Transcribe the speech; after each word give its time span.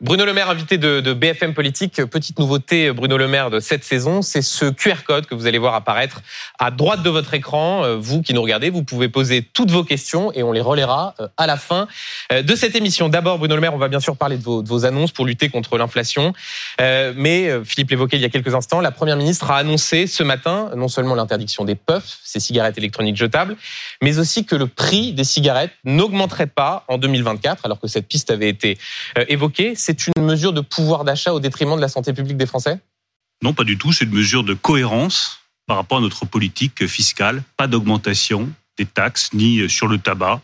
Bruno 0.00 0.26
Le 0.26 0.32
Maire, 0.32 0.50
invité 0.50 0.76
de, 0.76 1.12
BFM 1.12 1.54
Politique. 1.54 2.04
Petite 2.06 2.40
nouveauté, 2.40 2.90
Bruno 2.90 3.16
Le 3.16 3.28
Maire, 3.28 3.48
de 3.48 3.60
cette 3.60 3.84
saison, 3.84 4.22
c'est 4.22 4.42
ce 4.42 4.64
QR 4.64 5.04
code 5.06 5.26
que 5.26 5.36
vous 5.36 5.46
allez 5.46 5.58
voir 5.58 5.74
apparaître 5.74 6.20
à 6.58 6.72
droite 6.72 7.04
de 7.04 7.10
votre 7.10 7.32
écran. 7.32 7.84
Euh, 7.84 7.96
vous 7.96 8.20
qui 8.20 8.34
nous 8.34 8.42
regardez, 8.42 8.70
vous 8.70 8.82
pouvez 8.82 9.08
poser 9.08 9.42
toutes 9.42 9.70
vos 9.70 9.84
questions 9.84 10.32
et 10.32 10.42
on 10.42 10.50
les 10.50 10.60
relaiera 10.60 11.14
euh, 11.20 11.28
à 11.36 11.46
la 11.46 11.56
fin 11.56 11.86
euh, 12.32 12.42
de 12.42 12.56
cette 12.56 12.74
émission. 12.74 13.08
D'abord, 13.08 13.38
Bruno 13.38 13.54
Le 13.54 13.60
Maire, 13.60 13.72
on 13.72 13.78
va 13.78 13.86
bien 13.86 14.00
sûr 14.00 14.16
parler 14.16 14.36
de 14.36 14.42
vos, 14.42 14.84
annonces 14.84 15.12
pour 15.12 15.26
lutter 15.26 15.48
contre 15.48 15.78
l'inflation. 15.78 16.32
Mais 16.80 17.64
Philippe 17.64 17.90
l'évoquait 17.90 18.16
il 18.16 18.22
y 18.22 18.24
a 18.24 18.28
quelques 18.28 18.54
instants, 18.54 18.80
la 18.80 18.90
Première 18.90 19.16
ministre 19.16 19.50
a 19.50 19.58
annoncé 19.58 20.08
ce 20.08 20.24
matin 20.24 20.70
non 20.76 20.88
seulement 20.88 21.14
l'interdiction 21.14 21.64
des 21.64 21.76
puffs, 21.76 22.18
ces 22.24 22.40
cigarettes 22.40 22.76
électroniques 22.76 23.16
jetables, 23.16 23.56
mais 24.02 24.18
aussi 24.18 24.44
que 24.44 24.56
le 24.56 24.66
prix 24.66 25.12
des 25.12 25.24
cigarettes 25.24 25.70
n'augmenterait 25.84 26.48
pas 26.48 26.84
en 26.88 26.98
2024, 26.98 27.64
alors 27.64 27.78
que 27.78 27.86
cette 27.86 28.08
piste 28.08 28.30
avait 28.30 28.48
été 28.48 28.76
évoquée 29.28 29.76
c'est 29.84 30.06
une 30.06 30.24
mesure 30.24 30.54
de 30.54 30.62
pouvoir 30.62 31.04
d'achat 31.04 31.34
au 31.34 31.40
détriment 31.40 31.76
de 31.76 31.80
la 31.82 31.88
santé 31.88 32.14
publique 32.14 32.38
des 32.38 32.46
Français? 32.46 32.80
Non, 33.42 33.52
pas 33.52 33.64
du 33.64 33.76
tout. 33.76 33.92
C'est 33.92 34.06
une 34.06 34.14
mesure 34.14 34.42
de 34.42 34.54
cohérence 34.54 35.40
par 35.66 35.76
rapport 35.76 35.98
à 35.98 36.00
notre 36.00 36.24
politique 36.24 36.86
fiscale. 36.86 37.42
Pas 37.58 37.66
d'augmentation 37.66 38.50
des 38.78 38.86
taxes, 38.86 39.30
ni 39.34 39.68
sur 39.68 39.86
le 39.86 39.98
tabac, 39.98 40.40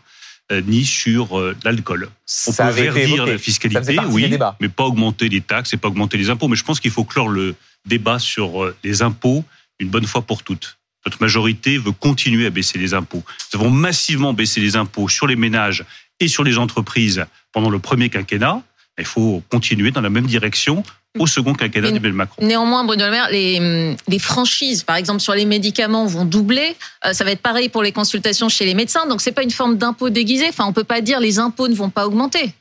euh, 0.51 0.61
ni 0.61 0.85
sur 0.85 1.39
euh, 1.39 1.55
l'alcool. 1.63 2.09
On 2.47 2.53
peut 2.53 2.69
verdir 2.69 3.25
la 3.25 3.39
fiscalité, 3.39 3.97
oui, 4.09 4.37
mais 4.59 4.69
pas 4.69 4.83
augmenter 4.83 5.27
les 5.27 5.41
taxes 5.41 5.73
et 5.73 5.77
pas 5.77 5.87
augmenter 5.87 6.17
les 6.17 6.29
impôts. 6.29 6.47
Mais 6.47 6.55
je 6.55 6.63
pense 6.63 6.79
qu'il 6.79 6.91
faut 6.91 7.03
clore 7.03 7.29
le 7.29 7.55
débat 7.85 8.19
sur 8.19 8.63
euh, 8.63 8.75
les 8.83 9.01
impôts 9.01 9.43
une 9.79 9.89
bonne 9.89 10.05
fois 10.05 10.21
pour 10.21 10.43
toutes. 10.43 10.77
Notre 11.03 11.19
majorité 11.19 11.79
veut 11.79 11.93
continuer 11.93 12.45
à 12.45 12.51
baisser 12.51 12.77
les 12.77 12.93
impôts. 12.93 13.23
Nous 13.53 13.59
avons 13.59 13.71
massivement 13.71 14.33
baissé 14.33 14.61
les 14.61 14.75
impôts 14.75 15.09
sur 15.09 15.25
les 15.25 15.35
ménages 15.35 15.83
et 16.19 16.27
sur 16.27 16.43
les 16.43 16.59
entreprises 16.59 17.25
pendant 17.51 17.71
le 17.71 17.79
premier 17.79 18.09
quinquennat. 18.09 18.61
Il 18.97 19.05
faut 19.05 19.41
continuer 19.49 19.91
dans 19.91 20.01
la 20.01 20.09
même 20.09 20.27
direction 20.27 20.83
au 21.19 21.27
second 21.27 21.53
quinquennat 21.53 21.87
d'Emmanuel 21.87 22.13
Macron. 22.13 22.45
Néanmoins, 22.45 22.83
Bruno 22.83 23.05
Le 23.05 23.11
Maire, 23.11 23.29
les, 23.31 23.95
les, 24.07 24.19
franchises, 24.19 24.83
par 24.83 24.95
exemple 24.95 25.19
sur 25.19 25.33
les 25.33 25.45
médicaments, 25.45 26.05
vont 26.05 26.25
doubler. 26.25 26.75
Euh, 27.05 27.13
ça 27.13 27.23
va 27.23 27.31
être 27.31 27.41
pareil 27.41 27.69
pour 27.69 27.83
les 27.83 27.91
consultations 27.91 28.49
chez 28.49 28.65
les 28.65 28.73
médecins. 28.73 29.05
Donc 29.07 29.21
c'est 29.21 29.31
pas 29.31 29.43
une 29.43 29.51
forme 29.51 29.77
d'impôt 29.77 30.09
déguisé. 30.09 30.47
Enfin, 30.49 30.65
on 30.65 30.73
peut 30.73 30.83
pas 30.83 31.01
dire 31.01 31.19
les 31.19 31.39
impôts 31.39 31.67
ne 31.67 31.75
vont 31.75 31.89
pas 31.89 32.05
augmenter. 32.05 32.53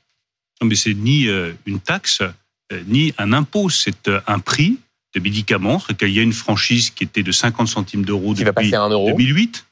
Non, 0.61 0.69
mais 0.69 0.75
c'est 0.75 0.95
ni 0.95 1.29
euh, 1.29 1.53
une 1.67 1.81
taxe 1.81 2.23
euh, 2.73 2.83
ni 2.87 3.15
un 3.19 3.33
impôt. 3.33 3.71
C'est 3.71 4.11
un 4.27 4.39
prix 4.41 4.79
de 5.15 5.21
médicaments. 5.21 5.83
Il 6.01 6.09
y 6.11 6.19
a 6.19 6.23
une 6.23 6.33
franchise 6.33 6.91
qui 6.91 7.05
était 7.05 7.23
de 7.23 7.33
50 7.33 7.69
centimes 7.69 8.05
d'euros 8.05 8.35
depuis 8.35 8.71
2008. 8.71 9.65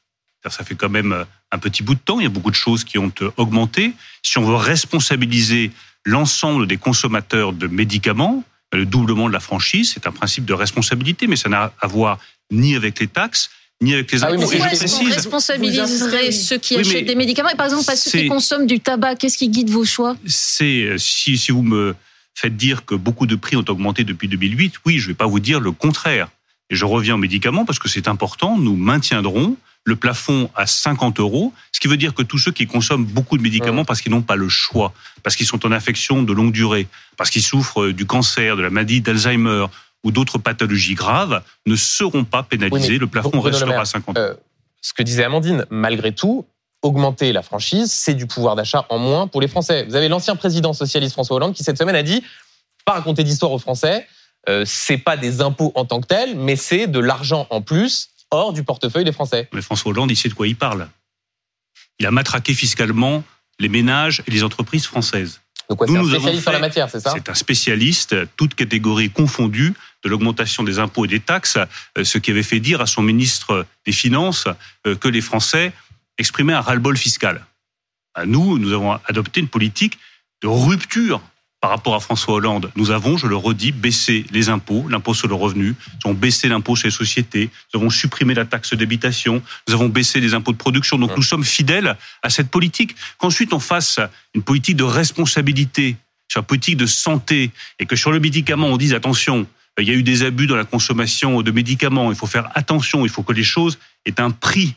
Ça 0.49 0.65
fait 0.65 0.77
quand 0.77 0.89
même 0.89 1.27
un 1.51 1.59
petit 1.59 1.83
bout 1.83 1.95
de 1.95 2.01
temps. 2.01 2.21
Il 2.21 2.23
y 2.23 2.27
a 2.27 2.31
beaucoup 2.31 2.51
de 2.51 2.57
choses 2.57 2.83
qui 2.83 2.97
ont 2.97 3.13
augmenté. 3.37 3.93
Si 4.23 4.39
on 4.39 4.45
veut 4.45 4.55
responsabiliser 4.55 5.73
l'ensemble 6.05 6.67
des 6.67 6.77
consommateurs 6.77 7.53
de 7.53 7.67
médicaments, 7.67 8.45
le 8.73 8.87
doublement 8.87 9.29
de 9.29 9.33
la 9.33 9.41
franchise, 9.41 9.93
c'est 9.95 10.07
un 10.07 10.13
principe 10.13 10.45
de 10.45 10.53
responsabilité, 10.53 11.27
mais 11.27 11.37
ça 11.37 11.49
n'a 11.49 11.73
à 11.81 11.87
voir 11.87 12.19
ni 12.51 12.77
avec 12.77 13.01
les 13.01 13.07
taxes, 13.07 13.51
ni 13.81 13.95
avec 13.95 14.11
les 14.13 14.25
ah 14.25 14.29
impôts. 14.29 14.51
Est-ce 14.51 14.99
qu'on 14.99 15.11
responsabiliserait 15.11 16.33
ceux 16.33 16.59
qui 16.59 16.77
achètent 16.77 17.07
des 17.07 17.15
médicaments 17.15 17.51
et 17.51 17.57
par 17.57 17.67
exemple 17.67 17.85
pas 17.85 17.97
ceux 17.97 18.11
qui 18.11 18.29
consomment 18.29 18.67
du 18.67 18.81
tabac 18.81 19.17
Qu'est-ce 19.17 19.39
qui 19.39 19.49
guide 19.49 19.71
vos 19.71 19.85
choix? 19.85 20.17
C'est 20.27 20.83
euh, 20.83 20.99
si, 20.99 21.39
si 21.39 21.53
vous 21.53 21.63
me 21.63 21.95
faites 22.35 22.57
dire 22.57 22.85
que 22.85 22.95
beaucoup 22.95 23.27
de 23.27 23.37
prix 23.37 23.57
ont 23.57 23.65
augmenté 23.69 24.05
depuis 24.05 24.29
2008, 24.29 24.75
oui, 24.87 24.99
je 24.99 25.05
ne 25.05 25.09
vais 25.09 25.17
pas 25.17 25.27
vous 25.27 25.41
dire 25.41 25.61
le 25.61 25.73
contraire. 25.73 26.29
Et 26.71 26.77
je 26.77 26.85
reviens 26.85 27.15
aux 27.15 27.19
médicaments 27.19 27.65
parce 27.65 27.79
que 27.79 27.89
c'est 27.89 28.09
important. 28.09 28.59
Nous 28.59 28.77
maintiendrons 28.77 29.57
le 29.89 29.97
plafond 29.97 30.51
à 30.55 30.67
50 30.67 31.19
euros, 31.19 31.53
ce 31.73 31.81
qui 31.81 31.89
veut 31.89 31.97
dire 31.97 32.13
que 32.15 32.23
tous 32.23 32.39
ceux 32.39 32.53
qui 32.53 32.67
consomment 32.67 33.07
beaucoup 33.07 33.39
de 33.39 33.43
médicaments 33.43 33.85
parce 33.85 34.03
qu'ils 34.03 34.13
n'ont 34.13 34.23
pas 34.23 34.37
le 34.37 34.49
choix, 34.49 34.93
parce 35.23 35.35
qu'ils 35.35 35.47
sont 35.47 35.65
en 35.67 35.73
affection 35.73 36.23
de 36.23 36.33
longue 36.33 36.53
durée, 36.53 36.87
parce 37.17 37.31
qu'ils 37.31 37.43
souffrent 37.43 37.89
du 37.89 38.05
cancer, 38.05 38.57
de 38.57 38.63
la 38.63 38.71
maladie 38.71 39.01
d'Alzheimer 39.01 39.67
ou 40.05 40.13
d'autres 40.13 40.39
pathologies 40.39 40.95
graves, 40.95 41.43
ne 41.67 41.75
seront 41.75 42.25
pas 42.25 42.43
pénalisés. 42.43 42.99
le 42.99 43.07
plafond 43.07 43.41
restera 43.41 43.81
à 43.81 43.85
50 43.85 44.17
euros. 44.17 44.29
Euh, 44.29 44.35
ce 44.83 44.93
que 44.93 45.03
disait 45.03 45.25
Amandine, 45.25 45.65
malgré 45.71 46.13
tout, 46.13 46.47
augmenter 46.83 47.33
la 47.33 47.43
franchise, 47.43 47.91
c'est 47.91 48.15
du 48.15 48.27
pouvoir 48.27 48.55
d'achat 48.55 48.87
en 48.91 48.99
moins 48.99 49.27
pour 49.27 49.41
les 49.41 49.49
Français. 49.49 49.85
Vous 49.89 49.97
avez 49.97 50.09
l'ancien 50.09 50.37
président 50.37 50.73
socialiste 50.73 51.15
François 51.15 51.37
Hollande 51.37 51.55
qui 51.55 51.65
cette 51.65 51.79
semaine 51.79 51.97
a 51.97 52.03
dit 52.03 52.23
pas 52.85 52.93
raconter 52.93 53.25
d'histoire 53.25 53.53
aux 53.53 53.59
Français, 53.59 54.07
euh, 54.49 54.65
c'est 54.67 54.99
pas 54.99 55.17
des 55.17 55.41
impôts 55.41 55.73
en 55.75 55.85
tant 55.85 56.01
que 56.01 56.07
tels, 56.07 56.37
mais 56.37 56.57
c'est 56.57 56.87
de 56.87 57.01
l'argent 57.01 57.47
en 57.51 57.61
plus 57.61 58.11
hors 58.31 58.53
du 58.53 58.63
portefeuille 58.63 59.05
des 59.05 59.13
Français. 59.13 59.49
Mais 59.53 59.63
François 59.63 59.91
Hollande, 59.91 60.11
il 60.11 60.17
sait 60.17 60.29
de 60.29 60.35
quoi 60.35 60.47
il 60.47 60.57
parle. 60.57 60.89
Il 61.99 62.07
a 62.07 62.11
matraqué 62.11 62.55
fiscalement 62.55 63.25
les 63.59 63.69
ménages 63.69 64.23
et 64.27 64.31
les 64.31 64.45
entreprises 64.45 64.87
françaises. 64.87 65.41
Donc 65.69 65.83
c'est 65.87 65.97
un 65.97 66.05
spécialiste 66.05 66.43
sur 66.43 66.53
la 66.53 66.59
matière, 66.61 66.89
c'est 66.89 67.01
ça 67.01 67.13
C'est 67.15 67.29
un 67.29 67.35
spécialiste, 67.35 68.17
toute 68.37 68.55
catégorie 68.55 69.11
confondue, 69.11 69.75
de 70.03 70.09
l'augmentation 70.09 70.63
des 70.63 70.79
impôts 70.79 71.05
et 71.05 71.09
des 71.09 71.21
taxes, 71.21 71.59
euh, 71.99 72.05
ce 72.05 72.19
qui 72.19 72.31
avait 72.31 72.43
fait 72.43 72.61
dire 72.61 72.81
à 72.81 72.87
son 72.87 73.03
ministre 73.03 73.67
des 73.85 73.93
Finances 73.93 74.47
euh, 74.87 74.95
que 74.95 75.09
les 75.09 75.21
Français 75.21 75.73
exprimaient 76.17 76.55
un 76.55 76.61
ras-le-bol 76.61 76.97
fiscal. 76.97 77.45
Nous, 78.25 78.59
nous 78.59 78.73
avons 78.73 78.93
adopté 79.05 79.41
une 79.41 79.49
politique 79.49 79.99
de 80.43 80.49
rupture 80.49 81.21
par 81.61 81.71
rapport 81.71 81.95
à 81.97 82.01
François 82.01 82.35
Hollande, 82.35 82.71
nous 82.77 82.93
avons, 82.93 83.17
je 83.17 83.27
le 83.27 83.37
redis, 83.37 83.73
baissé 83.73 84.25
les 84.31 84.49
impôts, 84.49 84.87
l'impôt 84.89 85.13
sur 85.13 85.27
le 85.27 85.35
revenu, 85.35 85.75
nous 86.05 86.11
avons 86.11 86.15
baissé 86.15 86.49
l'impôt 86.49 86.77
sur 86.77 86.87
les 86.87 86.93
sociétés, 86.93 87.51
nous 87.75 87.81
avons 87.81 87.91
supprimé 87.91 88.33
la 88.35 88.45
taxe 88.45 88.75
d'habitation, 88.75 89.43
nous 89.67 89.75
avons 89.75 89.89
baissé 89.89 90.21
les 90.21 90.35
impôts 90.35 90.53
de 90.53 90.57
production. 90.57 90.99
Donc 90.99 91.17
nous 91.17 91.23
sommes 91.23 91.45
fidèles 91.45 91.97
à 92.23 92.31
cette 92.31 92.49
politique. 92.49 92.95
Qu'ensuite 93.19 93.53
on 93.53 93.59
fasse 93.59 93.99
une 94.35 94.43
politique 94.43 94.77
de 94.77 94.85
responsabilité, 94.85 95.97
sur 96.29 96.41
la 96.41 96.45
politique 96.45 96.77
de 96.77 96.87
santé, 96.87 97.51
et 97.81 97.87
que 97.87 97.97
sur 97.97 98.13
le 98.13 98.21
médicament 98.21 98.69
on 98.69 98.77
dise 98.77 98.95
attention, 98.95 99.47
il 99.81 99.89
y 99.89 99.91
a 99.91 99.95
eu 99.95 100.03
des 100.03 100.23
abus 100.23 100.47
dans 100.47 100.57
la 100.57 100.65
consommation 100.65 101.43
de 101.43 101.51
médicaments, 101.51 102.13
il 102.13 102.17
faut 102.17 102.27
faire 102.27 102.51
attention, 102.55 103.05
il 103.05 103.11
faut 103.11 103.23
que 103.23 103.33
les 103.33 103.45
choses 103.45 103.79
aient 104.07 104.21
un 104.21 104.31
prix, 104.31 104.75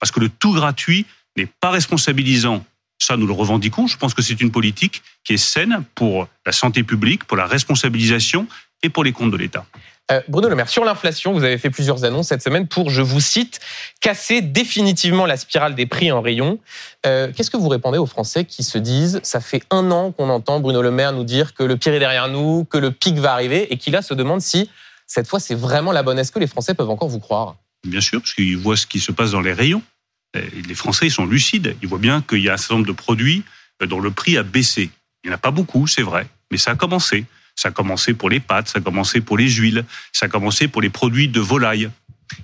parce 0.00 0.10
que 0.10 0.20
le 0.20 0.28
tout 0.28 0.52
gratuit 0.52 1.06
n'est 1.36 1.48
pas 1.60 1.70
responsabilisant 1.70 2.64
ça, 3.04 3.16
nous 3.16 3.26
le 3.26 3.32
revendiquons. 3.32 3.86
Je 3.86 3.96
pense 3.96 4.14
que 4.14 4.22
c'est 4.22 4.40
une 4.40 4.50
politique 4.50 5.02
qui 5.24 5.34
est 5.34 5.38
saine 5.38 5.84
pour 5.94 6.28
la 6.46 6.52
santé 6.52 6.82
publique, 6.82 7.24
pour 7.24 7.36
la 7.36 7.46
responsabilisation 7.46 8.46
et 8.82 8.88
pour 8.88 9.04
les 9.04 9.12
comptes 9.12 9.30
de 9.30 9.36
l'État. 9.36 9.66
Euh, 10.10 10.20
Bruno 10.28 10.50
Le 10.50 10.54
Maire, 10.54 10.68
sur 10.68 10.84
l'inflation, 10.84 11.32
vous 11.32 11.44
avez 11.44 11.56
fait 11.56 11.70
plusieurs 11.70 12.04
annonces 12.04 12.28
cette 12.28 12.42
semaine 12.42 12.68
pour, 12.68 12.90
je 12.90 13.00
vous 13.00 13.20
cite, 13.20 13.60
casser 14.00 14.42
définitivement 14.42 15.24
la 15.24 15.38
spirale 15.38 15.74
des 15.74 15.86
prix 15.86 16.12
en 16.12 16.20
rayon. 16.20 16.58
Euh, 17.06 17.32
qu'est-ce 17.34 17.50
que 17.50 17.56
vous 17.56 17.70
répondez 17.70 17.96
aux 17.96 18.06
Français 18.06 18.44
qui 18.44 18.64
se 18.64 18.76
disent, 18.76 19.20
ça 19.22 19.40
fait 19.40 19.62
un 19.70 19.90
an 19.90 20.12
qu'on 20.12 20.28
entend 20.28 20.60
Bruno 20.60 20.82
Le 20.82 20.90
Maire 20.90 21.12
nous 21.12 21.24
dire 21.24 21.54
que 21.54 21.62
le 21.62 21.76
pire 21.78 21.94
est 21.94 22.00
derrière 22.00 22.28
nous, 22.28 22.64
que 22.64 22.76
le 22.76 22.90
pic 22.90 23.16
va 23.16 23.32
arriver, 23.32 23.72
et 23.72 23.78
qui 23.78 23.90
là 23.90 24.02
se 24.02 24.12
demande 24.12 24.42
si 24.42 24.68
cette 25.06 25.26
fois 25.26 25.40
c'est 25.40 25.54
vraiment 25.54 25.92
la 25.92 26.02
bonne? 26.02 26.18
Est-ce 26.18 26.32
que 26.32 26.38
les 26.38 26.46
Français 26.46 26.74
peuvent 26.74 26.90
encore 26.90 27.08
vous 27.08 27.20
croire? 27.20 27.56
Bien 27.86 28.00
sûr, 28.00 28.20
parce 28.20 28.34
qu'ils 28.34 28.58
voient 28.58 28.76
ce 28.76 28.86
qui 28.86 29.00
se 29.00 29.12
passe 29.12 29.30
dans 29.30 29.40
les 29.40 29.52
rayons. 29.52 29.82
Euh, 30.36 30.42
les 30.66 30.74
Français 30.74 31.08
sont 31.10 31.26
lucides. 31.26 31.76
Ils 31.82 31.88
voient 31.88 31.98
bien 31.98 32.22
qu'il 32.22 32.40
y 32.40 32.48
a 32.48 32.54
un 32.54 32.56
certain 32.56 32.74
nombre 32.74 32.86
de 32.86 32.92
produits 32.92 33.42
euh, 33.82 33.86
dont 33.86 34.00
le 34.00 34.10
prix 34.10 34.36
a 34.36 34.42
baissé. 34.42 34.90
Il 35.22 35.28
n'y 35.28 35.32
en 35.32 35.36
a 35.36 35.38
pas 35.38 35.50
beaucoup, 35.50 35.86
c'est 35.86 36.02
vrai, 36.02 36.28
mais 36.50 36.58
ça 36.58 36.72
a 36.72 36.74
commencé. 36.74 37.24
Ça 37.56 37.68
a 37.68 37.70
commencé 37.70 38.14
pour 38.14 38.30
les 38.30 38.40
pâtes, 38.40 38.68
ça 38.68 38.78
a 38.80 38.82
commencé 38.82 39.20
pour 39.20 39.38
les 39.38 39.48
huiles, 39.48 39.84
ça 40.12 40.26
a 40.26 40.28
commencé 40.28 40.66
pour 40.66 40.82
les 40.82 40.90
produits 40.90 41.28
de 41.28 41.40
volaille. 41.40 41.88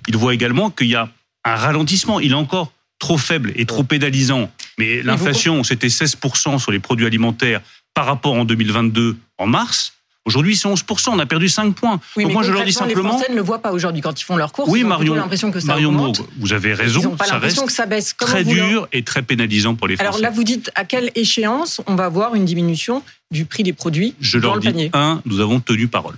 Ils 0.07 0.15
voient 0.15 0.33
également 0.33 0.69
qu'il 0.69 0.87
y 0.87 0.95
a 0.95 1.09
un 1.43 1.55
ralentissement. 1.55 2.19
Il 2.19 2.31
est 2.31 2.35
encore 2.35 2.71
trop 2.97 3.17
faible 3.17 3.51
et 3.55 3.65
trop 3.65 3.83
pénalisant. 3.83 4.49
Mais 4.77 5.01
l'inflation, 5.01 5.63
c'était 5.63 5.87
16% 5.87 6.59
sur 6.59 6.71
les 6.71 6.79
produits 6.79 7.05
alimentaires 7.05 7.61
par 7.93 8.05
rapport 8.05 8.35
en 8.35 8.45
2022 8.45 9.17
en 9.37 9.47
mars. 9.47 9.93
Aujourd'hui, 10.25 10.55
c'est 10.55 10.67
11%. 10.67 11.09
On 11.09 11.19
a 11.19 11.25
perdu 11.25 11.49
5 11.49 11.73
points. 11.73 11.99
Oui, 12.15 12.23
Donc 12.23 12.33
moi, 12.33 12.43
je 12.43 12.51
leur 12.51 12.63
dis 12.63 12.73
simplement. 12.73 13.09
Les 13.09 13.09
Français 13.09 13.31
ne 13.31 13.35
le 13.35 13.41
voient 13.41 13.61
pas 13.61 13.71
aujourd'hui 13.71 14.01
quand 14.01 14.19
ils 14.19 14.23
font 14.23 14.35
leurs 14.35 14.51
courses. 14.51 14.69
Oui, 14.69 14.83
Marion. 14.83 15.15
l'impression 15.15 15.51
que 15.51 15.59
ça 15.59 15.67
Marion 15.67 16.13
vous 16.39 16.53
avez 16.53 16.73
raison. 16.73 17.01
Ils 17.01 17.03
n'ont 17.05 17.15
pas 17.15 17.27
l'impression 17.27 17.65
que 17.65 17.71
ça 17.71 17.85
baisse. 17.87 18.15
très 18.17 18.43
dur 18.43 18.87
et 18.91 19.03
très 19.03 19.23
pénalisant 19.23 19.75
pour 19.75 19.87
les 19.87 19.95
Français. 19.95 20.07
Alors 20.07 20.19
là, 20.19 20.29
vous 20.29 20.43
dites 20.43 20.71
à 20.75 20.85
quelle 20.85 21.11
échéance 21.15 21.81
on 21.87 21.95
va 21.95 22.05
avoir 22.05 22.35
une 22.35 22.45
diminution 22.45 23.03
du 23.31 23.45
prix 23.45 23.63
des 23.63 23.73
produits 23.73 24.13
je 24.19 24.37
dans 24.37 24.49
leur 24.49 24.55
le 24.55 24.61
dis, 24.61 24.67
panier 24.67 24.89
Un, 24.93 25.21
nous 25.25 25.39
avons 25.39 25.59
tenu 25.59 25.87
parole. 25.87 26.15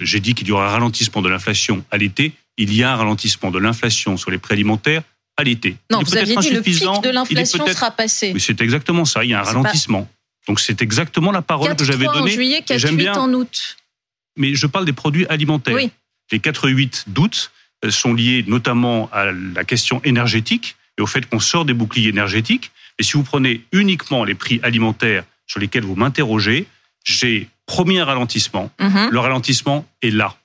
J'ai 0.00 0.20
dit 0.20 0.34
qu'il 0.34 0.48
y 0.48 0.52
aura 0.52 0.68
un 0.68 0.70
ralentissement 0.70 1.22
de 1.22 1.28
l'inflation 1.28 1.84
à 1.90 1.96
l'été. 1.96 2.32
Il 2.58 2.74
y 2.74 2.82
a 2.82 2.92
un 2.92 2.96
ralentissement 2.96 3.50
de 3.50 3.58
l'inflation 3.58 4.16
sur 4.16 4.30
les 4.30 4.38
prix 4.38 4.54
alimentaires 4.54 5.02
à 5.36 5.44
l'été. 5.44 5.76
Non, 5.90 6.00
vous 6.00 6.16
aviez 6.16 6.36
dit 6.36 6.50
le 6.50 6.60
pic 6.60 6.80
de 6.80 7.08
l'inflation 7.08 7.66
sera 7.66 7.90
passé. 7.90 8.32
Mais 8.34 8.40
c'est 8.40 8.60
exactement 8.60 9.04
ça. 9.04 9.24
Il 9.24 9.30
y 9.30 9.34
a 9.34 9.40
un 9.40 9.44
ralentissement. 9.44 10.08
Donc 10.48 10.60
c'est 10.60 10.82
exactement 10.82 11.30
la 11.30 11.42
parole 11.42 11.76
que 11.76 11.84
j'avais 11.84 12.06
donnée. 12.06 12.20
en 12.20 12.26
juillet, 12.26 12.62
4 12.66 12.90
8 12.90 13.08
en 13.10 13.32
août 13.32 13.76
mais 14.36 14.54
je 14.54 14.66
parle 14.66 14.84
des 14.84 14.92
produits 14.92 15.26
alimentaires. 15.26 15.76
Les 16.30 16.38
4 16.38 16.68
et 16.68 16.72
8 16.72 17.04
d'août 17.08 17.50
euh, 17.84 17.90
sont 17.90 18.14
liés 18.14 18.44
notamment 18.46 19.10
à 19.12 19.26
la 19.32 19.64
question 19.64 20.00
énergétique 20.04 20.76
et 20.98 21.02
au 21.02 21.06
fait 21.06 21.28
qu'on 21.28 21.40
sort 21.40 21.64
des 21.64 21.74
boucliers 21.74 22.08
énergétiques. 22.08 22.70
Et 22.98 23.02
si 23.02 23.14
vous 23.14 23.22
prenez 23.22 23.64
uniquement 23.72 24.24
les 24.24 24.34
prix 24.34 24.60
alimentaires 24.62 25.24
sur 25.46 25.60
lesquels 25.60 25.84
vous 25.84 25.96
m'interrogez, 25.96 26.66
j'ai 27.04 27.48
promis 27.66 27.98
un 27.98 28.04
ralentissement. 28.04 28.70
Mhm. 28.80 29.10
Le 29.10 29.18
ralentissement 29.18 29.86
est 30.00 30.10
là. 30.10 30.36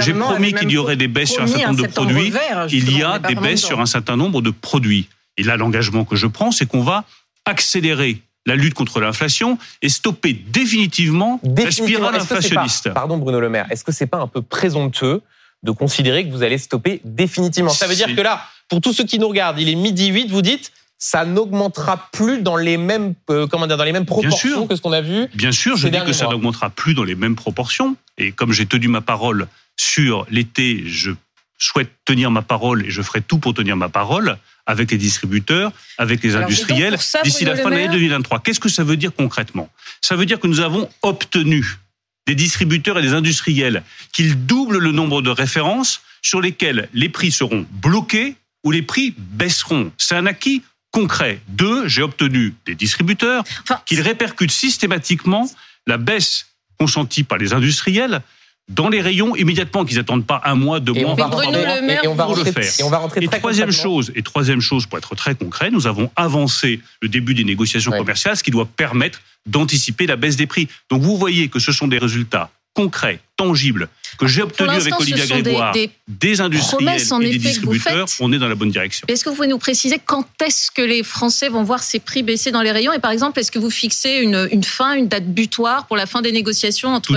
J'ai 0.00 0.14
promis 0.14 0.52
qu'il 0.52 0.70
y 0.70 0.76
aurait 0.76 0.96
des 0.96 1.08
baisses 1.08 1.32
sur 1.32 1.42
un 1.42 1.46
certain 1.46 1.72
nombre 1.72 1.82
de 1.82 1.88
produits. 1.88 2.32
Il 2.70 2.96
y 2.96 3.02
a 3.02 3.18
des 3.18 3.34
baisses 3.34 3.64
sur 3.64 3.80
un 3.80 3.86
certain 3.86 4.16
nombre 4.16 4.42
de 4.42 4.50
produits. 4.50 5.08
Et 5.36 5.42
là, 5.42 5.56
l'engagement 5.56 6.04
que 6.04 6.16
je 6.16 6.26
prends, 6.26 6.52
c'est 6.52 6.66
qu'on 6.66 6.82
va 6.82 7.04
accélérer 7.44 8.20
la 8.46 8.56
lutte 8.56 8.74
contre 8.74 9.00
l'inflation 9.00 9.58
et 9.82 9.88
stopper 9.88 10.32
définitivement, 10.32 11.40
la 11.44 11.70
spirale 11.70 12.14
inflationniste. 12.16 12.92
pardon 12.92 13.16
Bruno 13.16 13.40
Le 13.40 13.48
Maire, 13.48 13.66
est-ce 13.70 13.84
que 13.84 13.92
c'est 13.92 14.06
pas 14.06 14.18
un 14.18 14.26
peu 14.26 14.42
présomptueux 14.42 15.22
de 15.62 15.70
considérer 15.70 16.26
que 16.26 16.30
vous 16.30 16.42
allez 16.42 16.58
stopper 16.58 17.00
définitivement? 17.04 17.70
Ça 17.70 17.86
veut 17.86 17.94
dire 17.94 18.14
que 18.14 18.20
là, 18.20 18.44
pour 18.68 18.80
tous 18.80 18.92
ceux 18.92 19.04
qui 19.04 19.18
nous 19.18 19.28
regardent, 19.28 19.58
il 19.58 19.68
est 19.68 19.74
midi 19.74 20.08
8, 20.08 20.30
vous 20.30 20.42
dites 20.42 20.72
ça 20.98 21.24
n'augmentera 21.24 22.08
plus 22.12 22.40
dans 22.40 22.56
les 22.56 22.76
mêmes 22.76 23.14
euh, 23.28 23.46
comment 23.46 23.66
dire 23.66 23.76
dans 23.76 23.84
les 23.84 23.92
mêmes 23.92 24.06
proportions 24.06 24.66
que 24.66 24.76
ce 24.76 24.80
qu'on 24.80 24.92
a 24.92 25.02
vu. 25.02 25.26
Bien 25.34 25.52
sûr, 25.52 25.76
je 25.76 25.88
dis 25.88 25.98
que 26.04 26.12
ça 26.12 26.28
n'augmentera 26.28 26.70
plus 26.70 26.94
dans 26.94 27.04
les 27.04 27.14
mêmes 27.14 27.36
proportions. 27.36 27.96
Et 28.16 28.32
comme 28.32 28.52
j'ai 28.52 28.64
tenu 28.66 28.88
ma 28.88 29.00
parole 29.00 29.48
sur 29.76 30.24
l'été, 30.30 30.82
je 30.86 31.10
souhaite 31.58 31.90
tenir 32.04 32.30
ma 32.30 32.42
parole 32.42 32.86
et 32.86 32.90
je 32.90 33.02
ferai 33.02 33.20
tout 33.20 33.38
pour 33.38 33.54
tenir 33.54 33.76
ma 33.76 33.88
parole 33.88 34.38
avec 34.66 34.90
les 34.90 34.98
distributeurs, 34.98 35.72
avec 35.98 36.22
les 36.22 36.36
industriels 36.36 36.96
d'ici 37.22 37.44
la 37.44 37.56
fin 37.56 37.70
de 37.70 37.74
l'année 37.74 37.88
2023. 37.88 38.40
Qu'est-ce 38.40 38.60
que 38.60 38.68
ça 38.68 38.84
veut 38.84 38.96
dire 38.96 39.14
concrètement? 39.14 39.70
Ça 40.00 40.16
veut 40.16 40.26
dire 40.26 40.40
que 40.40 40.46
nous 40.46 40.60
avons 40.60 40.88
obtenu 41.02 41.78
des 42.26 42.34
distributeurs 42.34 42.98
et 42.98 43.02
des 43.02 43.12
industriels 43.12 43.82
qu'ils 44.12 44.46
doublent 44.46 44.78
le 44.78 44.92
nombre 44.92 45.20
de 45.20 45.30
références 45.30 46.00
sur 46.22 46.40
lesquelles 46.40 46.88
les 46.94 47.08
prix 47.10 47.30
seront 47.30 47.66
bloqués 47.70 48.36
ou 48.64 48.70
les 48.70 48.82
prix 48.82 49.14
baisseront. 49.18 49.92
C'est 49.98 50.16
un 50.16 50.26
acquis 50.26 50.62
concret. 50.90 51.40
Deux, 51.48 51.86
j'ai 51.88 52.02
obtenu 52.02 52.54
des 52.64 52.74
distributeurs 52.74 53.44
qu'ils 53.84 54.00
répercutent 54.00 54.50
systématiquement 54.50 55.50
la 55.86 55.98
baisse 55.98 56.46
consentie 56.78 57.24
par 57.24 57.36
les 57.36 57.52
industriels 57.52 58.22
dans 58.68 58.88
les 58.88 59.00
rayons 59.00 59.36
immédiatement, 59.36 59.84
qu'ils 59.84 59.98
n'attendent 59.98 60.26
pas 60.26 60.40
un 60.44 60.54
mois, 60.54 60.80
deux 60.80 60.92
mois, 60.92 61.12
on 61.12 61.14
va, 61.14 61.24
et, 61.24 62.08
on 62.08 62.14
va 62.14 62.24
rentrer, 62.24 62.50
et 62.78 62.82
on 62.82 62.90
va 62.90 62.98
rentrer 62.98 63.22
et 63.22 63.28
troisième 63.28 63.70
chose, 63.70 64.10
et 64.14 64.22
troisième 64.22 64.60
chose, 64.60 64.86
pour 64.86 64.98
être 64.98 65.14
très 65.14 65.34
concret, 65.34 65.70
nous 65.70 65.86
avons 65.86 66.10
avancé 66.16 66.80
le 67.02 67.08
début 67.08 67.34
des 67.34 67.44
négociations 67.44 67.92
commerciales, 67.92 68.36
ce 68.36 68.42
qui 68.42 68.50
doit 68.50 68.66
permettre 68.66 69.20
d'anticiper 69.46 70.06
la 70.06 70.16
baisse 70.16 70.36
des 70.36 70.46
prix. 70.46 70.68
Donc 70.90 71.02
vous 71.02 71.18
voyez 71.18 71.48
que 71.48 71.58
ce 71.58 71.72
sont 71.72 71.88
des 71.88 71.98
résultats 71.98 72.50
concrets, 72.74 73.20
tangibles, 73.36 73.88
que 74.18 74.26
j'ai 74.26 74.42
obtenus 74.42 74.70
avec 74.70 75.00
Olivier 75.00 75.26
Grégoire, 75.26 75.72
des, 76.06 76.40
industriels 76.40 77.00
et 77.00 77.30
des 77.30 77.38
distributeurs, 77.38 78.06
on 78.20 78.32
est 78.32 78.38
dans 78.38 78.48
la 78.48 78.54
bonne 78.54 78.70
direction. 78.70 79.06
Est-ce 79.08 79.24
que 79.24 79.30
vous 79.30 79.36
pouvez 79.36 79.48
nous 79.48 79.58
préciser 79.58 79.98
quand 80.04 80.26
est-ce 80.42 80.70
que 80.70 80.82
les 80.82 81.02
Français 81.02 81.48
vont 81.48 81.62
voir 81.62 81.82
ces 81.82 82.00
prix 82.00 82.22
baisser 82.22 82.50
dans 82.50 82.62
les 82.62 82.72
rayons 82.72 82.92
Et 82.92 82.98
par 82.98 83.10
exemple, 83.10 83.38
est-ce 83.38 83.50
que 83.50 83.58
vous 83.58 83.70
fixez 83.70 84.18
une, 84.22 84.48
une, 84.50 84.64
fin, 84.64 84.94
une 84.94 85.08
date 85.08 85.26
butoir 85.26 85.86
pour 85.86 85.96
la 85.96 86.06
fin 86.06 86.20
des 86.20 86.32
négociations 86.32 86.90
entre 86.90 87.16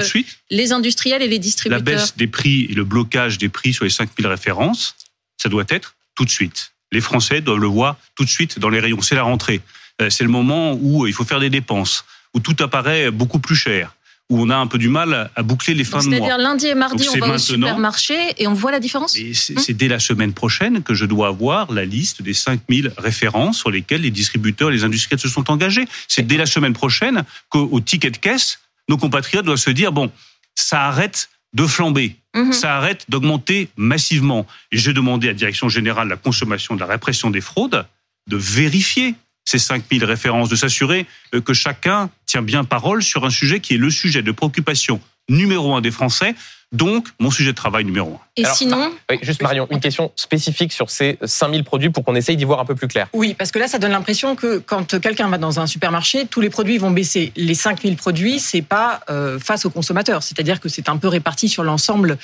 les 0.50 0.71
industriels 0.71 1.21
et 1.21 1.27
les 1.27 1.39
distributeurs 1.39 1.80
La 1.80 1.83
baisse 1.83 2.15
des 2.15 2.27
prix 2.27 2.68
et 2.69 2.74
le 2.74 2.83
blocage 2.83 3.38
des 3.38 3.50
prix 3.50 3.74
sur 3.74 3.83
les 3.83 3.89
5000 3.89 4.27
références, 4.27 4.95
ça 5.38 5.50
doit 5.50 5.65
être 5.69 5.95
tout 6.15 6.25
de 6.25 6.30
suite. 6.30 6.71
Les 6.92 7.01
Français 7.01 7.42
doivent 7.42 7.60
le 7.60 7.68
voir 7.68 7.98
tout 8.15 8.24
de 8.24 8.30
suite 8.30 8.60
dans 8.60 8.69
les 8.69 8.80
rayons. 8.80 9.01
C'est 9.01 9.15
la 9.15 9.24
rentrée. 9.24 9.62
Euh, 10.01 10.10
c'est 10.10 10.24
le 10.24 10.30
moment 10.30 10.74
où 10.80 11.07
il 11.07 11.13
faut 11.13 11.25
faire 11.25 11.39
des 11.39 11.50
dépenses, 11.50 12.06
où 12.33 12.39
tout 12.39 12.56
apparaît 12.60 13.12
beaucoup 13.12 13.39
plus 13.39 13.56
cher 13.56 13.94
où 14.29 14.41
on 14.41 14.50
a 14.50 14.56
un 14.57 14.68
peu 14.68 14.77
du 14.77 14.89
mal 14.89 15.29
à 15.35 15.44
boucler 15.44 15.74
les 15.74 15.83
fins 15.83 16.00
de 16.00 16.06
mois. 16.06 16.18
C'est-à-dire 16.18 16.38
lundi 16.38 16.68
et 16.68 16.75
mardi, 16.75 17.07
on 17.09 17.19
va 17.19 17.35
au 17.35 17.38
supermarché 17.38 18.15
et 18.38 18.47
on 18.47 18.53
voit 18.53 18.71
la 18.71 18.79
différence 18.79 19.18
hum 19.18 19.33
C'est 19.33 19.74
dès 19.74 19.88
la 19.88 20.00
semaine 20.00 20.33
prochaine 20.33 20.83
que 20.83 20.94
je 20.94 21.06
dois 21.06 21.27
avoir 21.27 21.71
la 21.71 21.85
liste 21.85 22.21
des 22.21 22.33
5000 22.33 22.94
références 22.97 23.57
sur 23.57 23.71
lesquelles 23.71 24.01
les 24.01 24.12
distributeurs 24.12 24.69
et 24.69 24.74
les 24.74 24.83
industriels 24.83 25.19
se 25.19 25.29
sont 25.29 25.50
engagés. 25.50 25.85
C'est 26.07 26.27
dès 26.27 26.38
la 26.38 26.45
semaine 26.45 26.74
prochaine 26.74 27.24
qu'au 27.50 27.79
ticket 27.79 28.12
de 28.12 28.18
caisse, 28.18 28.59
nos 28.89 28.97
compatriotes 28.97 29.45
doivent 29.45 29.57
se 29.57 29.69
dire, 29.69 29.91
bon, 29.91 30.12
ça 30.56 30.83
arrête 30.83 31.29
de 31.53 31.65
flamber. 31.65 32.15
Hum 32.33 32.51
ça 32.51 32.75
arrête 32.75 33.06
d'augmenter 33.09 33.69
massivement. 33.77 34.45
Et 34.71 34.77
j'ai 34.77 34.94
demandé 34.94 35.27
à 35.27 35.31
la 35.31 35.38
Direction 35.38 35.69
générale 35.69 36.07
de 36.07 36.12
la 36.12 36.18
consommation 36.18 36.75
de 36.75 36.81
la 36.81 36.85
répression 36.85 37.31
des 37.31 37.41
fraudes 37.41 37.85
de 38.27 38.35
vérifier 38.35 39.15
ces 39.48 39.60
5000 39.60 40.04
références, 40.04 40.50
de 40.50 40.58
s'assurer 40.58 41.06
euh, 41.34 41.40
que 41.40 41.54
chacun 41.54 42.10
tient 42.26 42.42
bien 42.42 42.66
parole 42.66 43.02
sur 43.02 43.24
un 43.26 43.30
sujet 43.30 43.62
qui 43.62 43.76
est 43.76 43.78
le 43.78 43.90
sujet 43.90 44.22
de 44.22 44.32
préoccupation 44.34 45.00
numéro 45.30 45.74
un 45.74 45.80
des 45.80 45.92
Français, 45.92 46.36
donc 46.74 47.08
mon 47.22 47.32
sujet 47.32 47.52
de 47.52 47.56
travail 47.56 47.86
numéro 47.86 48.16
un. 48.16 48.20
Et 48.36 48.44
sinon 48.54 48.92
oui, 49.10 49.20
Juste 49.22 49.42
Marion, 49.42 49.66
une 49.72 49.80
question 49.80 50.12
spécifique 50.18 50.74
sur 50.74 50.90
ces 50.90 51.18
5000 51.24 51.64
produits 51.64 51.90
pour 51.90 52.04
qu'on 52.04 52.16
essaye 52.16 52.36
d'y 52.36 52.44
voir 52.44 52.60
un 52.60 52.66
peu 52.66 52.76
plus 52.76 52.90
clair. 52.90 53.08
Oui, 53.14 53.36
parce 53.36 53.52
que 53.54 53.60
là, 53.60 53.70
ça 53.70 53.80
donne 53.80 53.92
l'impression 53.92 54.36
que 54.36 54.58
quand 54.58 55.00
quelqu'un 55.00 55.30
va 55.30 55.38
dans 55.38 55.62
un 55.62 55.66
supermarché, 55.66 56.26
tous 56.26 56.42
les 56.42 56.50
produits 56.50 56.78
vont 56.78 56.92
baisser. 56.92 57.32
Les 57.38 57.56
5000 57.56 57.96
produits, 57.96 58.40
c'est 58.42 58.62
pas 58.62 59.00
euh, 59.10 59.40
face 59.40 59.66
aux 59.66 59.70
consommateurs, 59.70 60.24
c'est-à-dire 60.24 60.60
que 60.60 60.68
c'est 60.68 60.90
un 60.90 60.98
peu 60.98 61.08
réparti 61.08 61.48
sur 61.48 61.64
l'ensemble 61.64 62.18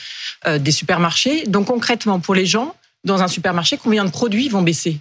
euh, 0.45 0.59
des 0.59 0.71
supermarchés. 0.71 1.45
Donc 1.47 1.67
concrètement, 1.67 2.19
pour 2.19 2.35
les 2.35 2.45
gens, 2.45 2.75
dans 3.05 3.21
un 3.21 3.29
supermarché, 3.29 3.79
combien 3.81 4.03
de 4.03 4.11
produits 4.11 4.49
vont 4.49 4.61
baisser? 4.61 4.99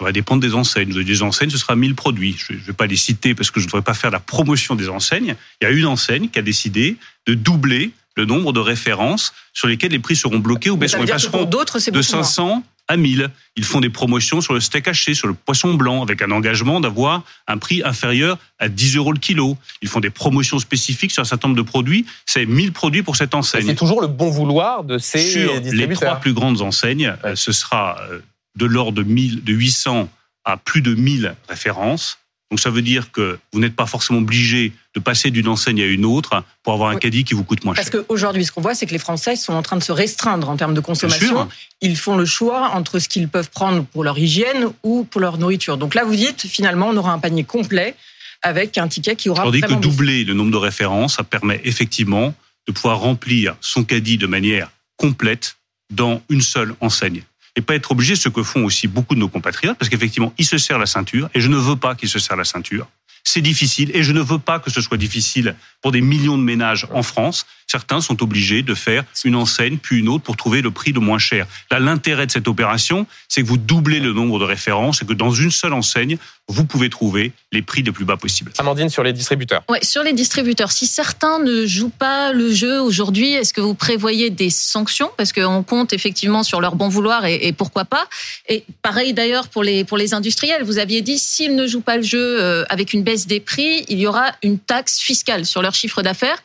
Ça 0.00 0.06
va 0.06 0.12
dépendre 0.12 0.40
des 0.40 0.54
enseignes. 0.54 0.92
Des 1.04 1.22
enseignes, 1.22 1.50
ce 1.50 1.58
sera 1.58 1.76
1000 1.76 1.94
produits. 1.94 2.34
Je 2.38 2.54
ne 2.54 2.58
vais 2.58 2.72
pas 2.72 2.86
les 2.86 2.96
citer 2.96 3.34
parce 3.34 3.50
que 3.50 3.60
je 3.60 3.66
ne 3.66 3.70
voudrais 3.70 3.84
pas 3.84 3.92
faire 3.92 4.10
la 4.10 4.18
promotion 4.18 4.74
des 4.74 4.88
enseignes. 4.88 5.36
Il 5.60 5.64
y 5.64 5.66
a 5.66 5.70
une 5.70 5.84
enseigne 5.84 6.30
qui 6.30 6.38
a 6.38 6.42
décidé 6.42 6.96
de 7.26 7.34
doubler 7.34 7.90
le 8.16 8.24
nombre 8.24 8.54
de 8.54 8.60
références 8.60 9.34
sur 9.52 9.68
lesquelles 9.68 9.92
les 9.92 9.98
prix 9.98 10.16
seront 10.16 10.38
bloqués 10.38 10.70
ou 10.70 10.78
baisseront. 10.78 11.04
Ils 11.04 11.10
passeront 11.10 11.44
de 11.44 12.02
500 12.02 12.64
à 12.88 12.96
1000. 12.96 13.28
Ils 13.56 13.64
font 13.64 13.80
des 13.80 13.90
promotions 13.90 14.40
sur 14.40 14.54
le 14.54 14.60
steak 14.60 14.88
haché, 14.88 15.12
sur 15.12 15.28
le 15.28 15.34
poisson 15.34 15.74
blanc, 15.74 16.02
avec 16.02 16.22
un 16.22 16.30
engagement 16.30 16.80
d'avoir 16.80 17.22
un 17.46 17.58
prix 17.58 17.82
inférieur 17.84 18.38
à 18.58 18.70
10 18.70 18.96
euros 18.96 19.12
le 19.12 19.18
kilo. 19.18 19.58
Ils 19.82 19.88
font 19.88 20.00
des 20.00 20.10
promotions 20.10 20.58
spécifiques 20.58 21.12
sur 21.12 21.20
un 21.20 21.26
certain 21.26 21.48
nombre 21.48 21.58
de 21.58 21.66
produits. 21.66 22.06
C'est 22.24 22.46
1000 22.46 22.72
produits 22.72 23.02
pour 23.02 23.16
cette 23.16 23.34
enseigne. 23.34 23.66
C'est 23.66 23.74
toujours 23.74 24.00
le 24.00 24.08
bon 24.08 24.30
vouloir 24.30 24.82
de 24.82 24.96
ces 24.96 25.18
sur 25.18 25.52
les 25.60 25.88
trois 25.90 26.16
plus 26.16 26.32
grandes 26.32 26.62
enseignes, 26.62 27.14
ce 27.34 27.52
sera 27.52 27.98
euh, 28.10 28.20
de 28.56 28.66
l'ordre 28.66 28.92
de, 28.92 29.02
1000, 29.02 29.44
de 29.44 29.52
800 29.52 30.08
à 30.44 30.56
plus 30.56 30.82
de 30.82 30.94
1000 30.94 31.34
références. 31.48 32.18
Donc 32.50 32.58
ça 32.58 32.70
veut 32.70 32.82
dire 32.82 33.12
que 33.12 33.38
vous 33.52 33.60
n'êtes 33.60 33.76
pas 33.76 33.86
forcément 33.86 34.18
obligé 34.18 34.72
de 34.94 35.00
passer 35.00 35.30
d'une 35.30 35.46
enseigne 35.46 35.82
à 35.82 35.86
une 35.86 36.04
autre 36.04 36.42
pour 36.64 36.72
avoir 36.72 36.90
un 36.90 36.96
caddie 36.96 37.22
qui 37.22 37.34
vous 37.34 37.44
coûte 37.44 37.64
moins 37.64 37.74
cher. 37.74 37.84
Parce 37.84 38.04
qu'aujourd'hui, 38.04 38.44
ce 38.44 38.50
qu'on 38.50 38.60
voit, 38.60 38.74
c'est 38.74 38.86
que 38.86 38.92
les 38.92 38.98
Français 38.98 39.36
sont 39.36 39.52
en 39.52 39.62
train 39.62 39.76
de 39.76 39.82
se 39.84 39.92
restreindre 39.92 40.48
en 40.48 40.56
termes 40.56 40.74
de 40.74 40.80
consommation. 40.80 41.48
Ils 41.80 41.96
font 41.96 42.16
le 42.16 42.26
choix 42.26 42.70
entre 42.70 42.98
ce 42.98 43.08
qu'ils 43.08 43.28
peuvent 43.28 43.50
prendre 43.50 43.84
pour 43.84 44.02
leur 44.02 44.18
hygiène 44.18 44.66
ou 44.82 45.04
pour 45.04 45.20
leur 45.20 45.38
nourriture. 45.38 45.78
Donc 45.78 45.94
là, 45.94 46.02
vous 46.02 46.16
dites, 46.16 46.44
finalement, 46.46 46.88
on 46.88 46.96
aura 46.96 47.12
un 47.12 47.20
panier 47.20 47.44
complet 47.44 47.94
avec 48.42 48.78
un 48.78 48.88
ticket 48.88 49.14
qui 49.14 49.28
aura... 49.28 49.44
Tandis 49.44 49.60
que 49.60 49.74
doubler 49.74 50.24
le 50.24 50.34
nombre 50.34 50.50
de 50.50 50.56
références, 50.56 51.16
ça 51.16 51.22
permet 51.22 51.60
effectivement 51.62 52.34
de 52.66 52.72
pouvoir 52.72 52.98
remplir 52.98 53.54
son 53.60 53.84
caddie 53.84 54.18
de 54.18 54.26
manière 54.26 54.72
complète 54.96 55.56
dans 55.90 56.20
une 56.28 56.40
seule 56.40 56.74
enseigne 56.80 57.22
et 57.56 57.60
pas 57.62 57.74
être 57.74 57.92
obligé, 57.92 58.16
ce 58.16 58.28
que 58.28 58.42
font 58.42 58.64
aussi 58.64 58.88
beaucoup 58.88 59.14
de 59.14 59.20
nos 59.20 59.28
compatriotes, 59.28 59.78
parce 59.78 59.88
qu'effectivement, 59.88 60.32
ils 60.38 60.46
se 60.46 60.58
serrent 60.58 60.78
la 60.78 60.86
ceinture, 60.86 61.28
et 61.34 61.40
je 61.40 61.48
ne 61.48 61.56
veux 61.56 61.76
pas 61.76 61.94
qu'ils 61.94 62.08
se 62.08 62.18
serrent 62.18 62.36
la 62.36 62.44
ceinture. 62.44 62.86
C'est 63.22 63.42
difficile, 63.42 63.90
et 63.94 64.02
je 64.02 64.12
ne 64.12 64.20
veux 64.20 64.38
pas 64.38 64.58
que 64.60 64.70
ce 64.70 64.80
soit 64.80 64.96
difficile 64.96 65.54
pour 65.82 65.92
des 65.92 66.00
millions 66.00 66.38
de 66.38 66.42
ménages 66.42 66.86
en 66.92 67.02
France. 67.02 67.44
Certains 67.66 68.00
sont 68.00 68.22
obligés 68.22 68.62
de 68.62 68.74
faire 68.74 69.04
une 69.24 69.36
enseigne, 69.36 69.76
puis 69.76 69.98
une 69.98 70.08
autre, 70.08 70.24
pour 70.24 70.36
trouver 70.36 70.62
le 70.62 70.70
prix 70.70 70.92
le 70.92 71.00
moins 71.00 71.18
cher. 71.18 71.46
Là, 71.70 71.80
l'intérêt 71.80 72.26
de 72.26 72.30
cette 72.30 72.48
opération, 72.48 73.06
c'est 73.28 73.42
que 73.42 73.46
vous 73.46 73.58
doublez 73.58 74.00
le 74.00 74.12
nombre 74.12 74.38
de 74.38 74.44
références, 74.44 75.02
et 75.02 75.06
que 75.06 75.12
dans 75.12 75.32
une 75.32 75.50
seule 75.50 75.74
enseigne, 75.74 76.16
vous 76.50 76.64
pouvez 76.64 76.90
trouver 76.90 77.32
les 77.52 77.62
prix 77.62 77.82
les 77.82 77.92
plus 77.92 78.04
bas 78.04 78.16
possibles. 78.16 78.52
Amandine, 78.58 78.88
sur 78.88 79.02
les 79.02 79.12
distributeurs. 79.12 79.62
Oui, 79.68 79.78
sur 79.82 80.02
les 80.02 80.12
distributeurs. 80.12 80.72
Si 80.72 80.86
certains 80.86 81.38
ne 81.38 81.64
jouent 81.64 81.90
pas 81.90 82.32
le 82.32 82.52
jeu 82.52 82.80
aujourd'hui, 82.80 83.32
est-ce 83.32 83.54
que 83.54 83.60
vous 83.60 83.74
prévoyez 83.74 84.30
des 84.30 84.50
sanctions? 84.50 85.10
Parce 85.16 85.32
qu'on 85.32 85.62
compte 85.62 85.92
effectivement 85.92 86.42
sur 86.42 86.60
leur 86.60 86.74
bon 86.74 86.88
vouloir 86.88 87.24
et, 87.24 87.52
pourquoi 87.52 87.84
pas. 87.84 88.08
Et 88.48 88.64
pareil 88.82 89.14
d'ailleurs 89.14 89.48
pour 89.48 89.62
les, 89.62 89.84
pour 89.84 89.96
les 89.96 90.12
industriels. 90.12 90.64
Vous 90.64 90.78
aviez 90.78 91.02
dit, 91.02 91.18
s'ils 91.18 91.54
ne 91.54 91.66
jouent 91.66 91.80
pas 91.80 91.96
le 91.96 92.02
jeu 92.02 92.40
euh, 92.40 92.64
avec 92.68 92.92
une 92.92 93.02
baisse 93.02 93.26
des 93.26 93.40
prix, 93.40 93.84
il 93.88 94.00
y 94.00 94.06
aura 94.06 94.32
une 94.42 94.58
taxe 94.58 94.98
fiscale 94.98 95.46
sur 95.46 95.62
leur 95.62 95.74
chiffre 95.74 96.02
d'affaires. 96.02 96.42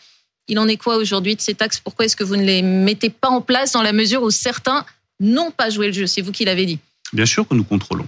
Il 0.47 0.59
en 0.59 0.67
est 0.67 0.77
quoi 0.77 0.97
aujourd'hui 0.97 1.35
de 1.35 1.41
ces 1.41 1.55
taxes? 1.55 1.79
Pourquoi 1.83 2.05
est-ce 2.05 2.15
que 2.15 2.23
vous 2.23 2.35
ne 2.35 2.43
les 2.43 2.61
mettez 2.61 3.09
pas 3.09 3.29
en 3.29 3.41
place 3.41 3.71
dans 3.71 3.81
la 3.81 3.93
mesure 3.93 4.21
où 4.21 4.29
certains 4.29 4.85
n'ont 5.19 5.49
pas 5.49 5.71
joué 5.71 5.87
le 5.87 5.93
jeu? 5.93 6.05
C'est 6.05 6.21
vous 6.21 6.31
qui 6.31 6.45
l'avez 6.45 6.67
dit. 6.67 6.77
Bien 7.13 7.25
sûr 7.25 7.47
que 7.47 7.55
nous 7.55 7.63
contrôlons. 7.63 8.07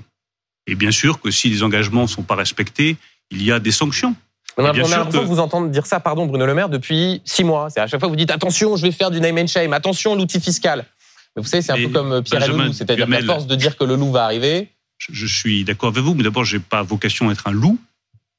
Et 0.67 0.75
bien 0.75 0.91
sûr 0.91 1.19
que 1.19 1.31
si 1.31 1.49
les 1.49 1.63
engagements 1.63 2.03
ne 2.03 2.07
sont 2.07 2.23
pas 2.23 2.35
respectés, 2.35 2.97
il 3.31 3.41
y 3.43 3.51
a 3.51 3.59
des 3.59 3.71
sanctions. 3.71 4.15
On 4.57 4.65
a, 4.65 4.73
l'impression 4.73 5.05
que... 5.05 5.17
vous 5.17 5.39
entendre 5.39 5.69
dire 5.69 5.85
ça, 5.85 5.99
pardon 5.99 6.25
Bruno 6.25 6.45
Le 6.45 6.53
Maire, 6.53 6.69
depuis 6.69 7.21
six 7.25 7.43
mois. 7.43 7.69
C'est 7.69 7.79
à 7.79 7.87
chaque 7.87 7.99
fois 7.99 8.09
vous 8.09 8.15
dites 8.15 8.31
attention, 8.31 8.75
je 8.75 8.81
vais 8.81 8.91
faire 8.91 9.11
du 9.11 9.21
name 9.21 9.37
and 9.37 9.47
shame, 9.47 9.71
attention 9.73 10.15
l'outil 10.15 10.41
fiscal. 10.41 10.85
Mais 11.35 11.43
vous 11.43 11.47
savez, 11.47 11.61
c'est 11.61 11.71
un 11.71 11.75
peu 11.75 11.89
comme 11.89 12.23
Pierre 12.23 12.43
et 12.43 12.47
le 12.47 12.57
loup, 12.57 12.73
c'est-à-dire 12.73 13.07
la 13.07 13.21
force 13.21 13.45
de 13.45 13.55
dire 13.55 13.77
que 13.77 13.83
le 13.83 13.95
loup 13.95 14.11
va 14.11 14.25
arriver. 14.25 14.69
Je, 14.97 15.27
suis 15.27 15.63
d'accord 15.63 15.89
avec 15.89 16.03
vous, 16.03 16.15
mais 16.15 16.23
d'abord, 16.23 16.43
j'ai 16.43 16.59
pas 16.59 16.81
vocation 16.81 17.29
à 17.29 17.33
être 17.33 17.47
un 17.47 17.51
loup. 17.51 17.79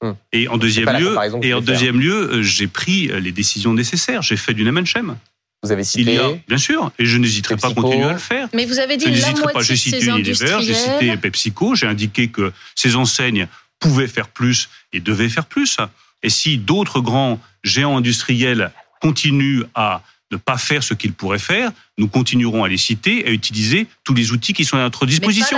Hum. 0.01 0.17
Et 0.33 0.49
en 0.49 0.57
deuxième 0.57 0.91
lieu, 0.99 1.17
et 1.43 1.55
en 1.55 1.61
deuxième 1.61 2.01
lieu, 2.01 2.33
euh, 2.33 2.43
j'ai 2.43 2.67
pris 2.67 3.11
euh, 3.11 3.21
les 3.21 3.33
décisions 3.33 3.73
nécessaires. 3.73 4.23
J'ai 4.23 4.37
fait 4.37 4.55
du 4.55 4.65
name 4.65 4.79
and 4.79 4.85
shame. 4.85 5.17
Vous 5.63 5.73
avez 5.73 5.83
cité. 5.83 6.21
bien 6.47 6.59
sûr, 6.59 6.93
et 6.99 7.05
je 7.05 7.19
n'hésiterai 7.19 7.57
pas 7.57 7.69
à 7.69 7.75
continuer 7.75 8.05
à 8.05 8.13
le 8.13 8.19
faire. 8.19 8.49
Mais 8.55 8.65
vous 8.65 8.79
avez 8.79 8.97
dit 8.97 9.07
je 9.13 9.23
la 9.23 9.33
moitié 9.33 9.53
pas. 9.53 9.63
J'ai 9.63 9.77
cité 9.77 10.07
Unilever, 10.07 10.59
j'ai 10.61 10.75
cité 10.75 11.17
PepsiCo, 11.17 11.75
j'ai 11.75 11.87
indiqué 11.87 12.29
que 12.29 12.53
ces 12.77 12.95
enseignes 12.95 13.49
pouvaient 13.81 14.09
faire 14.09 14.29
plus 14.29 14.69
et 14.93 15.01
devaient 15.01 15.29
faire 15.29 15.47
plus. 15.47 15.79
Et 16.23 16.31
si 16.31 16.59
d'autres 16.59 17.01
grands 17.01 17.41
géants 17.65 17.97
industriels 17.97 18.71
continuent 19.01 19.65
à 19.75 20.03
ne 20.31 20.37
pas 20.37 20.59
faire 20.59 20.83
ce 20.83 20.95
qu'ils 20.95 21.13
pourraient 21.13 21.39
faire, 21.39 21.73
nous 21.97 22.07
continuerons 22.07 22.63
à 22.63 22.69
les 22.69 22.77
citer 22.77 23.27
à 23.27 23.31
utiliser 23.31 23.87
tous 24.05 24.15
les 24.15 24.31
outils 24.31 24.53
qui 24.53 24.65
sont 24.65 24.77
à 24.77 24.83
notre 24.83 25.07
disposition. 25.07 25.57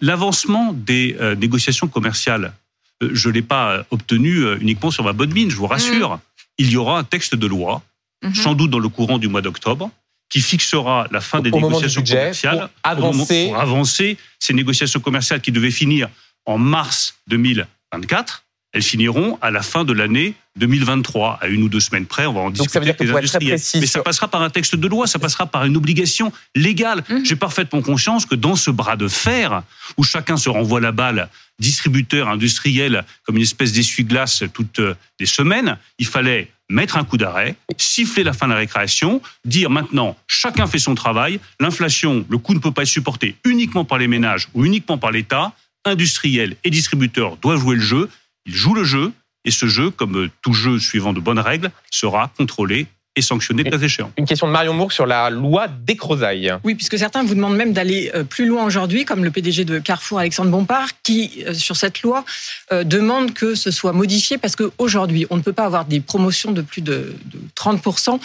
L'avancement 0.00 0.72
des 0.72 1.16
euh, 1.20 1.34
négociations 1.34 1.88
commerciales 1.88 2.54
euh, 3.02 3.10
je 3.12 3.28
ne 3.28 3.34
l'ai 3.34 3.42
pas 3.42 3.84
obtenu 3.90 4.44
uniquement 4.60 4.90
sur 4.90 5.04
ma 5.04 5.12
bonne 5.12 5.32
mine, 5.32 5.50
je 5.50 5.56
vous 5.56 5.66
rassure. 5.66 6.20
Il 6.58 6.70
y 6.70 6.76
aura 6.76 6.98
un 6.98 7.04
texte 7.04 7.34
de 7.34 7.46
loi, 7.46 7.82
Mhm. 8.22 8.34
sans 8.34 8.54
doute 8.54 8.70
dans 8.70 8.78
le 8.78 8.88
courant 8.88 9.18
du 9.18 9.28
mois 9.28 9.42
d'octobre, 9.42 9.90
qui 10.28 10.40
fixera 10.40 11.06
la 11.10 11.20
fin 11.20 11.40
des 11.40 11.50
Au 11.50 11.56
négociations 11.60 12.00
budget, 12.00 12.16
commerciales. 12.16 12.68
pour 12.82 12.94
moment- 12.96 13.08
avancer. 13.22 13.46
pour 13.48 13.60
avancer 13.60 14.16
ces 14.38 14.54
négociations 14.54 15.00
commerciales 15.00 15.40
qui 15.40 15.52
devaient 15.52 15.70
finir 15.70 16.08
en 16.46 16.58
mars 16.58 17.14
2024. 17.28 18.44
Elles 18.74 18.82
finiront 18.82 19.38
à 19.42 19.50
la 19.50 19.60
fin 19.60 19.84
de 19.84 19.92
l'année 19.92 20.32
2023, 20.56 21.38
à 21.42 21.48
une 21.48 21.62
ou 21.62 21.68
deux 21.68 21.80
semaines 21.80 22.06
près. 22.06 22.24
On 22.24 22.32
va 22.32 22.40
en 22.40 22.44
Donc, 22.44 22.54
discuter 22.54 22.72
ça 22.72 22.78
veut 22.78 22.84
dire 22.86 22.94
avec 22.94 23.06
les 23.06 23.14
industriels. 23.14 23.60
Mais 23.82 23.86
ça 23.86 24.02
passera 24.02 24.28
par 24.28 24.40
un 24.40 24.48
texte 24.48 24.74
de 24.76 24.88
loi, 24.88 25.06
ça 25.06 25.18
passera 25.18 25.44
par 25.46 25.66
une 25.66 25.76
obligation 25.76 26.32
légale. 26.54 27.04
Mhm. 27.10 27.24
J'ai 27.26 27.36
parfaitement 27.36 27.82
conscience 27.82 28.24
que 28.24 28.34
dans 28.34 28.56
ce 28.56 28.70
bras 28.70 28.96
de 28.96 29.08
fer, 29.08 29.62
où 29.98 30.02
chacun 30.04 30.38
se 30.38 30.48
renvoie 30.48 30.80
la 30.80 30.92
balle, 30.92 31.28
distributeur, 31.58 32.28
industriel, 32.30 33.04
comme 33.24 33.36
une 33.36 33.42
espèce 33.42 33.72
d'essuie-glace 33.72 34.44
toutes 34.54 34.78
euh, 34.78 34.94
les 35.20 35.26
semaines, 35.26 35.76
il 35.98 36.06
fallait 36.06 36.50
mettre 36.72 36.96
un 36.96 37.04
coup 37.04 37.16
d'arrêt, 37.16 37.54
siffler 37.76 38.24
la 38.24 38.32
fin 38.32 38.46
de 38.46 38.52
la 38.52 38.58
récréation, 38.58 39.20
dire 39.44 39.70
maintenant 39.70 40.16
chacun 40.26 40.66
fait 40.66 40.78
son 40.78 40.94
travail, 40.94 41.38
l'inflation, 41.60 42.24
le 42.28 42.38
coût 42.38 42.54
ne 42.54 42.58
peut 42.58 42.72
pas 42.72 42.82
être 42.82 42.88
supporté 42.88 43.36
uniquement 43.44 43.84
par 43.84 43.98
les 43.98 44.08
ménages 44.08 44.48
ou 44.54 44.64
uniquement 44.64 44.98
par 44.98 45.10
l'État, 45.10 45.52
industriels 45.84 46.56
et 46.64 46.70
distributeurs 46.70 47.36
doivent 47.36 47.60
jouer 47.60 47.76
le 47.76 47.82
jeu, 47.82 48.08
ils 48.46 48.54
jouent 48.54 48.74
le 48.74 48.84
jeu, 48.84 49.12
et 49.44 49.50
ce 49.50 49.66
jeu, 49.66 49.90
comme 49.90 50.28
tout 50.40 50.52
jeu 50.52 50.78
suivant 50.78 51.12
de 51.12 51.20
bonnes 51.20 51.38
règles, 51.38 51.70
sera 51.90 52.32
contrôlé 52.36 52.86
et 53.14 53.22
sanctionné 53.22 53.62
de 53.64 53.70
cas 53.70 53.78
échéant. 53.78 54.10
Une 54.16 54.24
question 54.24 54.46
de 54.46 54.52
Marion 54.52 54.72
Mourgue 54.72 54.92
sur 54.92 55.04
la 55.06 55.28
loi 55.28 55.68
Descrozailles. 55.68 56.54
Oui, 56.64 56.74
puisque 56.74 56.98
certains 56.98 57.22
vous 57.22 57.34
demandent 57.34 57.56
même 57.56 57.72
d'aller 57.72 58.10
euh, 58.14 58.24
plus 58.24 58.46
loin 58.46 58.64
aujourd'hui, 58.64 59.04
comme 59.04 59.22
le 59.24 59.30
PDG 59.30 59.64
de 59.64 59.78
Carrefour, 59.78 60.18
Alexandre 60.18 60.50
Bompard, 60.50 60.88
qui, 61.02 61.44
euh, 61.46 61.52
sur 61.52 61.76
cette 61.76 62.00
loi, 62.02 62.24
euh, 62.72 62.84
demande 62.84 63.34
que 63.34 63.54
ce 63.54 63.70
soit 63.70 63.92
modifié 63.92 64.38
parce 64.38 64.56
qu'aujourd'hui, 64.56 65.26
on 65.30 65.36
ne 65.36 65.42
peut 65.42 65.52
pas 65.52 65.64
avoir 65.66 65.84
des 65.84 66.00
promotions 66.00 66.52
de 66.52 66.62
plus 66.62 66.80
de, 66.80 67.14
de 67.26 67.38
30% 67.54 68.18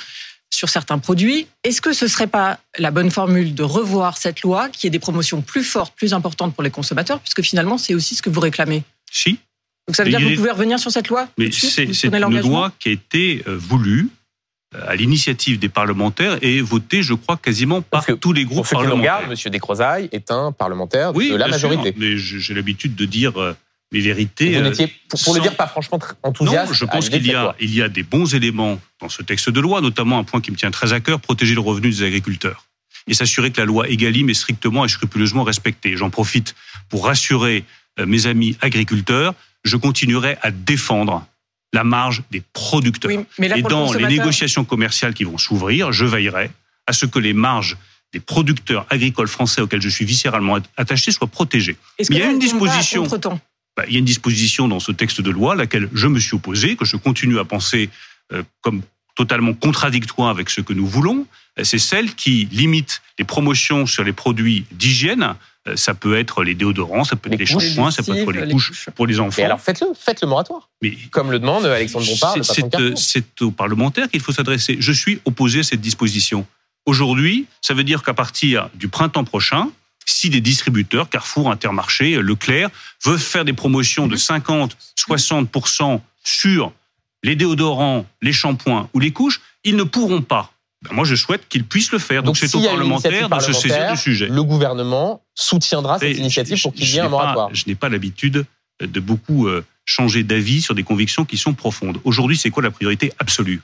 sur 0.50 0.70
certains 0.70 0.98
produits. 1.00 1.48
Est-ce 1.66 1.82
que 1.82 1.92
ce 1.92 2.06
ne 2.06 2.10
serait 2.10 2.28
pas 2.28 2.58
la 2.78 2.90
bonne 2.92 3.12
formule 3.12 3.54
de 3.54 3.64
revoir 3.64 4.18
cette 4.18 4.42
loi, 4.42 4.70
qui 4.70 4.88
ait 4.88 4.90
des 4.90 5.00
promotions 5.00 5.42
plus 5.42 5.64
fortes, 5.64 5.94
plus 5.98 6.14
importantes 6.14 6.54
pour 6.54 6.64
les 6.64 6.72
consommateurs, 6.72 7.20
puisque 7.20 7.42
finalement, 7.42 7.78
c'est 7.78 7.94
aussi 7.94 8.16
ce 8.16 8.22
que 8.22 8.30
vous 8.30 8.40
réclamez? 8.40 8.84
Si, 9.12 9.38
Donc 9.88 9.98
ça 9.98 10.04
veut 10.04 10.10
Mais 10.12 10.18
dire 10.18 10.20
que 10.20 10.24
vous 10.26 10.32
est- 10.32 10.36
pouvez 10.38 10.52
revenir 10.52 10.80
sur 10.80 10.92
cette 10.92 11.10
loi 11.10 11.28
mais 11.38 11.50
c'est 11.52 11.84
une 12.06 12.40
loi 12.40 12.72
qui 12.80 12.90
a 12.90 12.92
été 12.94 13.44
voulue 13.46 14.08
à 14.86 14.96
l'initiative 14.96 15.60
des 15.60 15.70
parlementaires 15.70 16.38
et 16.42 16.62
votée, 16.62 17.02
je 17.02 17.14
crois, 17.14 17.38
quasiment 17.38 17.82
par 17.82 18.06
que 18.06 18.12
tous 18.12 18.34
les 18.34 18.44
Pour 18.44 18.54
groupes 18.56 18.66
ceux 18.68 18.76
qui 18.76 18.82
nous 18.84 18.88
parlementaires. 18.90 19.16
regardent, 19.16 19.30
Monsieur 19.32 19.50
Descrozailles 19.50 20.10
est 20.12 20.30
un 20.32 20.52
parlementaire 20.52 21.16
oui, 21.16 21.30
de 21.32 21.36
la 21.38 21.48
bien 21.48 21.58
sûr, 21.58 21.70
majorité. 21.70 21.96
mais 21.98 22.18
j'ai 22.18 22.54
l'habitude 22.54 22.94
de 22.96 23.06
dire 23.06 23.40
euh, 23.42 23.56
mes 23.94 24.02
vérités. 24.02 24.52
Vous 24.52 24.60
euh, 24.60 24.70
n'étiez, 24.70 24.88
pour, 25.10 25.20
pour 25.24 25.34
le 25.34 25.40
sans- 25.40 25.44
dire, 25.44 25.56
pas 25.56 25.68
franchement 25.68 26.00
enthousiaste. 26.24 26.68
Non, 26.70 26.74
je 26.74 26.86
pense 26.86 27.10
qu'il 27.10 27.26
y 27.26 27.34
a, 27.34 27.56
il 27.62 27.74
y 27.74 27.82
a 27.82 27.88
des 27.88 28.04
bons 28.04 28.36
éléments 28.36 28.78
dans 29.00 29.08
ce 29.10 29.22
texte 29.24 29.50
de 29.50 29.60
loi, 29.62 29.80
notamment 29.80 30.20
un 30.20 30.24
point 30.26 30.42
qui 30.42 30.52
me 30.52 30.58
tient 30.58 30.72
très 30.72 30.92
à 30.92 31.00
cœur, 31.00 31.22
protéger 31.22 31.54
le 31.54 31.62
revenu 31.62 31.90
des 31.90 32.04
agriculteurs 32.04 32.66
et 33.08 33.14
s'assurer 33.14 33.52
que 33.52 33.62
la 33.62 33.66
loi 33.66 33.88
Egalim 33.90 34.30
est 34.30 34.34
strictement 34.34 34.84
et 34.84 34.90
scrupuleusement 34.90 35.44
respectée. 35.44 35.96
J'en 35.96 36.10
profite 36.10 36.56
pour 36.90 37.06
rassurer 37.06 37.64
euh, 38.00 38.06
mes 38.06 38.28
amis 38.28 38.58
agriculteurs, 38.60 39.34
je 39.64 39.78
continuerai 39.78 40.38
à 40.42 40.52
défendre 40.52 41.26
la 41.74 41.84
marge 41.84 42.24
des 42.32 42.42
producteurs. 42.54 43.12
Oui, 43.12 43.20
mais 43.40 43.48
là, 43.48 43.58
et 43.58 43.62
le 43.62 43.68
dans 43.70 43.92
les 43.94 44.06
négociations 44.08 44.64
commerciales 44.66 45.14
qui 45.14 45.24
vont 45.24 45.38
s'ouvrir, 45.38 45.92
je 45.92 46.06
veillerai 46.06 46.52
à 46.86 46.94
ce 46.94 47.06
que 47.06 47.20
les 47.20 47.34
marges 47.34 47.78
des 48.14 48.20
producteurs 48.22 48.86
agricoles 48.90 49.28
français 49.28 49.62
auxquels 49.62 49.82
je 49.82 49.90
suis 49.90 50.06
viscéralement 50.06 50.58
attaché 50.78 51.12
soient 51.12 51.28
protégées. 51.28 51.76
Mais 52.00 52.06
il 52.10 52.18
y 52.18 52.22
a 52.22 52.32
une 52.32 52.40
disposition- 52.40 53.04
Bah, 53.76 53.84
il 53.88 53.94
y 53.94 53.96
a 53.98 54.00
une 54.00 54.06
disposition 54.06 54.68
dans 54.68 54.80
ce 54.80 54.92
texte 54.92 55.22
de 55.22 55.30
loi 55.30 55.54
à 55.54 55.56
laquelle 55.56 55.90
je 55.94 56.08
me 56.08 56.20
suis 56.20 56.36
opposé, 56.36 56.76
que 56.78 56.86
je 56.86 56.96
continue 56.96 57.38
à 57.38 57.46
penser 57.46 57.90
euh, 58.34 58.44
comme 58.62 58.82
totalement 59.16 59.54
contradictoire 59.54 60.30
avec 60.30 60.50
ce 60.50 60.62
que 60.62 60.74
nous 60.74 60.88
voulons. 60.88 61.28
C'est 61.64 61.80
celle 61.80 62.14
qui 62.14 62.48
limite 62.52 63.02
les 63.18 63.26
promotions 63.26 63.86
sur 63.88 64.04
les 64.04 64.14
produits 64.14 64.66
d'hygiène. 64.72 65.36
Euh, 65.68 65.76
Ça 65.76 65.94
peut 65.94 66.18
être 66.18 66.44
les 66.44 66.56
déodorants, 66.56 67.04
ça 67.04 67.16
peut 67.16 67.32
être 67.32 67.40
Les 67.40 67.46
shampoings, 67.46 67.92
ça 67.92 68.04
peut 68.04 68.16
être 68.16 68.32
les 68.32 68.46
les 68.46 68.52
couches 68.52 68.70
couches. 68.70 68.90
pour 68.96 69.08
les 69.08 69.20
enfants. 69.20 69.42
Et 69.42 69.46
alors 69.46 69.60
faites-le, 69.60 69.88
faites 70.00 70.22
le 70.22 70.28
moratoire, 70.28 70.70
Mais 70.82 70.96
comme 71.12 71.32
le 71.32 71.40
demande 71.40 71.66
Alexandre 71.66 72.06
Bompard, 72.06 72.36
c'est- 72.44 72.76
euh, 72.76 72.96
c'est 72.96 73.42
aux 73.42 73.52
parlementaires 73.52 74.10
qu'il 74.10 74.22
faut 74.22 74.32
s'adresser. 74.32 74.78
Je 74.80 74.92
suis 74.92 75.20
opposé 75.26 75.60
à 75.60 75.64
cette 75.64 75.82
disposition. 75.82 76.46
Aujourd'hui, 76.86 77.46
ça 77.62 77.74
veut 77.74 77.84
dire 77.84 78.02
qu'à 78.04 78.14
partir 78.14 78.70
du 78.76 78.88
printemps 78.88 79.24
prochain, 79.26 79.70
si 80.06 80.30
des 80.30 80.40
distributeurs, 80.40 81.10
Carrefour, 81.10 81.52
Intermarché, 81.52 82.16
Leclerc, 82.22 82.70
veulent 83.04 83.20
faire 83.20 83.44
des 83.44 83.52
promotions 83.54 84.08
de 84.08 84.16
50, 84.16 84.78
60% 84.96 86.02
sur 86.24 86.72
les 87.24 87.36
déodorants, 87.36 88.06
les 88.22 88.32
shampoings 88.32 88.90
ou 88.94 89.00
les 89.00 89.12
couches, 89.12 89.42
ils 89.64 89.76
ne 89.76 89.84
pourront 89.84 90.22
pas. 90.22 90.54
Ben, 90.84 90.94
moi, 90.94 91.06
je 91.06 91.16
souhaite 91.16 91.48
qu'ils 91.50 91.66
puissent 91.66 91.92
le 91.92 91.98
faire. 92.00 92.22
Donc, 92.24 92.38
c'est 92.38 92.54
aux 92.56 92.62
parlementaires 92.62 93.30
de 93.30 93.40
se 93.40 93.54
saisir 93.54 93.92
du 93.92 93.98
sujet. 93.98 94.28
Le 94.28 94.44
gouvernement 94.44 95.24
soutiendra 95.36 95.98
cette 96.00 96.16
Et 96.16 96.20
initiative 96.20 96.56
je- 96.58 96.64
pour 96.64 96.74
qu'il 96.74 96.88
y 96.88 96.98
ait 96.98 97.00
un 97.00 97.04
n'ai 97.06 97.10
pas- 97.10 97.16
moratoire. 97.18 97.50
Je 97.54 97.64
n'ai 97.68 97.76
pas 97.76 97.90
l'habitude 97.90 98.46
de 98.80 99.00
beaucoup 99.00 99.48
euh, 99.48 99.66
changer 99.86 100.24
d'avis 100.24 100.62
sur 100.62 100.76
des 100.76 100.84
convictions 100.84 101.26
qui 101.26 101.38
sont 101.38 101.54
profondes. 101.54 102.00
Aujourd'hui, 102.04 102.38
c'est 102.38 102.52
quoi 102.52 102.62
la 102.62 102.70
priorité 102.72 103.12
absolue? 103.18 103.62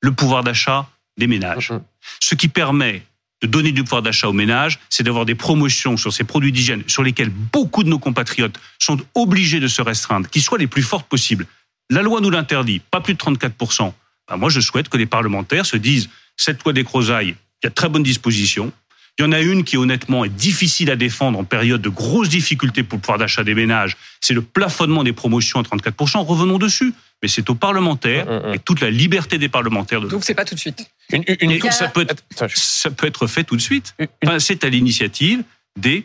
Le 0.00 0.12
pouvoir 0.12 0.44
d'achat 0.44 0.88
des 1.18 1.26
ménages. 1.26 1.70
Mhm. 1.72 1.82
Ce 2.20 2.34
qui 2.34 2.48
permet 2.48 3.02
de 3.42 3.46
donner 3.46 3.72
du 3.72 3.82
pouvoir 3.84 4.00
d'achat 4.00 4.28
aux 4.28 4.32
ménages, 4.32 4.78
c'est 4.88 5.02
d'avoir 5.02 5.26
des 5.26 5.34
promotions 5.34 5.98
sur 5.98 6.10
ces 6.10 6.24
produits 6.24 6.52
d'hygiène 6.52 6.84
sur 6.86 7.02
lesquels 7.02 7.28
beaucoup 7.28 7.84
de 7.84 7.90
nos 7.90 7.98
compatriotes 7.98 8.58
sont 8.78 8.98
obligés 9.14 9.60
de 9.60 9.68
se 9.68 9.82
restreindre, 9.82 10.28
qui 10.30 10.40
soient 10.40 10.56
les 10.56 10.66
plus 10.66 10.82
fortes 10.82 11.06
possibles. 11.06 11.46
La 11.90 12.00
loi 12.00 12.22
nous 12.22 12.30
l'interdit, 12.30 12.78
pas 12.80 13.02
plus 13.02 13.12
de 13.12 13.18
34%. 13.18 13.92
Ben, 14.28 14.36
moi, 14.38 14.48
je 14.48 14.60
souhaite 14.60 14.88
que 14.88 14.96
les 14.96 15.04
parlementaires 15.06 15.66
se 15.66 15.76
disent, 15.76 16.08
cette 16.36 16.62
loi 16.64 16.72
des 16.72 16.84
Crozailles, 16.84 17.34
il 17.62 17.64
y 17.64 17.66
a 17.66 17.70
de 17.70 17.74
très 17.74 17.88
bonnes 17.88 18.02
dispositions, 18.02 18.72
il 19.18 19.22
y 19.22 19.24
en 19.24 19.32
a 19.32 19.40
une 19.40 19.64
qui, 19.64 19.78
honnêtement, 19.78 20.26
est 20.26 20.28
difficile 20.28 20.90
à 20.90 20.96
défendre 20.96 21.38
en 21.38 21.44
période 21.44 21.80
de 21.80 21.88
grosses 21.88 22.28
difficultés 22.28 22.82
pour 22.82 22.98
le 22.98 23.00
pouvoir 23.00 23.16
d'achat 23.18 23.44
des 23.44 23.54
ménages. 23.54 23.96
C'est 24.20 24.34
le 24.34 24.42
plafonnement 24.42 25.04
des 25.04 25.14
promotions 25.14 25.58
à 25.58 25.62
34%. 25.62 26.18
Revenons 26.26 26.58
dessus. 26.58 26.92
Mais 27.22 27.28
c'est 27.28 27.48
aux 27.48 27.54
parlementaires 27.54 28.26
Mm, 28.26 28.46
mm, 28.48 28.50
mm. 28.50 28.54
et 28.54 28.58
toute 28.58 28.80
la 28.82 28.90
liberté 28.90 29.38
des 29.38 29.48
parlementaires 29.48 30.02
de 30.02 30.08
Donc 30.08 30.22
c'est 30.22 30.34
pas 30.34 30.44
tout 30.44 30.54
de 30.54 30.60
suite. 30.60 30.86
Une, 31.10 31.24
une- 31.40 31.58
ça 31.72 31.88
peut 31.88 32.02
être- 32.02 32.22
Attends, 32.32 32.46
je- 32.48 32.56
ça 32.58 32.90
peut 32.90 33.06
être 33.06 33.26
fait 33.26 33.42
tout 33.42 33.56
de 33.56 33.62
suite. 33.62 33.94
une- 33.98 34.06
Enfin, 34.22 34.38
c'est 34.38 34.64
à 34.64 34.68
l'initiative 34.68 35.42
des 35.78 36.04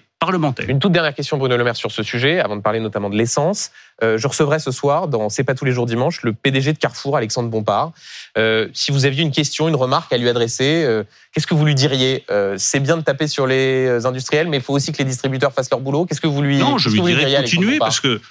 Une 0.68 0.78
toute 0.78 0.92
dernière 0.92 1.16
question, 1.16 1.38
Bruno 1.38 1.58
Le 1.58 1.64
Maire, 1.64 1.76
sur 1.76 1.92
ce 1.92 2.04
sujet, 2.04 2.40
avant 2.40 2.56
de 2.56 2.62
parler 2.62 2.80
notamment 2.80 3.10
de 3.10 3.18
l'essence. 3.18 3.72
Euh, 4.04 4.20
je 4.20 4.28
recevrai 4.28 4.60
ce 4.60 4.70
soir, 4.70 5.08
dans 5.08 5.30
C'est 5.30 5.44
pas 5.44 5.56
tous 5.56 5.66
les 5.66 5.72
jours 5.72 5.88
dimanche, 5.88 6.22
le 6.22 6.32
PDG 6.32 6.74
de 6.74 6.78
Carrefour, 6.78 7.18
Alexandre 7.18 7.50
Bompard. 7.50 7.92
Euh, 8.38 8.68
si 8.72 8.92
vous 8.92 9.06
aviez 9.06 9.24
une 9.24 9.32
question, 9.32 9.68
une 9.68 9.76
remarque 9.76 10.14
à 10.14 10.18
lui 10.18 10.30
adresser, 10.30 10.84
euh, 10.86 11.04
qu'est-ce 11.34 11.48
que 11.48 11.56
vous 11.56 11.66
lui 11.66 11.74
diriez? 11.74 12.24
C'est 12.58 12.80
bien 12.80 12.98
de 12.98 13.02
taper 13.02 13.28
sur 13.28 13.48
les 13.48 14.06
industriels, 14.06 14.48
mais 14.48 14.58
il 14.58 14.64
faut 14.64 14.74
aussi 14.74 14.92
que 14.92 15.00
les 15.00 15.06
distributeurs 15.06 15.54
fassent 15.54 15.72
leur 15.72 15.80
boulot. 15.80 16.06
Qu'est-ce 16.06 16.22
que 16.22 16.28
vous 16.28 16.44
lui 16.44 16.60
Non, 16.60 16.78
je 16.78 16.90
lui 16.90 17.02
dirais 17.02 17.42
continuer 17.42 17.80
parce 17.80 18.00
que 18.00 18.22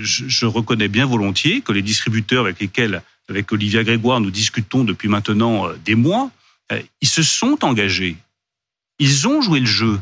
je, 0.00 0.24
je 0.28 0.46
reconnais 0.46 0.88
bien 0.88 1.04
volontiers 1.04 1.60
que 1.60 1.72
les 1.72 1.82
distributeurs 1.82 2.44
avec 2.44 2.60
lesquels, 2.60 3.02
avec 3.28 3.52
Olivia 3.52 3.84
Grégoire, 3.84 4.20
nous 4.20 4.30
discutons 4.30 4.84
depuis 4.84 5.08
maintenant 5.08 5.66
des 5.84 5.96
mois, 5.96 6.30
ils 7.02 7.08
se 7.08 7.22
sont 7.22 7.58
engagés. 7.62 8.16
Ils 8.98 9.28
ont 9.28 9.42
joué 9.42 9.60
le 9.60 9.66
jeu. 9.66 10.00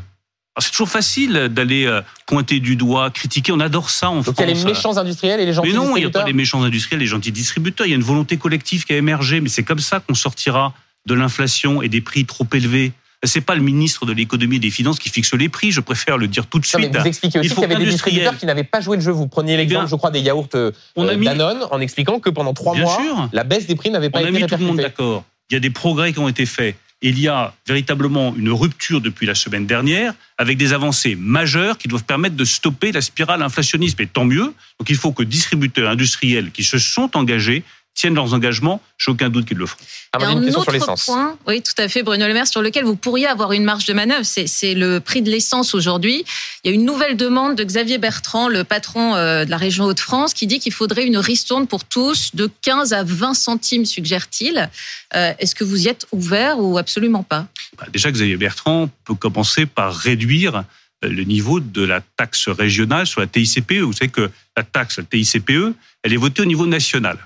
Alors, 0.55 0.63
C'est 0.63 0.71
toujours 0.71 0.89
facile 0.89 1.49
d'aller 1.51 1.85
euh, 1.85 2.01
pointer 2.27 2.61
du 2.61 2.77
doigt, 2.77 3.09
critiquer. 3.09 3.51
On 3.51 3.59
adore 3.59 3.89
ça 3.89 4.09
en 4.09 4.21
Donc 4.21 4.35
il 4.37 4.39
y 4.39 4.43
a 4.43 4.53
les 4.53 4.63
méchants 4.63 4.97
industriels 4.97 5.39
et 5.41 5.45
les 5.45 5.53
gentils 5.53 5.69
Mais 5.69 5.75
non, 5.75 5.83
il 5.83 5.85
n'y 5.85 5.89
a 5.89 5.93
distributeurs. 5.95 6.21
pas 6.21 6.27
les 6.27 6.33
méchants 6.33 6.63
industriels, 6.63 6.99
les 7.01 7.07
gentils 7.07 7.31
distributeurs. 7.33 7.85
Il 7.87 7.89
y 7.89 7.93
a 7.93 7.97
une 7.97 8.03
volonté 8.03 8.37
collective 8.37 8.85
qui 8.85 8.93
a 8.93 8.97
émergé, 8.97 9.41
mais 9.41 9.49
c'est 9.49 9.63
comme 9.63 9.79
ça 9.79 9.99
qu'on 9.99 10.15
sortira 10.15 10.73
de 11.05 11.13
l'inflation 11.13 11.81
et 11.81 11.89
des 11.89 11.99
prix 12.01 12.25
trop 12.25 12.47
élevés. 12.53 12.93
C'est 13.23 13.41
pas 13.41 13.55
le 13.55 13.61
ministre 13.61 14.05
de 14.05 14.13
l'économie 14.13 14.57
et 14.57 14.59
des 14.59 14.69
finances 14.69 14.99
qui 14.99 15.09
fixe 15.09 15.33
les 15.33 15.49
prix. 15.49 15.71
Je 15.71 15.81
préfère 15.81 16.17
le 16.17 16.27
dire 16.27 16.45
tout 16.45 16.59
de 16.59 16.65
Non, 16.73 16.79
mais 16.79 16.85
suite. 16.85 16.97
vous 16.99 17.07
expliquez 17.07 17.39
aussi 17.39 17.49
qu'il 17.49 17.59
y 17.59 17.65
avait 17.65 17.75
des 17.75 17.85
distributeurs 17.85 18.37
qui 18.37 18.45
n'avaient 18.45 18.63
pas 18.63 18.81
joué 18.81 18.97
le 18.97 19.01
jeu. 19.01 19.11
Vous 19.11 19.27
preniez 19.27 19.57
l'exemple, 19.57 19.85
bien, 19.85 19.89
je 19.89 19.95
crois, 19.95 20.11
des 20.11 20.21
yaourts 20.21 20.47
euh, 20.55 20.71
On 20.95 21.07
a 21.07 21.15
mis, 21.15 21.25
Danone 21.25 21.65
en 21.71 21.81
expliquant 21.81 22.19
que 22.19 22.29
pendant 22.29 22.53
trois 22.53 22.75
mois, 22.75 22.95
sûr, 22.95 23.29
la 23.33 23.43
baisse 23.43 23.65
des 23.65 23.75
prix 23.75 23.89
n'avait 23.89 24.09
pas 24.09 24.19
on 24.19 24.25
a 24.25 24.29
été 24.29 24.41
mis 24.41 24.45
tout 24.45 24.55
le 24.57 24.65
monde 24.65 24.77
d'accord. 24.77 25.23
Il 25.49 25.53
y 25.53 25.57
a 25.57 25.59
des 25.59 25.69
progrès 25.69 26.13
qui 26.13 26.19
ont 26.19 26.29
été 26.29 26.45
faits. 26.45 26.75
Il 27.01 27.19
y 27.19 27.27
a 27.27 27.53
véritablement 27.67 28.33
une 28.35 28.49
rupture 28.49 29.01
depuis 29.01 29.27
la 29.27 29.35
semaine 29.35 29.65
dernière 29.65 30.13
avec 30.37 30.57
des 30.57 30.73
avancées 30.73 31.15
majeures 31.15 31.77
qui 31.77 31.87
doivent 31.87 32.05
permettre 32.05 32.35
de 32.35 32.45
stopper 32.45 32.91
la 32.91 33.01
spirale 33.01 33.41
inflationniste. 33.41 33.99
Et 33.99 34.07
tant 34.07 34.25
mieux. 34.25 34.53
Donc 34.79 34.89
il 34.89 34.95
faut 34.95 35.11
que 35.11 35.23
distributeurs 35.23 35.89
industriels 35.89 36.51
qui 36.51 36.63
se 36.63 36.77
sont 36.77 37.15
engagés 37.15 37.63
tiennent 37.95 38.13
leurs 38.13 38.33
engagements. 38.33 38.81
J'ai 38.97 39.11
aucun 39.11 39.29
doute 39.29 39.45
qu'ils 39.47 39.57
le 39.57 39.65
feront. 39.65 39.79
Ah, 40.13 40.31
une 40.31 40.37
un 40.37 40.41
question 40.41 40.51
sur 40.51 40.59
autre 40.61 40.71
l'essence. 40.73 41.05
point, 41.05 41.37
oui, 41.47 41.61
tout 41.61 41.73
à 41.77 41.87
fait, 41.87 42.03
Bruno 42.03 42.27
Le 42.27 42.33
Maire, 42.33 42.47
sur 42.47 42.61
lequel 42.61 42.83
vous 42.83 42.95
pourriez 42.95 43.25
avoir 43.25 43.53
une 43.53 43.63
marge 43.63 43.85
de 43.85 43.93
manœuvre, 43.93 44.25
c'est 44.25 44.47
c'est 44.47 44.73
le 44.73 44.99
prix 44.99 45.21
de 45.21 45.31
l'essence 45.31 45.73
aujourd'hui. 45.73 46.23
Il 46.63 46.69
y 46.69 46.71
a 46.71 46.75
une 46.75 46.85
nouvelle 46.85 47.17
demande 47.17 47.55
de 47.55 47.63
Xavier 47.63 47.97
Bertrand, 47.97 48.47
le 48.47 48.63
patron 48.63 49.15
euh, 49.15 49.45
de 49.45 49.49
la 49.49 49.57
région 49.57 49.85
Hauts-de-France, 49.85 50.33
qui 50.33 50.45
dit 50.45 50.59
qu'il 50.59 50.73
faudrait 50.73 51.05
une 51.05 51.17
ristourne 51.17 51.67
pour 51.67 51.85
tous 51.85 52.35
de 52.35 52.49
15 52.61 52.93
à 52.93 53.03
20 53.03 53.33
centimes, 53.33 53.85
suggère-t-il. 53.85 54.69
Euh, 55.15 55.33
Est-ce 55.39 55.55
que 55.55 55.63
vous 55.63 55.85
y 55.85 55.87
êtes 55.87 56.05
ouvert 56.11 56.59
ou 56.59 56.77
absolument 56.77 57.23
pas? 57.23 57.47
Bah, 57.77 57.87
Déjà, 57.91 58.11
Xavier 58.11 58.37
Bertrand 58.37 58.89
peut 59.05 59.15
commencer 59.15 59.65
par 59.65 59.95
réduire 59.95 60.63
le 61.01 61.23
niveau 61.23 61.59
de 61.59 61.83
la 61.83 62.01
taxe 62.17 62.47
régionale 62.49 63.05
sur 63.05 63.21
la 63.21 63.27
TICPE. 63.27 63.79
Vous 63.81 63.93
savez 63.93 64.09
que 64.09 64.29
la 64.57 64.63
taxe, 64.63 64.97
la 64.97 65.03
TICPE, 65.03 65.73
elle 66.03 66.13
est 66.13 66.17
votée 66.17 66.41
au 66.41 66.45
niveau 66.45 66.65
national. 66.65 67.17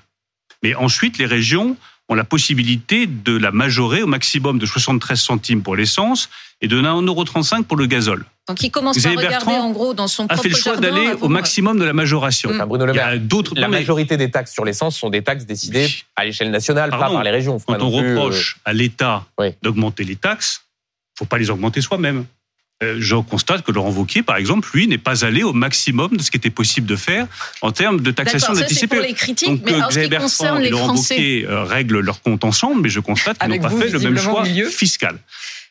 Mais 0.64 0.76
ensuite, 0.76 1.18
les 1.18 1.26
régions 1.26 1.78
ont 2.10 2.16
la 2.16 2.24
possibilité 2.24 3.06
de 3.06 3.38
la 3.38 3.52
majorer 3.52 4.02
au 4.02 4.08
maximum 4.08 4.58
de 4.58 4.66
73 4.66 5.20
centimes 5.20 5.62
pour 5.62 5.76
l'essence 5.76 6.30
et 6.62 6.68
de 6.68 6.82
1,35€ 6.82 7.64
pour 7.64 7.78
le 7.78 7.86
gazole. 7.86 8.26
Donc 8.48 8.64
il 8.64 8.72
commence 8.72 9.06
à 9.06 9.12
regarder 9.12 9.54
en 9.54 9.70
gros 9.70 9.94
dans 9.94 10.08
son 10.08 10.26
a 10.28 10.36
fait 10.36 10.50
le 10.50 10.56
choix 10.56 10.76
d'aller 10.76 11.12
au 11.22 11.30
maximum 11.30 11.78
de 11.78 11.86
la 11.86 11.94
majoration. 11.94 12.50
Enfin, 12.50 12.66
Bruno 12.66 12.88
Le 12.88 12.94
Maire, 12.94 13.20
la 13.56 13.68
majorité 13.68 14.18
des 14.18 14.32
taxes 14.32 14.54
sur 14.54 14.66
l'essence 14.66 14.98
sont 14.98 15.12
des 15.12 15.22
taxes 15.24 15.46
décidées 15.46 15.88
à 16.16 16.26
l'échelle 16.26 16.50
nationale, 16.50 16.90
pas 16.90 17.12
par 17.12 17.24
les 17.24 17.30
régions. 17.30 17.60
Quand 17.60 17.80
on 17.80 17.92
reproche 17.92 18.58
euh, 18.58 18.72
à 18.72 18.74
l'État 18.74 19.26
d'augmenter 19.62 20.04
les 20.04 20.16
taxes, 20.16 20.64
faut 21.16 21.26
pas 21.26 21.38
les 21.38 21.52
augmenter 21.52 21.82
soi-même. 21.82 22.26
Euh, 22.82 22.96
je 23.00 23.16
constate 23.16 23.64
que 23.64 23.74
Laurent 23.74 23.92
Wauquiez, 23.92 24.24
par 24.24 24.38
exemple, 24.38 24.70
lui, 24.74 24.88
n'est 24.88 24.98
pas 24.98 25.26
allé 25.26 25.44
au 25.44 25.52
maximum 25.52 26.16
de 26.16 26.24
ce 26.24 26.32
qui 26.32 26.38
était 26.38 26.50
possible 26.50 26.88
de 26.88 26.96
faire 26.96 27.28
en 27.62 27.72
termes 27.72 28.00
de 28.00 28.12
taxation 28.12 28.54
de 28.54 28.60
la 28.62 28.66
TCPE. 28.66 28.88
Pour 28.88 29.02
les 29.02 29.14
critiques, 29.14 29.50
Donc, 29.50 29.62
mais 29.66 29.74
euh, 29.74 29.88
Xavier 29.90 30.10
Bertrand 30.10 30.58
et 30.58 30.70
Laurent 30.70 30.96
Wauquiez 30.96 31.46
euh, 31.46 31.64
règlent 31.64 32.00
leur 32.00 32.22
compte 32.22 32.46
ensemble, 32.46 32.82
mais 32.82 32.90
je 32.90 33.02
constate 33.02 33.38
qu'ils 33.38 33.50
n'ont 33.50 33.60
pas 33.60 33.70
fait 33.70 33.90
le 33.90 34.00
même 34.00 34.18
choix 34.18 34.46
fiscal. 34.46 35.20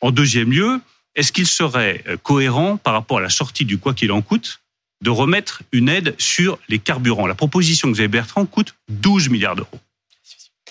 En 0.01 0.11
deuxième 0.11 0.51
lieu, 0.51 0.79
est-ce 1.15 1.31
qu'il 1.31 1.47
serait 1.47 2.03
cohérent 2.21 2.77
par 2.77 2.93
rapport 2.93 3.17
à 3.17 3.21
la 3.21 3.29
sortie 3.29 3.65
du 3.65 3.79
quoi 3.79 3.95
qu'il 3.95 4.11
en 4.11 4.21
coûte 4.21 4.61
de 5.01 5.09
remettre 5.09 5.63
une 5.71 5.89
aide 5.89 6.13
sur 6.19 6.59
les 6.69 6.77
carburants? 6.77 7.25
La 7.25 7.35
proposition 7.35 7.87
de 7.87 7.93
Xavier 7.93 8.07
Bertrand 8.07 8.45
coûte 8.45 8.75
12 8.89 9.29
milliards 9.29 9.55
d'euros. 9.55 9.79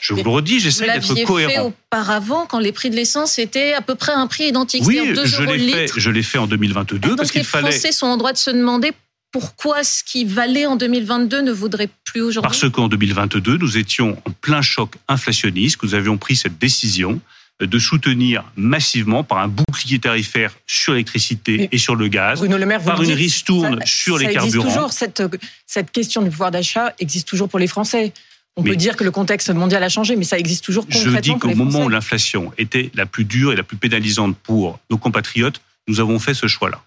Je 0.01 0.15
vous 0.15 0.23
le 0.23 0.31
redis, 0.31 0.61
j'essaie 0.61 0.87
d'être 0.87 1.25
cohérent. 1.25 1.53
fait 1.53 1.59
auparavant, 1.59 2.47
quand 2.47 2.59
les 2.59 2.73
prix 2.73 2.91
de 2.91 2.97
l'essence 2.97 3.39
étaient 3.39 3.75
à 3.75 3.81
peu 3.81 3.95
près 3.95 4.13
un 4.13 4.27
prix 4.27 4.45
identique, 4.45 4.85
oui, 4.87 5.01
je 5.25 5.43
l'ai 5.43 5.73
fait, 5.73 5.91
je 5.97 6.11
l'ai 6.11 6.23
fait 6.23 6.39
en 6.39 6.47
2022 6.47 7.17
parce 7.17 7.31
qu'il 7.31 7.45
fallait. 7.45 7.67
Les 7.69 7.73
Français 7.73 7.93
sont 7.93 8.07
en 8.07 8.17
droit 8.17 8.33
de 8.33 8.39
se 8.39 8.51
demander 8.51 8.93
pourquoi 9.31 9.85
ce 9.85 10.03
qui 10.05 10.25
valait 10.25 10.67
en 10.67 10.77
2022 10.77 11.43
ne 11.43 11.53
vaudrait 11.53 11.91
plus 12.05 12.23
aujourd'hui. 12.23 12.49
Parce 12.49 12.71
qu'en 12.71 12.89
2022, 12.89 13.59
nous 13.59 13.77
étions 13.77 14.17
en 14.27 14.31
plein 14.31 14.63
choc 14.63 14.95
inflationniste, 15.07 15.77
que 15.77 15.87
nous 15.87 15.95
avions 15.95 16.17
pris 16.17 16.37
cette 16.37 16.59
décision 16.59 17.21
de 17.61 17.79
soutenir 17.79 18.45
massivement 18.57 19.25
par 19.25 19.39
un 19.39 19.49
bouclier 19.49 19.99
tarifaire 19.99 20.55
sur 20.67 20.93
l'électricité 20.93 21.69
et 21.73 21.79
sur 21.79 21.97
le 21.97 22.07
gaz, 22.07 22.39
Bruno 22.39 22.57
le 22.57 22.67
Maire, 22.67 22.83
par 22.83 23.03
une 23.03 23.13
ristourne 23.13 23.81
sur 23.85 24.17
les 24.17 24.33
carburants. 24.33 24.65
Toujours, 24.65 24.93
cette, 24.93 25.23
cette 25.67 25.91
question 25.91 26.23
du 26.23 26.31
pouvoir 26.31 26.53
d'achat 26.53 26.95
existe 27.01 27.27
toujours 27.27 27.49
pour 27.49 27.59
les 27.59 27.67
Français. 27.67 28.13
On 28.59 28.63
peut 28.65 28.77
dire 28.77 28.97
que 28.97 29.05
le 29.05 29.13
contexte 29.13 29.51
mondial 29.51 29.83
a 29.85 29.89
changé, 29.89 30.17
mais 30.17 30.25
ça 30.25 30.37
existe 30.37 30.65
toujours 30.65 30.85
concrètement. 30.85 31.13
Je 31.13 31.21
dis 31.21 31.39
qu'au 31.39 31.55
moment 31.55 31.85
où 31.85 31.89
l'inflation 31.89 32.53
était 32.59 32.91
la 32.95 33.07
plus 33.07 33.25
dure 33.25 33.53
et 33.53 33.57
la 33.57 33.63
plus 33.63 33.77
pénalisante 33.77 34.37
pour 34.37 34.81
nos 34.91 34.99
compatriotes, 34.99 35.61
nous 35.87 36.01
avons 36.01 36.19
fait 36.19 36.35
ce 36.35 36.49
choix-là, 36.49 36.83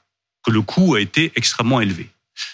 que 0.46 0.52
le 0.52 0.62
coût 0.62 0.96
a 0.96 1.00
été 1.00 1.32
extrêmement 1.36 1.80
élevé. 1.80 2.10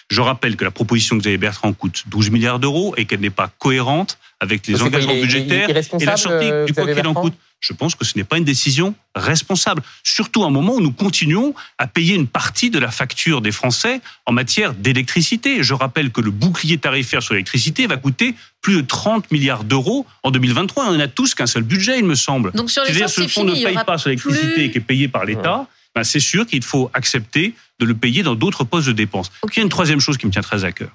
Je 0.09 0.21
rappelle 0.21 0.55
que 0.55 0.63
la 0.63 0.71
proposition 0.71 1.17
que 1.17 1.21
Xavier 1.21 1.37
Bertrand 1.37 1.73
coûte 1.73 2.03
12 2.07 2.29
milliards 2.29 2.59
d'euros 2.59 2.93
et 2.97 3.05
qu'elle 3.05 3.19
n'est 3.19 3.29
pas 3.29 3.51
cohérente 3.59 4.17
avec 4.39 4.67
les 4.67 4.81
engagements 4.81 5.15
budgétaires 5.15 5.69
et 5.69 6.05
la 6.05 6.17
sortie 6.17 6.51
du 6.65 6.73
quoi 6.73 6.93
qu'il 6.93 7.07
en 7.07 7.13
coûte. 7.13 7.33
Je 7.59 7.73
pense 7.73 7.95
que 7.95 8.05
ce 8.05 8.15
n'est 8.15 8.23
pas 8.23 8.37
une 8.37 8.43
décision 8.43 8.93
responsable, 9.15 9.81
surtout 10.03 10.43
à 10.43 10.47
un 10.47 10.51
moment 10.51 10.75
où 10.75 10.81
nous 10.81 10.91
continuons 10.91 11.55
à 11.79 11.87
payer 11.87 12.13
une 12.13 12.27
partie 12.27 12.69
de 12.69 12.77
la 12.77 12.91
facture 12.91 13.41
des 13.41 13.51
Français 13.51 13.99
en 14.27 14.31
matière 14.31 14.75
d'électricité. 14.75 15.63
Je 15.63 15.73
rappelle 15.73 16.11
que 16.11 16.21
le 16.21 16.29
bouclier 16.29 16.77
tarifaire 16.77 17.23
sur 17.23 17.33
l'électricité 17.33 17.87
va 17.87 17.97
coûter 17.97 18.35
plus 18.61 18.75
de 18.75 18.81
30 18.81 19.31
milliards 19.31 19.63
d'euros 19.63 20.05
en 20.21 20.29
2023. 20.29 20.85
On 20.91 20.99
a 20.99 21.07
tous 21.07 21.33
qu'un 21.33 21.47
seul 21.47 21.63
budget, 21.63 21.97
il 21.97 22.05
me 22.05 22.15
semble. 22.15 22.51
Donc 22.51 22.69
sur 22.69 22.83
les 22.83 23.07
ce 23.07 23.27
fonds 23.27 23.43
ne 23.43 23.55
paye 23.55 23.79
pas 23.85 23.97
sur 23.97 24.09
l'électricité 24.09 24.69
qui 24.69 24.77
est 24.77 24.81
payé 24.81 25.07
par 25.07 25.25
l'État. 25.25 25.67
Ben 25.97 26.03
c'est 26.03 26.19
sûr 26.19 26.45
qu'il 26.45 26.63
faut 26.63 26.91
accepter 26.93 27.55
de 27.79 27.85
le 27.85 27.95
payer 27.95 28.21
dans 28.21 28.35
d'autres 28.35 28.63
postes 28.63 28.85
de 28.85 28.93
dépenses. 28.93 29.31
Il 29.43 29.57
y 29.57 29.59
a 29.61 29.63
une 29.63 29.69
troisième 29.69 29.99
chose 29.99 30.15
qui 30.15 30.27
me 30.27 30.31
tient 30.31 30.43
très 30.43 30.63
à 30.63 30.71
cœur. 30.71 30.91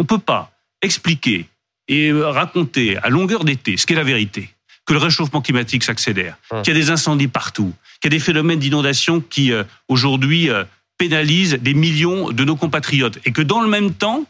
On 0.00 0.02
ne 0.02 0.08
peut 0.08 0.18
pas 0.18 0.50
expliquer 0.82 1.46
et 1.86 2.12
raconter 2.12 2.96
à 2.96 3.08
longueur 3.08 3.44
d'été 3.44 3.76
ce 3.76 3.86
qu'est 3.86 3.94
la 3.94 4.02
vérité 4.02 4.50
que 4.84 4.94
le 4.94 4.98
réchauffement 4.98 5.40
climatique 5.40 5.84
s'accélère, 5.84 6.36
hum. 6.50 6.62
qu'il 6.62 6.74
y 6.74 6.76
a 6.76 6.80
des 6.80 6.90
incendies 6.90 7.28
partout, 7.28 7.72
qu'il 8.00 8.12
y 8.12 8.16
a 8.16 8.18
des 8.18 8.24
phénomènes 8.24 8.58
d'inondation 8.58 9.20
qui 9.20 9.52
euh, 9.52 9.62
aujourd'hui 9.86 10.50
euh, 10.50 10.64
pénalisent 10.98 11.54
des 11.54 11.74
millions 11.74 12.32
de 12.32 12.44
nos 12.44 12.56
compatriotes 12.56 13.20
et 13.24 13.30
que 13.30 13.42
dans 13.42 13.60
le 13.60 13.68
même 13.68 13.94
temps, 13.94 14.24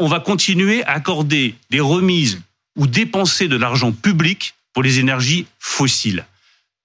on 0.00 0.08
va 0.08 0.18
continuer 0.18 0.82
à 0.86 0.94
accorder 0.94 1.54
des 1.70 1.78
remises 1.78 2.42
ou 2.76 2.88
dépenser 2.88 3.46
de 3.46 3.56
l'argent 3.56 3.92
public 3.92 4.54
pour 4.72 4.82
les 4.82 4.98
énergies 4.98 5.46
fossiles. 5.60 6.26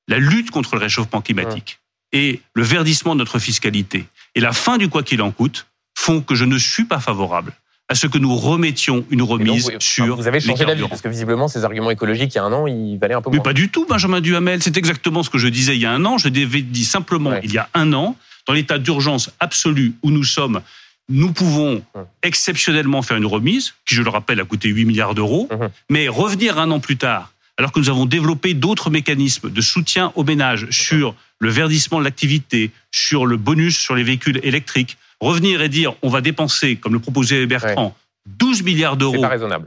La 0.08 0.20
lutte 0.20 0.52
contre 0.52 0.76
le 0.76 0.82
réchauffement 0.82 1.22
climatique. 1.22 1.80
Et 2.12 2.42
le 2.54 2.64
verdissement 2.64 3.16
de 3.16 3.20
notre 3.20 3.40
fiscalité 3.40 4.06
et 4.36 4.40
la 4.40 4.54
fin 4.54 4.78
du 4.78 4.90
quoi 4.90 5.04
qu'il 5.04 5.22
en 5.22 5.32
coûte 5.32 5.68
font 5.96 6.22
que 6.22 6.36
je 6.36 6.46
ne 6.46 6.58
suis 6.58 6.86
pas 6.86 7.00
favorable 7.00 7.54
à 7.90 7.96
ce 7.96 8.08
que 8.08 8.18
nous 8.18 8.36
remettions 8.36 9.06
une 9.10 9.22
remise 9.22 9.72
sur 9.80 10.16
Vous 10.16 10.28
avez 10.28 10.40
changé 10.40 10.66
d'avis 10.66 10.88
parce 10.88 11.02
que 11.02 11.08
visiblement 11.08 11.48
ces 11.48 11.64
arguments 11.64 11.92
écologiques 11.92 12.34
il 12.34 12.38
y 12.38 12.40
a 12.40 12.44
un 12.44 12.52
an, 12.52 12.68
ils 12.68 12.98
valaient 12.98 13.14
un 13.14 13.22
peu 13.22 13.30
moins. 13.30 13.38
Mais 13.38 13.44
pas 13.44 13.54
du 13.54 13.70
tout, 13.70 13.86
Benjamin 13.86 14.20
Duhamel. 14.20 14.62
C'est 14.62 14.78
exactement 14.78 15.24
ce 15.24 15.30
que 15.30 15.38
je 15.38 15.48
disais 15.48 15.76
il 15.76 15.82
y 15.82 15.86
a 15.86 15.92
un 15.92 16.04
an. 16.04 16.18
Je 16.18 16.28
dit 16.28 16.86
simplement 16.86 17.36
il 17.44 17.54
y 17.54 17.58
a 17.58 17.70
un 17.74 17.94
an, 17.94 18.18
dans 18.46 18.54
l'état 18.54 18.78
d'urgence 18.78 19.32
absolu 19.40 19.94
où 20.04 20.12
nous 20.12 20.24
sommes, 20.24 20.62
nous 21.10 21.32
pouvons 21.32 21.82
exceptionnellement 22.24 23.02
faire 23.02 23.18
une 23.18 23.26
remise, 23.26 23.74
qui, 23.86 23.96
je 23.96 24.02
le 24.02 24.10
rappelle, 24.10 24.40
a 24.40 24.46
coûté 24.46 24.70
8 24.70 24.86
milliards 24.86 25.16
d'euros, 25.16 25.48
mhm. 25.52 25.70
mais 25.90 26.08
revenir 26.10 26.60
un 26.60 26.70
an 26.72 26.80
plus 26.80 26.98
tard, 26.98 27.32
alors 27.58 27.72
que 27.72 27.80
nous 27.80 27.90
avons 27.90 28.06
développé 28.06 28.54
d'autres 28.54 28.90
mécanismes 28.90 29.50
de 29.50 29.62
soutien 29.62 30.12
aux 30.16 30.24
ménages 30.24 30.70
sur 30.70 31.16
le 31.40 31.50
verdissement 31.50 32.00
de 32.00 32.04
l'activité, 32.04 32.72
sur 32.92 33.26
le 33.26 33.38
bonus 33.38 33.78
sur 33.78 33.96
les 33.96 34.04
véhicules 34.04 34.40
électriques, 34.44 34.98
revenir 35.20 35.62
et 35.62 35.70
dire 35.70 35.94
on 36.02 36.10
va 36.10 36.22
dépenser, 36.22 36.76
comme 36.76 36.94
le 36.94 37.00
proposait 37.00 37.46
Bertrand, 37.46 37.96
12 38.28 38.64
milliards 38.64 38.98
d'euros 38.98 39.26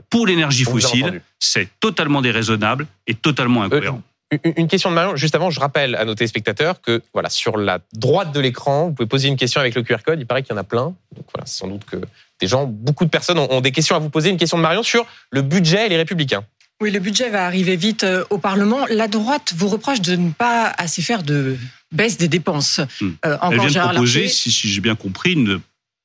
pour 0.09 0.27
l'énergie 0.27 0.63
fossile, 0.63 1.21
c'est 1.39 1.67
totalement 1.79 2.21
déraisonnable 2.21 2.87
et 3.07 3.15
totalement 3.15 3.63
euh, 3.63 3.65
incohérent. 3.65 4.01
une 4.43 4.67
question 4.67 4.91
de 4.91 4.95
Marion. 4.95 5.15
Juste 5.15 5.33
avant, 5.33 5.49
je 5.49 5.59
rappelle 5.59 5.95
à 5.95 6.05
nos 6.05 6.13
téléspectateurs 6.13 6.79
que 6.81 7.01
voilà, 7.13 7.29
sur 7.29 7.57
la 7.57 7.79
droite 7.93 8.31
de 8.33 8.39
l'écran, 8.39 8.87
vous 8.87 8.93
pouvez 8.93 9.07
poser 9.07 9.27
une 9.27 9.35
question 9.35 9.59
avec 9.59 9.73
le 9.75 9.81
QR 9.81 9.97
code. 10.05 10.19
Il 10.19 10.27
paraît 10.27 10.43
qu'il 10.43 10.53
y 10.53 10.55
en 10.55 10.61
a 10.61 10.63
plein. 10.63 10.93
Donc 11.15 11.25
voilà, 11.33 11.45
sans 11.45 11.67
doute 11.67 11.85
que 11.85 11.97
des 12.39 12.47
gens, 12.47 12.65
beaucoup 12.65 13.05
de 13.05 13.09
personnes 13.09 13.39
ont 13.39 13.61
des 13.61 13.71
questions 13.71 13.95
à 13.95 13.99
vous 13.99 14.09
poser. 14.09 14.29
Une 14.29 14.37
question 14.37 14.57
de 14.57 14.63
Marion 14.63 14.83
sur 14.83 15.05
le 15.31 15.41
budget 15.41 15.87
et 15.87 15.89
les 15.89 15.97
Républicains. 15.97 16.43
Oui, 16.81 16.89
le 16.89 16.99
budget 16.99 17.29
va 17.29 17.45
arriver 17.45 17.75
vite 17.75 18.03
euh, 18.03 18.23
au 18.31 18.39
Parlement. 18.39 18.87
La 18.89 19.07
droite 19.07 19.53
vous 19.55 19.67
reproche 19.67 20.01
de 20.01 20.15
ne 20.15 20.31
pas 20.31 20.73
assez 20.77 21.03
faire 21.03 21.21
de 21.21 21.55
baisse 21.91 22.17
des 22.17 22.27
dépenses. 22.27 22.81
Hmm. 22.99 23.11
Euh, 23.23 23.37
Elle 23.51 23.59
vient 23.59 23.83
de 23.83 23.89
proposer, 23.89 24.27
si, 24.27 24.49
j'ai 24.49 24.81
bien 24.81 24.95
compris, 24.95 25.33
une 25.33 25.61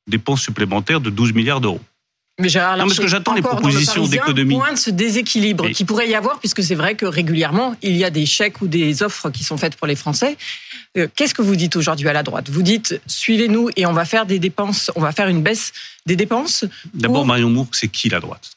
dépense 0.07 0.43
supplémentaire 0.43 1.01
de 1.01 1.09
12 1.09 1.33
milliards 1.33 1.62
d'euros. 1.62 1.81
Mais 2.39 2.51
Gérard 2.51 2.77
non, 2.77 2.85
parce 2.85 2.99
que 2.99 3.07
j'attends 3.07 3.33
les 3.33 3.41
propositions 3.41 4.07
d'économie. 4.07 4.57
Point 4.57 4.75
de 4.75 4.79
ce 4.79 4.91
déséquilibre 4.91 5.71
qui 5.71 5.87
pourrait 5.87 6.11
y 6.11 6.15
avoir, 6.15 6.39
puisque 6.39 6.62
c'est 6.62 6.75
vrai 6.75 6.95
que 6.95 7.07
régulièrement 7.07 7.75
il 7.81 7.97
y 7.97 8.05
a 8.05 8.11
des 8.11 8.27
chèques 8.27 8.61
ou 8.61 8.69
des 8.69 9.03
offres 9.03 9.31
qui 9.31 9.43
sont 9.43 9.57
faites 9.57 9.77
pour 9.77 9.87
les 9.87 9.97
Français. 9.97 10.37
Euh, 10.99 11.09
qu'est-ce 11.17 11.33
que 11.33 11.41
vous 11.41 11.57
dites 11.57 11.77
aujourd'hui 11.77 12.11
à 12.11 12.12
la 12.12 12.23
droite? 12.23 12.51
Vous 12.51 12.61
dites 12.61 13.01
suivez-nous 13.07 13.71
et 13.77 13.87
on 13.87 13.95
va 13.95 14.05
faire 14.05 14.27
des 14.27 14.39
dépenses, 14.39 14.91
on 14.97 15.01
va 15.01 15.12
faire 15.12 15.29
une 15.29 15.43
baisse 15.43 15.73
des 16.05 16.15
dépenses. 16.17 16.67
D'abord, 16.93 17.25
Marion 17.25 17.49
Moore, 17.49 17.69
c'est 17.73 17.89
qui 17.89 18.11
la 18.11 18.21
droite? 18.21 18.57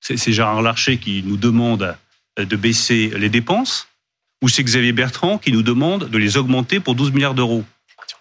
C'est 0.00 0.32
Gérard 0.32 0.62
Larcher 0.62 0.98
qui 0.98 1.22
nous 1.22 1.36
demande 1.36 1.96
de 2.36 2.56
baisser 2.56 3.12
les 3.16 3.28
dépenses 3.28 3.88
ou 4.42 4.48
c'est 4.48 4.62
Xavier 4.62 4.92
Bertrand 4.92 5.38
qui 5.38 5.52
nous 5.52 5.62
demande 5.62 6.08
de 6.08 6.18
les 6.18 6.36
augmenter 6.36 6.80
pour 6.80 6.94
12 6.94 7.12
milliards 7.12 7.34
d'euros? 7.34 7.64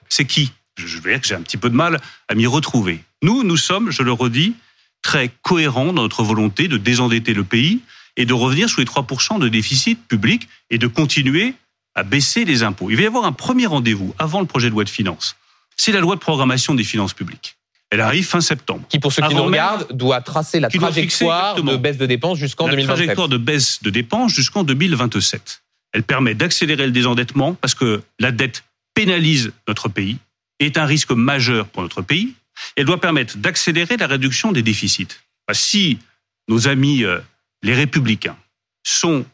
C'est 0.09 0.25
qui? 0.25 0.51
Je 0.77 0.97
veux 0.97 1.09
dire 1.09 1.21
que 1.21 1.27
j'ai 1.27 1.35
un 1.35 1.41
petit 1.41 1.57
peu 1.57 1.69
de 1.69 1.75
mal 1.75 1.99
à 2.27 2.35
m'y 2.35 2.45
retrouver. 2.45 3.03
Nous, 3.23 3.43
nous 3.43 3.57
sommes, 3.57 3.91
je 3.91 4.03
le 4.03 4.11
redis, 4.11 4.55
très 5.01 5.31
cohérents 5.41 5.93
dans 5.93 6.03
notre 6.03 6.23
volonté 6.23 6.67
de 6.67 6.77
désendetter 6.77 7.33
le 7.33 7.43
pays 7.43 7.81
et 8.15 8.25
de 8.25 8.33
revenir 8.33 8.69
sous 8.69 8.79
les 8.79 8.85
3% 8.85 9.39
de 9.39 9.47
déficit 9.47 10.07
public 10.07 10.47
et 10.69 10.77
de 10.77 10.87
continuer 10.87 11.53
à 11.95 12.03
baisser 12.03 12.45
les 12.45 12.63
impôts. 12.63 12.89
Il 12.89 12.95
va 12.95 13.03
y 13.03 13.05
avoir 13.05 13.25
un 13.25 13.31
premier 13.31 13.65
rendez-vous 13.65 14.13
avant 14.19 14.39
le 14.39 14.45
projet 14.45 14.67
de 14.67 14.73
loi 14.73 14.83
de 14.83 14.89
finances. 14.89 15.35
C'est 15.75 15.91
la 15.91 15.99
loi 15.99 16.15
de 16.15 16.19
programmation 16.19 16.75
des 16.75 16.83
finances 16.83 17.13
publiques. 17.13 17.56
Elle 17.89 18.01
arrive 18.01 18.25
fin 18.25 18.41
septembre. 18.41 18.85
Qui, 18.89 18.99
pour 18.99 19.13
ceux 19.13 19.21
qui 19.21 19.33
nous 19.33 19.43
regardent, 19.43 19.87
doit 19.93 20.21
tracer 20.21 20.59
la 20.59 20.69
trajectoire 20.69 21.55
de 21.55 21.77
baisse 21.77 21.97
de 21.97 22.05
dépenses 22.05 22.37
jusqu'en 22.37 22.65
2027. 22.65 22.87
La 22.87 22.95
trajectoire 22.95 23.29
de 23.29 23.37
baisse 23.37 23.81
de 23.81 23.89
dépenses 23.89 24.33
jusqu'en 24.33 24.63
2027. 24.63 25.61
Elle 25.93 26.03
permet 26.03 26.35
d'accélérer 26.35 26.85
le 26.85 26.91
désendettement 26.91 27.53
parce 27.53 27.75
que 27.75 28.01
la 28.19 28.31
dette 28.31 28.63
pénalise 28.93 29.51
notre 29.67 29.89
pays, 29.89 30.17
est 30.59 30.77
un 30.77 30.85
risque 30.85 31.11
majeur 31.11 31.67
pour 31.67 31.83
notre 31.83 32.01
pays. 32.01 32.33
Elle 32.75 32.85
doit 32.85 32.99
permettre 32.99 33.37
d'accélérer 33.37 33.97
la 33.97 34.07
réduction 34.07 34.51
des 34.51 34.63
déficits. 34.63 35.07
Si 35.51 35.99
nos 36.47 36.67
amis 36.67 37.03
euh, 37.03 37.19
les 37.61 37.73
républicains 37.73 38.37
sont 38.83 39.25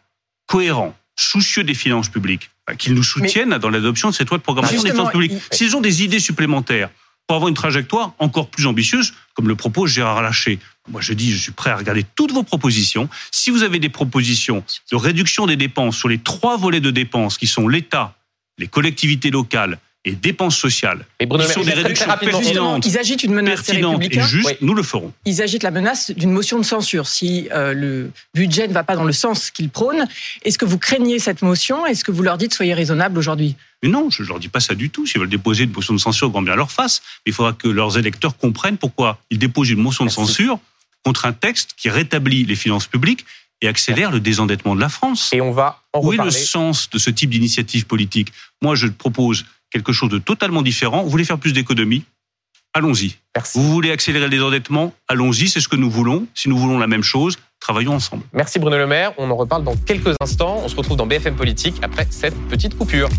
cohérents, 0.47 0.97
soucieux 1.15 1.63
des 1.63 1.73
finances 1.73 2.09
publiques, 2.09 2.49
qu'ils 2.77 2.93
nous 2.93 3.03
soutiennent 3.03 3.57
dans 3.57 3.69
l'adoption 3.69 4.09
de 4.09 4.13
cette 4.13 4.29
loi 4.29 4.37
de 4.37 4.43
programmation 4.43 4.83
des 4.83 4.91
finances 4.91 5.11
publiques. 5.11 5.33
S'ils 5.51 5.75
ont 5.75 5.81
des 5.81 6.03
idées 6.03 6.19
supplémentaires 6.19 6.89
pour 7.27 7.35
avoir 7.35 7.49
une 7.49 7.55
trajectoire 7.55 8.13
encore 8.19 8.49
plus 8.49 8.65
ambitieuse, 8.65 9.13
comme 9.33 9.47
le 9.47 9.55
propose 9.55 9.91
Gérard 9.91 10.21
Larcher. 10.21 10.59
Moi, 10.89 11.01
je 11.01 11.13
dis, 11.13 11.31
je 11.31 11.41
suis 11.41 11.51
prêt 11.51 11.69
à 11.69 11.77
regarder 11.77 12.03
toutes 12.15 12.31
vos 12.31 12.43
propositions. 12.43 13.09
Si 13.31 13.49
vous 13.49 13.63
avez 13.63 13.79
des 13.79 13.89
propositions 13.89 14.63
de 14.91 14.95
réduction 14.97 15.45
des 15.45 15.55
dépenses 15.55 15.97
sur 15.97 16.09
les 16.09 16.17
trois 16.17 16.57
volets 16.57 16.81
de 16.81 16.91
dépenses 16.91 17.37
qui 17.37 17.47
sont 17.47 17.67
l'État, 17.67 18.15
les 18.57 18.67
collectivités 18.67 19.31
locales 19.31 19.79
et 20.05 20.11
dépenses 20.13 20.57
sociales. 20.57 21.05
Et 21.19 21.25
Bruno 21.25 21.45
Qui 21.45 21.51
sont 21.53 21.61
des 21.63 21.71
réductions 21.71 22.07
rapidement. 22.07 22.39
pertinentes. 22.39 22.85
Ils 22.85 22.97
agitent 22.97 23.23
une 23.23 23.33
menace 23.33 23.59
des 23.61 23.65
pertinentes 23.79 24.03
et 24.03 24.21
justes, 24.21 24.47
Oui. 24.49 24.53
nous 24.61 24.73
le 24.73 24.83
ferons. 24.83 25.13
Ils 25.25 25.41
agitent 25.41 25.63
la 25.63 25.71
menace 25.71 26.11
d'une 26.11 26.31
motion 26.31 26.57
de 26.59 26.65
censure. 26.65 27.07
Si 27.07 27.47
euh, 27.53 27.73
le 27.73 28.11
budget 28.33 28.67
ne 28.67 28.73
va 28.73 28.83
pas 28.83 28.95
dans 28.97 29.05
le 29.05 29.13
sens 29.13 29.49
qu'ils 29.49 29.69
prônent, 29.69 30.05
est-ce 30.43 30.57
que 30.57 30.65
vous 30.65 30.77
craignez 30.77 31.19
cette 31.19 31.41
motion? 31.41 31.85
Est-ce 31.85 32.03
que 32.03 32.11
vous 32.11 32.21
leur 32.21 32.37
dites 32.37 32.53
soyez 32.53 32.73
raisonnables 32.73 33.17
aujourd'hui? 33.17 33.55
Mais 33.81 33.89
non, 33.89 34.09
je 34.09 34.23
ne 34.23 34.27
leur 34.27 34.39
dis 34.39 34.49
pas 34.49 34.59
ça 34.59 34.75
du 34.75 34.89
tout. 34.89 35.05
S'ils 35.07 35.19
veulent 35.21 35.29
déposer 35.29 35.63
une 35.63 35.71
motion 35.71 35.93
de 35.93 35.99
censure, 35.99 36.29
grand 36.29 36.41
bien 36.41 36.55
leur 36.55 36.71
face. 36.71 37.01
Mais 37.25 37.31
il 37.31 37.33
faudra 37.33 37.53
que 37.53 37.69
leurs 37.69 37.97
électeurs 37.97 38.35
comprennent 38.37 38.77
pourquoi 38.77 39.19
ils 39.29 39.37
déposent 39.39 39.69
une 39.69 39.79
motion 39.79 40.03
de 40.03 40.09
Merci. 40.09 40.15
censure 40.33 40.59
contre 41.05 41.25
un 41.25 41.33
texte 41.33 41.71
qui 41.77 41.89
rétablit 41.89 42.43
les 42.45 42.55
finances 42.55 42.87
publiques 42.87 43.25
et 43.61 43.67
accélère 43.69 44.11
le 44.11 44.19
désendettement 44.19 44.75
de 44.75 44.81
la 44.81 44.89
France. 44.89 45.29
Et 45.33 45.39
on 45.39 45.51
va 45.51 45.81
en 45.93 45.99
Où 46.01 46.11
est 46.11 46.17
le 46.17 46.23
reparler. 46.23 46.31
sens 46.45 46.89
de 46.89 46.97
ce 46.97 47.09
type 47.09 47.29
d'initiative 47.29 47.85
politique? 47.85 48.33
Moi, 48.61 48.75
je 48.75 48.87
propose 48.87 49.45
quelque 49.73 49.91
chose 49.91 50.09
de 50.09 50.19
totalement 50.19 50.61
différent. 50.61 51.03
Vous 51.03 51.09
voulez 51.09 51.25
faire 51.25 51.39
plus 51.39 51.51
d'économies? 51.51 52.03
Allons-y. 52.73 53.17
Vous 53.53 53.71
voulez 53.71 53.91
accélérer 53.91 54.25
le 54.25 54.31
désendettement 54.31 54.93
Allons-y, 55.07 55.47
c'est 55.47 55.59
ce 55.59 55.67
que 55.67 55.75
nous 55.75 55.89
voulons. 55.89 56.27
Si 56.33 56.49
nous 56.49 56.57
voulons 56.57 56.79
la 56.79 56.87
même 56.87 57.03
chose, 57.03 57.37
travaillons 57.59 57.93
ensemble. 57.93 58.23
Merci 58.33 58.59
Bruno 58.59 58.77
Le 58.77 58.87
Maire. 58.87 59.13
On 59.17 59.29
en 59.29 59.35
reparle 59.35 59.63
dans 59.63 59.75
quelques 59.75 60.15
instants. 60.21 60.61
On 60.63 60.67
se 60.67 60.75
retrouve 60.75 60.97
dans 60.97 61.05
BFM 61.05 61.35
Politique 61.35 61.75
après 61.81 62.07
cette 62.09 62.35
petite 62.47 62.77
coupure. 62.77 63.09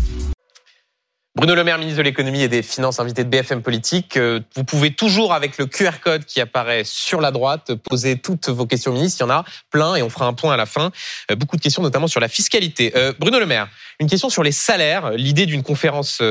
Bruno 1.37 1.53
Le 1.53 1.65
Maire, 1.65 1.77
ministre 1.79 1.97
de 1.97 2.03
l'économie 2.03 2.43
et 2.43 2.47
des 2.47 2.63
finances, 2.63 3.01
invité 3.01 3.25
de 3.25 3.29
BFM 3.29 3.61
Politique. 3.61 4.15
Euh, 4.15 4.39
Vous 4.55 4.63
pouvez 4.63 4.91
toujours, 4.91 5.33
avec 5.33 5.57
le 5.57 5.65
QR 5.65 5.99
code 6.01 6.23
qui 6.23 6.39
apparaît 6.39 6.83
sur 6.85 7.19
la 7.19 7.31
droite, 7.31 7.73
poser 7.75 8.17
toutes 8.17 8.47
vos 8.47 8.65
questions 8.65 8.93
ministre. 8.93 9.17
Il 9.19 9.27
y 9.27 9.29
en 9.29 9.35
a 9.35 9.43
plein 9.69 9.95
et 9.95 10.01
on 10.01 10.09
fera 10.09 10.27
un 10.27 10.33
point 10.33 10.53
à 10.53 10.57
la 10.57 10.65
fin. 10.65 10.93
Euh, 11.29 11.35
Beaucoup 11.35 11.57
de 11.57 11.61
questions, 11.61 11.81
notamment 11.81 12.07
sur 12.07 12.21
la 12.21 12.29
fiscalité. 12.29 12.93
Euh, 12.95 13.11
Bruno 13.19 13.37
Le 13.37 13.45
Maire, 13.47 13.67
une 13.99 14.07
question 14.07 14.29
sur 14.29 14.43
les 14.43 14.53
salaires. 14.53 15.11
L'idée 15.11 15.45
d'une 15.45 15.61
conférence 15.61 16.21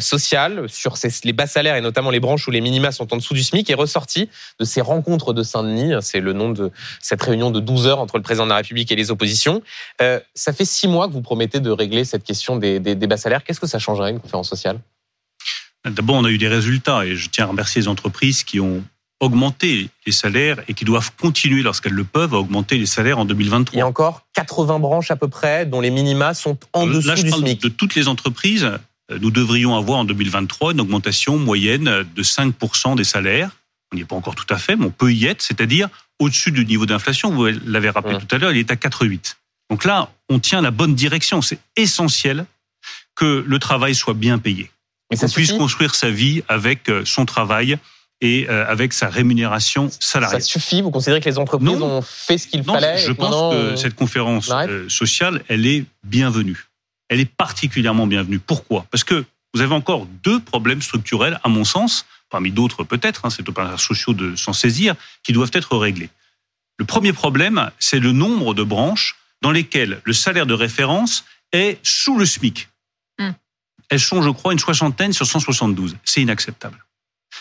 sociale 0.00 0.66
sur 0.68 0.94
les 1.24 1.32
bas 1.32 1.46
salaires 1.48 1.74
et 1.76 1.80
notamment 1.80 2.10
les 2.10 2.20
branches 2.20 2.46
où 2.46 2.50
les 2.52 2.60
minima 2.60 2.92
sont 2.92 3.12
en 3.12 3.16
dessous 3.16 3.34
du 3.34 3.42
SMIC 3.42 3.70
est 3.70 3.74
ressortie 3.74 4.28
de 4.60 4.64
ces 4.64 4.80
rencontres 4.80 5.32
de 5.32 5.42
Saint-Denis. 5.42 5.94
C'est 6.00 6.20
le 6.20 6.32
nom 6.32 6.50
de 6.50 6.70
cette 7.00 7.22
réunion 7.22 7.50
de 7.50 7.60
12 7.60 7.86
heures 7.86 8.00
entre 8.00 8.16
le 8.16 8.22
président 8.22 8.44
de 8.44 8.50
la 8.50 8.56
République 8.56 8.90
et 8.90 8.96
les 8.96 9.10
oppositions. 9.10 9.62
Ça 10.00 10.52
fait 10.52 10.64
six 10.64 10.88
mois 10.88 11.06
que 11.08 11.12
vous 11.12 11.22
promettez 11.22 11.60
de 11.60 11.70
régler 11.70 12.04
cette 12.04 12.24
question 12.24 12.56
des, 12.56 12.80
des, 12.80 12.94
des 12.94 13.06
bas 13.06 13.16
salaires. 13.16 13.44
Qu'est-ce 13.44 13.60
que 13.60 13.68
ça 13.68 13.78
changerait 13.78 14.10
une 14.10 14.20
conférence 14.20 14.43
sociale 14.44 14.80
D'abord, 15.86 16.16
on 16.16 16.24
a 16.24 16.30
eu 16.30 16.38
des 16.38 16.48
résultats 16.48 17.04
et 17.04 17.14
je 17.14 17.28
tiens 17.28 17.44
à 17.44 17.48
remercier 17.48 17.82
les 17.82 17.88
entreprises 17.88 18.42
qui 18.42 18.58
ont 18.58 18.82
augmenté 19.20 19.90
les 20.06 20.12
salaires 20.12 20.62
et 20.66 20.72
qui 20.74 20.84
doivent 20.86 21.12
continuer, 21.20 21.62
lorsqu'elles 21.62 21.92
le 21.92 22.04
peuvent, 22.04 22.34
à 22.34 22.38
augmenter 22.38 22.78
les 22.78 22.86
salaires 22.86 23.18
en 23.18 23.24
Il 23.24 23.28
y 23.28 23.32
a 23.32 23.34
2023. 23.34 23.84
encore 23.84 24.26
80 24.34 24.78
branches 24.78 25.10
à 25.10 25.16
peu 25.16 25.28
près 25.28 25.66
dont 25.66 25.80
les 25.82 25.90
minima 25.90 26.32
sont 26.34 26.58
en 26.72 26.86
dessous 26.86 27.06
Là, 27.08 27.16
je 27.16 27.24
du 27.24 27.30
parle 27.30 27.42
SMIC. 27.42 27.60
de 27.62 27.68
toutes 27.68 27.94
les 27.94 28.08
entreprises. 28.08 28.64
Euh, 28.64 29.18
Nous 29.20 29.30
devrions 29.30 29.76
avoir 29.76 29.98
en 29.98 30.04
2023 30.04 30.72
une 30.72 30.80
augmentation 30.80 31.38
moyenne 31.38 32.04
de 32.14 32.22
5% 32.22 32.96
des 32.96 33.04
salaires. 33.04 33.50
On 33.92 33.96
n'y 33.96 34.02
est 34.02 34.06
pas 34.06 34.16
encore 34.16 34.34
tout 34.34 34.46
à 34.48 34.56
fait, 34.56 34.76
mais 34.76 34.86
on 34.86 34.90
peut 34.90 35.12
y 35.12 35.26
être, 35.26 35.42
c'est-à-dire 35.42 35.88
au-dessus 36.18 36.50
du 36.50 36.64
niveau 36.64 36.86
d'inflation. 36.86 37.30
Vous 37.30 37.44
l'avez 37.66 37.90
rappelé 37.90 38.16
Mmh. 38.16 38.26
tout 38.26 38.34
à 38.34 38.38
l'heure, 38.38 38.52
il 38.52 38.58
est 38.58 38.70
à 38.70 38.76
4,8. 38.76 39.36
Donc 39.70 39.84
là, 39.84 40.10
on 40.30 40.38
tient 40.38 40.62
la 40.62 40.70
bonne 40.70 40.94
direction. 40.94 41.42
C'est 41.42 41.58
essentiel 41.76 42.46
que 43.14 43.44
le 43.46 43.58
travail 43.58 43.94
soit 43.94 44.14
bien 44.14 44.38
payé. 44.38 44.70
Ça 45.14 45.26
qu'on 45.26 45.32
puisse 45.32 45.52
construire 45.52 45.94
sa 45.94 46.10
vie 46.10 46.42
avec 46.48 46.88
euh, 46.88 47.04
son 47.04 47.24
travail 47.24 47.78
et 48.20 48.46
euh, 48.48 48.66
avec 48.66 48.92
sa 48.92 49.08
rémunération 49.08 49.90
ça 49.90 49.98
salariale. 50.00 50.42
suffit 50.42 50.82
Vous 50.82 50.90
considérez 50.90 51.20
que 51.20 51.28
les 51.28 51.38
entreprises 51.38 51.68
Non. 51.78 51.98
ont 51.98 52.02
fait 52.02 52.38
ce 52.38 52.48
qu'il 52.48 52.62
Non, 52.62 52.74
fallait 52.74 52.98
je 52.98 53.12
pense 53.12 53.30
que 53.30 53.56
euh, 53.56 53.76
cette 53.76 53.94
conférence 53.94 54.50
sociale, 54.88 55.42
elle 55.48 55.66
est 55.66 55.84
bienvenue. 56.02 56.64
Elle 57.08 57.20
est 57.20 57.30
particulièrement 57.30 58.06
bienvenue. 58.06 58.38
Pourquoi? 58.38 58.86
Parce 58.90 59.04
que 59.04 59.24
vous 59.52 59.60
avez 59.60 59.74
encore 59.74 60.06
deux 60.24 60.40
problèmes 60.40 60.82
structurels, 60.82 61.38
à 61.44 61.48
mon 61.48 61.64
sens, 61.64 62.06
parmi 62.30 62.50
d'autres 62.50 62.82
peut-être, 62.82 63.24
hein, 63.24 63.30
c'est 63.30 63.48
aux 63.48 63.52
partenaires 63.52 63.78
sociaux 63.78 64.14
de 64.14 64.34
s'en 64.34 64.52
saisir, 64.52 64.94
qui 65.22 65.32
doivent 65.32 65.52
être 65.52 65.76
réglés. 65.76 66.08
Le 66.76 66.84
premier 66.84 67.12
problème, 67.12 67.70
c'est 67.78 68.00
le 68.00 68.10
nombre 68.10 68.54
de 68.54 68.64
branches 68.64 69.16
dans 69.42 69.52
lesquelles 69.52 70.00
le 70.02 70.12
salaire 70.12 70.46
de 70.46 70.54
référence 70.54 71.24
est 71.52 71.78
sous 71.84 72.18
le 72.18 72.26
SMIC. 72.26 72.68
Elles 73.94 74.00
sont, 74.00 74.22
je 74.22 74.30
crois, 74.30 74.52
une 74.52 74.58
soixantaine 74.58 75.12
sur 75.12 75.24
172. 75.24 75.96
C'est 76.04 76.20
inacceptable. 76.20 76.84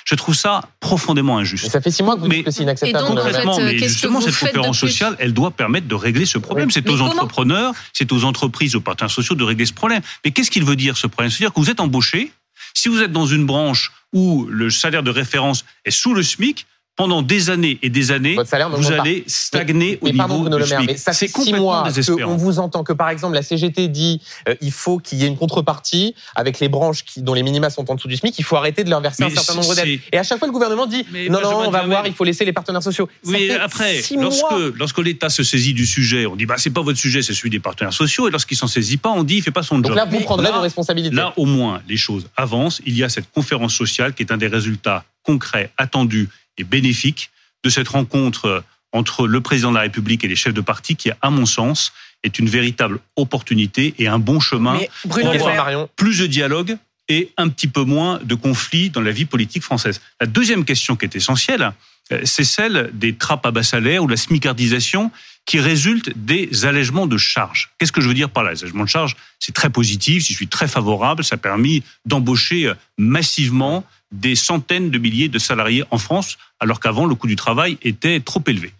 Je 0.05 0.13
trouve 0.13 0.35
ça 0.35 0.61
profondément 0.79 1.39
injuste. 1.39 1.63
mais 1.63 1.69
ça 1.71 1.81
fait 1.81 1.89
six 1.89 2.03
mois 2.03 2.15
que 2.15 2.21
vous 2.21 2.27
Mais- 2.27 2.37
dites 2.37 2.45
que 2.45 2.51
c'est 2.51 2.61
inacceptable. 2.61 3.05
Et 3.05 3.07
donc. 3.09 3.17
Concrètement, 3.17 3.55
fait, 3.55 3.61
euh, 3.61 3.65
mais 3.65 3.77
justement, 3.79 4.19
vous 4.19 4.29
cette 4.29 4.51
conférence 4.51 4.77
sociale, 4.77 5.15
elle 5.17 5.33
doit 5.33 5.49
permettre 5.49 5.87
de 5.87 5.95
régler 5.95 6.25
ce 6.27 6.37
problème. 6.37 6.69
C'est 6.69 6.87
aux 6.87 7.01
entrepreneurs, 7.01 7.73
c'est 7.91 8.11
aux 8.11 8.23
entreprises, 8.23 8.75
aux 8.75 8.81
partenaires 8.81 9.09
sociaux 9.11 9.33
de 9.33 9.43
régler 9.43 9.65
ce 9.65 9.73
problème. 9.73 10.01
Mais 10.23 10.29
qu'est-ce 10.29 10.51
qu'il 10.51 10.63
veut 10.63 10.75
dire 10.75 10.95
ce 10.95 11.07
problème? 11.07 11.31
C'est-à-dire 11.31 11.53
que 11.53 11.59
vous 11.59 11.71
êtes 11.71 11.79
embauché, 11.79 12.31
si 12.75 12.87
vous 12.87 13.01
êtes 13.01 13.11
dans 13.11 13.25
une 13.25 13.47
branche 13.47 13.91
où 14.13 14.45
le 14.47 14.69
salaire 14.69 15.01
de 15.01 15.09
référence 15.09 15.65
est 15.85 15.91
sous 15.91 16.13
le 16.13 16.21
SMIC, 16.21 16.67
pendant 16.95 17.23
des 17.23 17.49
années 17.49 17.79
et 17.81 17.89
des 17.89 18.11
années, 18.11 18.35
vous 18.75 18.91
allez 18.91 19.23
stagner 19.25 19.97
au 20.01 20.05
Mais 20.05 20.13
pardon, 20.13 20.35
niveau 20.35 20.49
Bruno 20.49 20.57
du 20.57 20.63
Le 20.63 20.69
Maire, 20.69 20.79
SMIC. 20.79 20.91
mais 20.91 20.97
ça 20.97 21.13
fait 21.13 21.27
six 21.27 21.53
mois 21.53 21.87
qu'on 22.23 22.37
vous 22.37 22.59
entend 22.59 22.83
que, 22.83 22.93
par 22.93 23.09
exemple, 23.09 23.33
la 23.33 23.41
CGT 23.41 23.87
dit 23.87 24.21
euh, 24.47 24.55
il 24.61 24.71
faut 24.71 24.99
qu'il 24.99 25.17
y 25.17 25.23
ait 25.23 25.27
une 25.27 25.37
contrepartie 25.37 26.13
avec 26.35 26.59
les 26.59 26.69
branches 26.69 27.03
qui, 27.03 27.21
dont 27.23 27.33
les 27.33 27.41
minima 27.41 27.69
sont 27.71 27.89
en 27.89 27.95
dessous 27.95 28.07
du 28.07 28.15
SMIC, 28.15 28.37
il 28.37 28.43
faut 28.45 28.57
arrêter 28.57 28.83
de 28.83 28.89
leur 28.91 29.01
verser 29.01 29.23
Mais 29.23 29.31
un 29.31 29.35
certain 29.41 29.55
nombre 29.59 29.73
d'aides. 29.73 29.99
Et 30.11 30.17
à 30.17 30.23
chaque 30.23 30.37
fois, 30.37 30.47
le 30.47 30.53
gouvernement 30.53 30.85
dit 30.85 31.05
Mais 31.11 31.29
non, 31.29 31.41
non, 31.41 31.63
on 31.65 31.71
va 31.71 31.83
voir, 31.85 32.05
il 32.05 32.13
faut 32.13 32.23
laisser 32.23 32.45
les 32.45 32.53
partenaires 32.53 32.83
sociaux. 32.83 33.09
Oui, 33.25 33.47
fait 33.47 33.59
après, 33.59 34.01
six 34.01 34.15
lorsque, 34.15 34.43
lorsque 34.75 34.99
l'État 34.99 35.29
se 35.29 35.43
saisit 35.43 35.73
du 35.73 35.87
sujet, 35.87 36.27
on 36.27 36.35
dit 36.35 36.45
bah 36.45 36.55
c'est 36.57 36.69
pas 36.69 36.81
votre 36.81 36.99
sujet, 36.99 37.21
c'est 37.23 37.33
celui 37.33 37.49
des 37.49 37.59
partenaires 37.59 37.93
sociaux. 37.93 38.27
Et 38.27 38.31
lorsqu'il 38.31 38.57
s'en 38.57 38.67
saisit 38.67 38.97
pas, 38.97 39.09
on 39.09 39.23
dit 39.23 39.37
il 39.37 39.41
fait 39.41 39.51
pas 39.51 39.63
son 39.63 39.77
Donc 39.79 39.87
job. 39.87 39.95
là, 39.95 40.05
vous 40.05 40.19
Mais 40.19 40.23
prendrez 40.23 40.51
vos 40.51 40.61
responsabilités. 40.61 41.15
Là, 41.15 41.33
au 41.37 41.45
moins, 41.45 41.81
les 41.87 41.97
choses 41.97 42.27
avancent. 42.37 42.81
Il 42.85 42.95
y 42.95 43.03
a 43.03 43.09
cette 43.09 43.31
conférence 43.31 43.73
sociale 43.73 44.13
qui 44.13 44.21
est 44.23 44.31
un 44.31 44.37
des 44.37 44.47
résultats 44.47 45.05
concrets, 45.23 45.71
attendus 45.77 46.29
et 46.57 46.63
bénéfiques 46.63 47.31
de 47.63 47.69
cette 47.69 47.87
rencontre 47.87 48.45
euh, 48.45 48.61
entre 48.91 49.27
le 49.27 49.41
président 49.41 49.71
de 49.71 49.75
la 49.75 49.81
République 49.81 50.23
et 50.23 50.27
les 50.27 50.35
chefs 50.35 50.53
de 50.53 50.61
parti 50.61 50.95
qui, 50.95 51.09
à 51.21 51.29
mon 51.29 51.45
sens, 51.45 51.93
est 52.23 52.39
une 52.39 52.47
véritable 52.47 52.99
opportunité 53.15 53.95
et 53.97 54.07
un 54.07 54.19
bon 54.19 54.39
chemin. 54.39 54.79
Marion. 55.55 55.89
Plus 55.95 56.19
de 56.19 56.27
dialogue 56.27 56.77
et 57.09 57.31
un 57.37 57.49
petit 57.49 57.67
peu 57.67 57.83
moins 57.83 58.19
de 58.23 58.35
conflits 58.35 58.89
dans 58.89 59.01
la 59.01 59.11
vie 59.11 59.25
politique 59.25 59.63
française. 59.63 59.99
La 60.21 60.27
deuxième 60.27 60.63
question 60.63 60.95
qui 60.95 61.05
est 61.05 61.15
essentielle, 61.15 61.73
euh, 62.11 62.21
c'est 62.23 62.43
celle 62.43 62.91
des 62.93 63.15
trappes 63.15 63.45
à 63.45 63.51
bas 63.51 63.63
salaire 63.63 64.03
ou 64.03 64.07
la 64.07 64.17
smicardisation 64.17 65.11
qui 65.45 65.59
résulte 65.59 66.11
des 66.15 66.65
allègements 66.65 67.07
de 67.07 67.17
charges. 67.17 67.71
Qu'est-ce 67.77 67.91
que 67.91 67.99
je 67.99 68.07
veux 68.07 68.13
dire 68.13 68.29
par 68.29 68.43
là 68.43 68.53
Les 68.53 68.63
allègements 68.63 68.85
de 68.85 68.89
charges, 68.89 69.17
c'est 69.39 69.53
très 69.53 69.69
positif, 69.69 70.23
j'y 70.23 70.33
suis 70.33 70.47
très 70.47 70.67
favorable, 70.67 71.23
ça 71.23 71.35
a 71.35 71.37
permis 71.37 71.83
d'embaucher 72.05 72.67
euh, 72.67 72.73
massivement 72.97 73.85
des 74.13 74.35
centaines 74.35 74.91
de 74.91 74.97
milliers 74.97 75.27
de 75.27 75.39
salariés 75.39 75.83
en 75.91 75.97
France, 75.97 76.37
alors 76.59 76.79
qu'avant, 76.79 77.05
le 77.05 77.15
coût 77.15 77.27
du 77.27 77.35
travail 77.35 77.77
était 77.81 78.19
trop 78.19 78.43
élevé. 78.47 78.71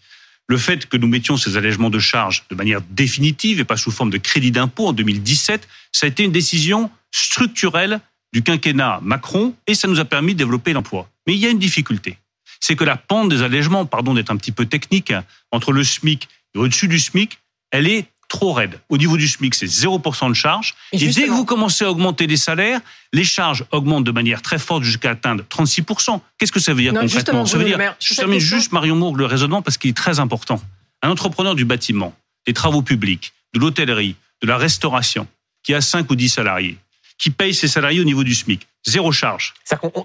Le 0.48 0.58
fait 0.58 0.86
que 0.86 0.98
nous 0.98 1.08
mettions 1.08 1.38
ces 1.38 1.58
allègements 1.58 1.89
de 1.89 2.00
charges 2.00 2.43
de 2.50 2.56
manière 2.56 2.82
définitive 2.91 3.60
et 3.60 3.63
pas 3.63 3.78
sous 3.78 3.91
forme 3.91 4.12
de 4.12 4.17
crédit 4.17 4.52
d'impôt 4.52 4.88
en 4.88 4.93
2017, 4.93 5.67
ça 5.91 6.06
a 6.06 6.10
été 6.10 6.24
une 6.24 6.32
décision 6.32 6.91
structurelle 7.12 8.00
du 8.34 8.43
quinquennat 8.43 9.00
Macron 9.02 9.56
et 9.67 9.74
ça 9.76 9.88
nous 9.88 10.00
a 10.00 10.06
permis 10.06 10.34
de 10.34 10.39
développer 10.39 10.74
l'emploi. 10.74 11.10
Mais 11.26 11.34
il 11.34 11.39
y 11.39 11.46
a 11.46 11.50
une 11.50 11.60
difficulté. 11.60 12.17
C'est 12.60 12.76
que 12.76 12.84
la 12.84 12.98
pente 12.98 13.30
des 13.30 13.41
allègements, 13.41 13.86
pardon 13.86 14.13
d'être 14.13 14.32
un 14.32 14.38
petit 14.38 14.52
peu 14.52 14.65
technique, 14.65 15.13
entre 15.52 15.72
le 15.72 15.84
SMIC 15.84 16.28
et 16.56 16.60
au-dessus 16.60 16.88
du 16.88 17.00
SMIC, 17.00 17.39
elle 17.72 17.88
est 17.88 18.06
trop 18.34 18.52
raide. 18.52 18.80
Au 18.89 18.98
niveau 18.98 19.15
du 19.15 19.28
SMIC, 19.28 19.54
c'est 19.54 19.67
0% 19.67 20.28
de 20.28 20.34
charge. 20.34 20.74
Et 20.91 21.04
Et, 21.04 21.08
dès 21.08 21.28
que 21.28 21.32
vous 21.32 21.46
commencez 21.46 21.86
à 21.86 21.91
augmenter 21.91 22.26
les 22.26 22.36
salaires, 22.36 22.82
les 23.13 23.24
charges 23.24 23.63
augmentent 23.72 24.06
de 24.06 24.12
manière 24.12 24.41
très 24.41 24.58
forte 24.58 24.82
jusqu'à 24.82 25.12
atteindre 25.12 25.43
36%. 25.52 26.19
Qu'est-ce 26.39 26.52
que 26.52 26.60
ça 26.60 26.74
veut 26.74 26.82
dire 26.82 26.93
Non, 26.93 27.02
concrètement? 27.02 27.46
Ça 27.46 27.60
veut 27.60 27.65
dire, 27.65 27.78
Maire, 27.78 27.96
je 28.00 28.15
termine 28.15 28.39
juste 28.39 28.72
Marion 28.72 28.96
Mourgue 28.96 29.17
le 29.17 29.28
raisonnement 29.28 29.62
parce 29.62 29.78
qu'il 29.78 29.91
est 29.91 29.98
très 29.98 30.19
important. 30.19 30.60
Un 31.04 31.12
entrepreneur 31.12 31.54
du 31.54 31.63
bâtiment, 31.63 32.15
des 32.48 32.54
travaux 32.54 32.82
publics, 32.82 33.34
de 33.54 33.60
l'hôtellerie, 33.60 34.15
de 34.41 34.48
la 34.48 34.58
restauration, 34.58 35.28
qui 35.62 35.76
a 35.76 35.82
5 35.82 36.10
ou 36.10 36.15
10 36.15 36.30
salariés, 36.30 36.78
qui 37.19 37.30
paye 37.30 37.54
ses 37.54 37.67
salariés 37.67 38.02
au 38.02 38.04
niveau 38.04 38.24
du 38.24 38.34
SMIC, 38.34 38.67
zéro 38.84 39.12
charge. 39.12 39.54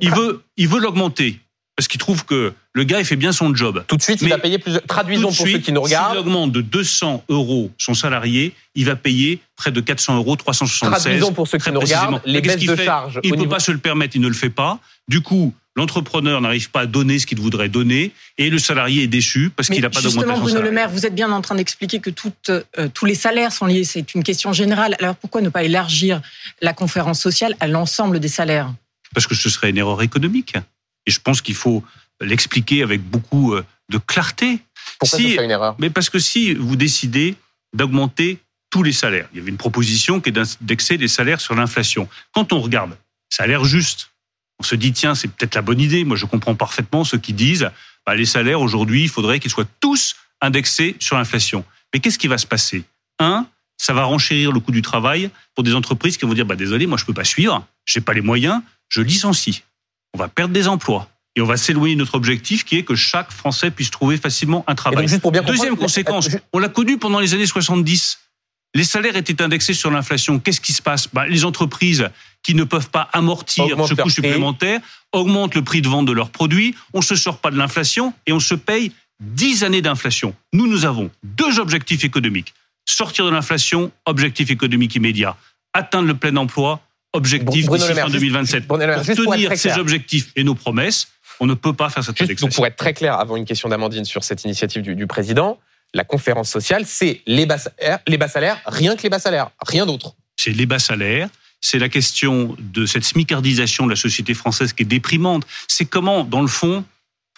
Il 0.03 0.11
veut, 0.11 0.45
il 0.59 0.69
veut 0.69 0.81
l'augmenter 0.81 1.41
parce 1.79 1.87
qu'il 1.87 2.01
trouve 2.01 2.25
que 2.25 2.53
le 2.73 2.83
gars 2.83 2.99
il 2.99 3.05
fait 3.05 3.15
bien 3.15 3.31
son 3.31 3.55
job. 3.55 3.85
Tout 3.87 3.97
de 3.97 4.03
suite, 4.03 4.21
il 4.21 4.29
va 4.29 4.39
payer 4.39 4.59
plus. 4.59 4.73
Traduisons 4.89 5.29
Tout 5.29 5.33
de 5.35 5.37
pour 5.37 5.47
ceux 5.47 5.59
qui 5.59 5.71
nous 5.71 5.87
S'il 5.87 5.97
regardent. 5.97 6.17
augmente 6.19 6.51
de 6.51 6.61
200 6.61 7.23
euros 7.29 7.71
son 7.79 7.95
salarié, 7.95 8.53
il 8.75 8.85
va 8.85 8.97
payer 8.97 9.39
près 9.55 9.71
de 9.71 9.81
400 9.81 10.17
euros, 10.17 10.35
376. 10.35 11.03
Traduisons 11.03 11.33
pour 11.33 11.47
ceux 11.47 11.59
qui 11.59 11.71
nous 11.71 11.79
regardent 11.79 12.21
précisément. 12.21 12.21
les 12.25 12.41
baisses 12.41 12.67
de 12.67 12.85
charges 12.85 13.21
Il 13.23 13.29
ne 13.31 13.35
peut 13.37 13.41
niveau. 13.43 13.53
pas 13.53 13.61
se 13.61 13.71
le 13.71 13.79
permettre, 13.79 14.17
il 14.17 14.23
ne 14.23 14.27
le 14.27 14.35
fait 14.35 14.51
pas. 14.51 14.81
Du 15.07 15.21
coup, 15.21 15.55
l'entrepreneur 15.77 16.41
n'arrive 16.41 16.69
pas 16.71 16.81
à 16.81 16.87
donner 16.87 17.21
ce 17.21 17.27
qu'il 17.27 17.39
voudrait 17.41 17.69
donner 17.69 18.11
et 18.39 18.51
le 18.51 18.59
salarié 18.59 19.05
est 19.05 19.07
déçu 19.07 19.49
parce 19.55 19.69
qu'il 19.69 19.81
n'a 19.81 19.89
pas 19.89 20.01
justement, 20.01 20.23
d'augmentation 20.23 20.47
Bruno 20.55 20.61
Le. 20.63 20.73
Maire, 20.73 20.91
vous 20.91 21.07
êtes 21.07 21.15
bien 21.15 21.31
en 21.31 21.41
train 21.43 21.55
d'expliquer 21.55 22.01
que 22.01 22.11
toutes, 22.11 22.51
euh, 22.51 22.89
tous 22.93 23.05
les 23.05 23.15
salaires 23.15 23.53
sont 23.53 23.67
liés. 23.67 23.85
C'est 23.85 24.17
une 24.17 24.25
question 24.25 24.53
générale. 24.53 24.97
Alors 24.99 25.15
pourquoi 25.15 25.43
ne 25.43 25.49
pas 25.49 25.63
élargir 25.63 26.23
la 26.61 26.73
conférence 26.73 27.21
sociale 27.21 27.55
à 27.61 27.69
l'ensemble 27.69 28.19
des 28.19 28.27
salaires? 28.27 28.75
Parce 29.15 29.29
que 29.29 29.37
ce 29.37 29.49
serait 29.49 29.71
une 29.71 29.79
erreur 29.79 30.03
économique. 30.03 30.55
Et 31.09 31.11
je 31.11 31.21
pense 31.21 31.41
qu'il 31.41 31.55
faut 31.55 31.83
l'expliquer 32.21 32.83
avec 32.83 33.01
beaucoup 33.03 33.55
euh, 33.55 33.65
de 33.89 33.97
clarté. 33.99 34.61
Pourquoi 34.99 35.19
Si- 35.19 35.35
une 35.37 35.51
erreur? 35.51 35.75
Mais 35.79 35.89
parce 35.91 36.11
que 36.11 36.19
si 36.19 36.53
vous 36.53 36.77
décidez 36.77 37.35
d'augmenter 37.73 38.39
tous 38.71 38.83
les 38.83 38.93
salaires, 38.93 39.27
il 39.33 39.39
y 39.39 39.41
avait 39.41 39.51
une 39.51 39.57
proposition 39.57 40.21
qui 40.21 40.29
est 40.29 40.33
d'indexer 40.33 40.99
les 40.99 41.09
salaires 41.09 41.41
sur 41.41 41.55
l'inflation. 41.55 42.09
Quand 42.33 42.53
on 42.53 42.61
regarde 42.61 42.97
Ça 43.31 43.45
a 43.45 43.47
l'air 43.47 43.65
juste. 43.65 44.11
On 44.59 44.63
se 44.65 44.75
dit, 44.75 44.93
tiens, 44.93 45.15
c'est 45.15 45.29
peut-être 45.29 45.55
la 45.55 45.63
bonne 45.63 45.81
idée. 45.81 46.05
Moi, 46.05 46.17
je 46.17 46.27
comprends 46.27 46.55
parfaitement 46.55 47.05
ceux 47.05 47.19
qui 47.19 47.33
disent, 47.35 47.71
bah, 48.07 48.15
les 48.15 48.25
salaires 48.27 48.61
aujourd'hui, 48.61 49.03
il 49.03 49.09
faudrait 49.09 49.39
qu'ils 49.39 49.51
soient 49.51 49.69
tous 49.81 50.17
indexés 50.41 50.97
sur 50.99 51.17
l'inflation. 51.17 51.65
Mais 51.93 52.01
qu'est-ce 52.01 52.19
qui 52.19 52.27
va 52.29 52.39
se 52.39 52.47
passer? 52.47 52.85
Un, 53.19 53.47
ça 53.77 53.93
va 53.93 54.05
renchérir 54.05 54.51
le 54.51 54.61
coût 54.61 54.73
du 54.73 54.83
travail 54.83 55.31
pour 55.55 55.63
des 55.63 55.75
entreprises 55.75 56.17
qui 56.17 56.25
vont 56.27 56.35
dire, 56.35 56.47
bah, 56.47 56.57
désolé, 56.57 56.87
moi, 56.87 56.99
je 56.99 57.05
peux 57.05 57.13
pas 57.15 57.25
suivre, 57.25 57.65
j'ai 57.87 58.01
pas 58.01 58.13
les 58.15 58.21
moyens, 58.23 58.61
je 58.89 59.01
licencie. 59.03 59.63
On 60.15 60.19
va 60.19 60.29
perdre 60.29 60.53
des 60.53 60.69
emplois. 60.69 61.09
Et 61.37 61.41
on 61.41 61.47
va 61.47 61.57
s'éloigner 61.57 61.95
de 61.95 62.01
notre 62.01 62.17
objectif 62.17 62.65
qui 62.65 62.79
est 62.79 62.83
que 62.83 62.97
chaque 62.97 63.31
Français 63.31 63.71
puisse 63.71 63.91
trouver 63.91 64.17
facilement 64.17 64.65
un 64.67 64.75
travail. 64.75 65.07
Deuxième 65.47 65.77
conséquence, 65.77 66.29
on 66.53 66.59
l'a 66.59 66.69
connu 66.69 66.99
pendant 66.99 67.21
les 67.21 67.35
années 67.35 67.47
70. 67.47 68.19
Les 68.75 68.85
salaires 68.85 69.17
étaient 69.17 69.41
indexés 69.41 69.73
sur 69.73 69.91
l'inflation. 69.91 70.41
Qu'est-ce 70.41 70.61
qui 70.61 70.73
se 70.73 70.83
passe? 70.83 71.09
Bah, 71.13 71.27
Les 71.27 71.45
entreprises 71.45 72.09
qui 72.43 72.55
ne 72.55 72.65
peuvent 72.65 72.91
pas 72.91 73.09
amortir 73.13 73.67
ce 73.87 73.95
coût 73.95 74.11
supplémentaire 74.11 74.81
augmentent 75.13 75.55
le 75.55 75.63
prix 75.63 75.81
de 75.81 75.89
vente 75.89 76.07
de 76.07 76.13
leurs 76.13 76.31
produits. 76.31 76.75
On 76.93 76.99
ne 76.99 77.05
se 77.05 77.15
sort 77.15 77.39
pas 77.39 77.51
de 77.51 77.57
l'inflation 77.57 78.13
et 78.27 78.33
on 78.33 78.41
se 78.41 78.55
paye 78.55 78.93
10 79.21 79.65
années 79.65 79.83
d'inflation. 79.83 80.35
Nous, 80.53 80.67
nous 80.67 80.85
avons 80.85 81.11
deux 81.23 81.59
objectifs 81.59 82.05
économiques. 82.05 82.55
Sortir 82.85 83.25
de 83.27 83.31
l'inflation, 83.31 83.91
objectif 84.07 84.51
économique 84.51 84.95
immédiat. 84.95 85.37
Atteindre 85.73 86.09
le 86.09 86.15
plein 86.15 86.37
emploi, 86.37 86.81
objectif 87.13 87.69
d'ici 87.69 87.95
fin 87.95 88.09
2027. 88.09 88.67
pour 88.67 88.79
tenir 88.79 89.57
ces 89.57 89.79
objectifs 89.79 90.31
et 90.37 90.45
nos 90.45 90.55
promesses, 90.55 91.09
on 91.41 91.47
ne 91.47 91.55
peut 91.55 91.73
pas 91.73 91.91
faire 91.91 92.05
cette 92.05 92.21
indexation. 92.21 92.49
pour 92.55 92.67
être 92.67 92.77
très 92.77 92.95
clair, 92.95 93.19
avant 93.19 93.37
une 93.37 93.45
question 93.45 93.69
d'Amandine 93.69 94.05
sur 94.05 94.25
cette 94.25 94.45
initiative 94.45 94.83
du, 94.83 95.07
président, 95.07 95.59
la 95.95 96.05
conférence 96.05 96.51
sociale, 96.51 96.85
c'est 96.87 97.23
les 97.27 97.47
bas, 97.47 97.59
salaires, 97.59 98.01
les 98.07 98.19
bas 98.19 98.29
salaires, 98.29 98.61
rien 98.67 98.97
que 98.97 99.03
les 99.03 99.09
bas 99.09 99.19
salaires, 99.19 99.51
rien 99.67 99.87
d'autre. 99.87 100.15
C'est 100.37 100.51
les 100.51 100.67
bas 100.67 100.79
salaires, 100.79 101.29
c'est 101.61 101.79
la 101.79 101.89
question 101.89 102.57
de 102.59 102.87
cette 102.87 103.05
smicardisation 103.05 103.87
de 103.87 103.91
la 103.91 103.97
société 103.97 104.35
française 104.35 104.73
qui 104.73 104.83
est 104.83 104.87
déprimante. 104.87 105.45
C'est 105.67 105.87
comment, 105.87 106.25
dans 106.25 106.43
le 106.43 106.49
fond, 106.49 106.85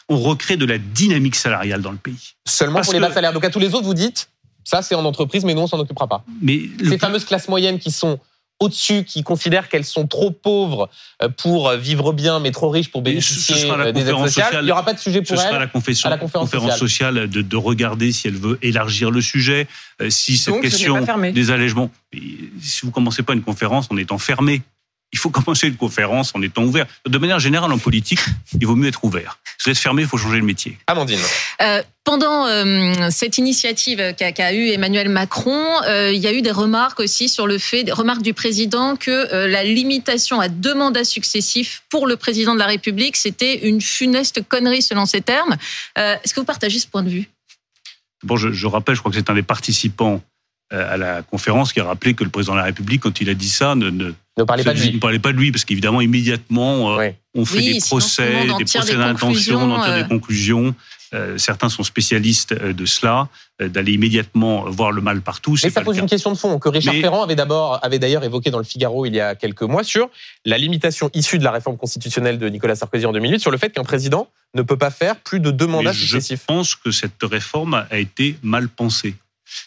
on 0.08 0.18
recrée 0.18 0.56
de 0.56 0.66
la 0.66 0.78
dynamique 0.78 1.36
salariale 1.36 1.82
dans 1.82 1.92
le 1.92 1.98
pays. 1.98 2.34
Seulement 2.46 2.80
pour 2.80 2.92
les 2.92 3.00
bas 3.00 3.12
salaires. 3.12 3.32
Donc 3.32 3.44
à 3.44 3.50
tous 3.50 3.60
les 3.60 3.74
autres, 3.74 3.84
vous 3.84 3.94
dites, 3.94 4.28
ça 4.64 4.82
c'est 4.82 4.94
en 4.94 5.04
entreprise, 5.04 5.44
mais 5.44 5.54
nous 5.54 5.62
on 5.62 5.66
s'en 5.66 5.78
occupera 5.78 6.08
pas. 6.08 6.24
Mais 6.42 6.62
Ces 6.86 6.98
fameuses 6.98 7.24
classes 7.24 7.48
moyennes 7.48 7.78
qui 7.78 7.90
sont 7.90 8.18
au-dessus 8.60 9.04
qui 9.04 9.22
considèrent 9.22 9.68
qu'elles 9.68 9.84
sont 9.84 10.06
trop 10.06 10.30
pauvres 10.30 10.88
euh, 11.22 11.28
pour 11.28 11.70
vivre 11.72 12.12
bien, 12.12 12.38
mais 12.38 12.50
trop 12.50 12.68
riches 12.68 12.90
pour 12.90 13.02
bénéficier 13.02 13.70
euh, 13.70 13.90
des 13.90 14.02
aides 14.02 14.18
sociales. 14.18 14.58
il 14.60 14.66
n'y 14.66 14.70
aura 14.70 14.84
pas 14.84 14.92
de 14.92 14.98
sujet 14.98 15.22
pour 15.22 15.28
ce 15.28 15.42
elle. 15.42 15.48
Sera 15.48 15.58
la, 15.58 15.66
conférence, 15.66 16.30
conférence 16.30 16.78
sociale, 16.78 17.28
de, 17.28 17.42
de, 17.42 17.56
regarder 17.56 18.12
si 18.12 18.28
elle 18.28 18.36
veut 18.36 18.58
élargir 18.62 19.10
le 19.10 19.22
sujet, 19.22 19.66
euh, 20.00 20.10
si 20.10 20.36
cette 20.36 20.60
question 20.60 21.02
des 21.32 21.50
allègements. 21.50 21.90
Si 22.60 22.84
vous 22.84 22.90
commencez 22.90 23.22
pas 23.22 23.32
une 23.32 23.42
conférence 23.42 23.88
en 23.90 23.96
étant 23.96 24.18
fermé, 24.18 24.62
il 25.12 25.18
faut 25.18 25.30
commencer 25.30 25.68
une 25.68 25.76
conférence 25.76 26.32
en 26.34 26.42
étant 26.42 26.62
ouvert. 26.64 26.86
De 27.06 27.18
manière 27.18 27.38
générale, 27.38 27.72
en 27.72 27.78
politique, 27.78 28.20
il 28.58 28.66
vaut 28.66 28.76
mieux 28.76 28.88
être 28.88 29.04
ouvert. 29.04 29.38
Si 29.58 29.64
vous 29.68 29.72
êtes 29.72 29.78
fermé, 29.78 30.02
il 30.02 30.08
faut 30.08 30.18
changer 30.18 30.38
le 30.38 30.44
métier. 30.44 30.78
Amandine. 30.86 31.18
Euh, 31.62 31.82
pendant 32.04 32.46
euh, 32.46 33.10
cette 33.10 33.38
initiative 33.38 34.14
qu'a 34.16 34.54
eu 34.54 34.68
Emmanuel 34.68 35.08
Macron, 35.08 35.66
euh, 35.86 36.12
il 36.12 36.20
y 36.20 36.26
a 36.26 36.32
eu 36.32 36.42
des 36.42 36.50
remarques 36.50 37.00
aussi 37.00 37.28
sur 37.28 37.46
le 37.46 37.58
fait, 37.58 37.84
des 37.84 37.92
remarques 37.92 38.22
du 38.22 38.34
président 38.34 38.96
que 38.96 39.46
la 39.46 39.64
limitation 39.64 40.40
à 40.40 40.48
deux 40.48 40.74
mandats 40.74 41.04
successifs 41.04 41.82
pour 41.90 42.06
le 42.06 42.16
président 42.16 42.54
de 42.54 42.58
la 42.58 42.66
République, 42.66 43.16
c'était 43.16 43.68
une 43.68 43.80
funeste 43.80 44.42
connerie 44.48 44.82
selon 44.82 45.06
ses 45.06 45.20
termes. 45.20 45.56
Est-ce 45.96 46.34
que 46.34 46.40
vous 46.40 46.46
partagez 46.46 46.78
ce 46.78 46.86
point 46.86 47.02
de 47.02 47.10
vue? 47.10 47.28
Bon, 48.22 48.36
je, 48.36 48.52
je 48.52 48.66
rappelle, 48.66 48.94
je 48.94 49.00
crois 49.00 49.12
que 49.12 49.18
c'est 49.18 49.30
un 49.30 49.34
des 49.34 49.42
participants 49.42 50.22
à 50.70 50.96
la 50.96 51.22
conférence 51.22 51.72
qui 51.72 51.80
a 51.80 51.84
rappelé 51.84 52.14
que 52.14 52.22
le 52.22 52.30
président 52.30 52.52
de 52.52 52.58
la 52.58 52.64
République, 52.64 53.02
quand 53.02 53.20
il 53.20 53.28
a 53.28 53.34
dit 53.34 53.48
ça, 53.48 53.74
ne, 53.74 53.90
ne 53.90 54.12
ne 54.40 54.44
parlez 54.44 54.64
pas 54.64 54.74
de 54.74 54.80
lui. 54.80 54.94
Ne 54.94 54.98
parlez 54.98 55.18
pas 55.18 55.32
de 55.32 55.38
lui, 55.38 55.52
parce 55.52 55.64
qu'évidemment, 55.64 56.00
immédiatement, 56.00 56.98
euh, 56.98 57.10
on 57.34 57.44
fait 57.44 57.60
des 57.60 57.80
procès, 57.80 58.46
des 58.58 58.64
procès 58.64 58.96
d'intention, 58.96 59.62
on 59.62 59.70
en 59.72 59.82
tire 59.82 59.94
des 59.94 60.00
euh. 60.02 60.04
conclusions. 60.04 60.74
Euh, 61.12 61.36
certains 61.38 61.68
sont 61.68 61.82
spécialistes 61.82 62.54
de 62.54 62.86
cela, 62.86 63.28
d'aller 63.58 63.92
immédiatement 63.92 64.70
voir 64.70 64.92
le 64.92 65.02
mal 65.02 65.22
partout. 65.22 65.56
Mais 65.64 65.70
ça 65.70 65.80
pose 65.80 65.98
une 65.98 66.06
question 66.06 66.30
de 66.30 66.36
fond 66.36 66.58
que 66.60 66.68
Richard 66.68 66.94
Ferrand 66.94 67.24
avait 67.24 67.34
d'abord, 67.34 67.80
avait 67.82 67.98
d'ailleurs 67.98 68.22
évoqué 68.22 68.50
dans 68.50 68.58
le 68.58 68.64
Figaro 68.64 69.06
il 69.06 69.14
y 69.14 69.20
a 69.20 69.34
quelques 69.34 69.62
mois 69.62 69.82
sur 69.82 70.08
la 70.44 70.56
limitation 70.56 71.10
issue 71.12 71.38
de 71.38 71.44
la 71.44 71.50
réforme 71.50 71.76
constitutionnelle 71.76 72.38
de 72.38 72.48
Nicolas 72.48 72.76
Sarkozy 72.76 73.06
en 73.06 73.12
2008 73.12 73.40
sur 73.40 73.50
le 73.50 73.58
fait 73.58 73.70
qu'un 73.70 73.82
président 73.82 74.28
ne 74.54 74.62
peut 74.62 74.76
pas 74.76 74.90
faire 74.90 75.16
plus 75.16 75.40
de 75.40 75.50
deux 75.50 75.66
mandats 75.66 75.92
successifs. 75.92 76.42
Je 76.42 76.46
pense 76.46 76.76
que 76.76 76.92
cette 76.92 77.22
réforme 77.24 77.84
a 77.90 77.98
été 77.98 78.36
mal 78.44 78.68
pensée. 78.68 79.16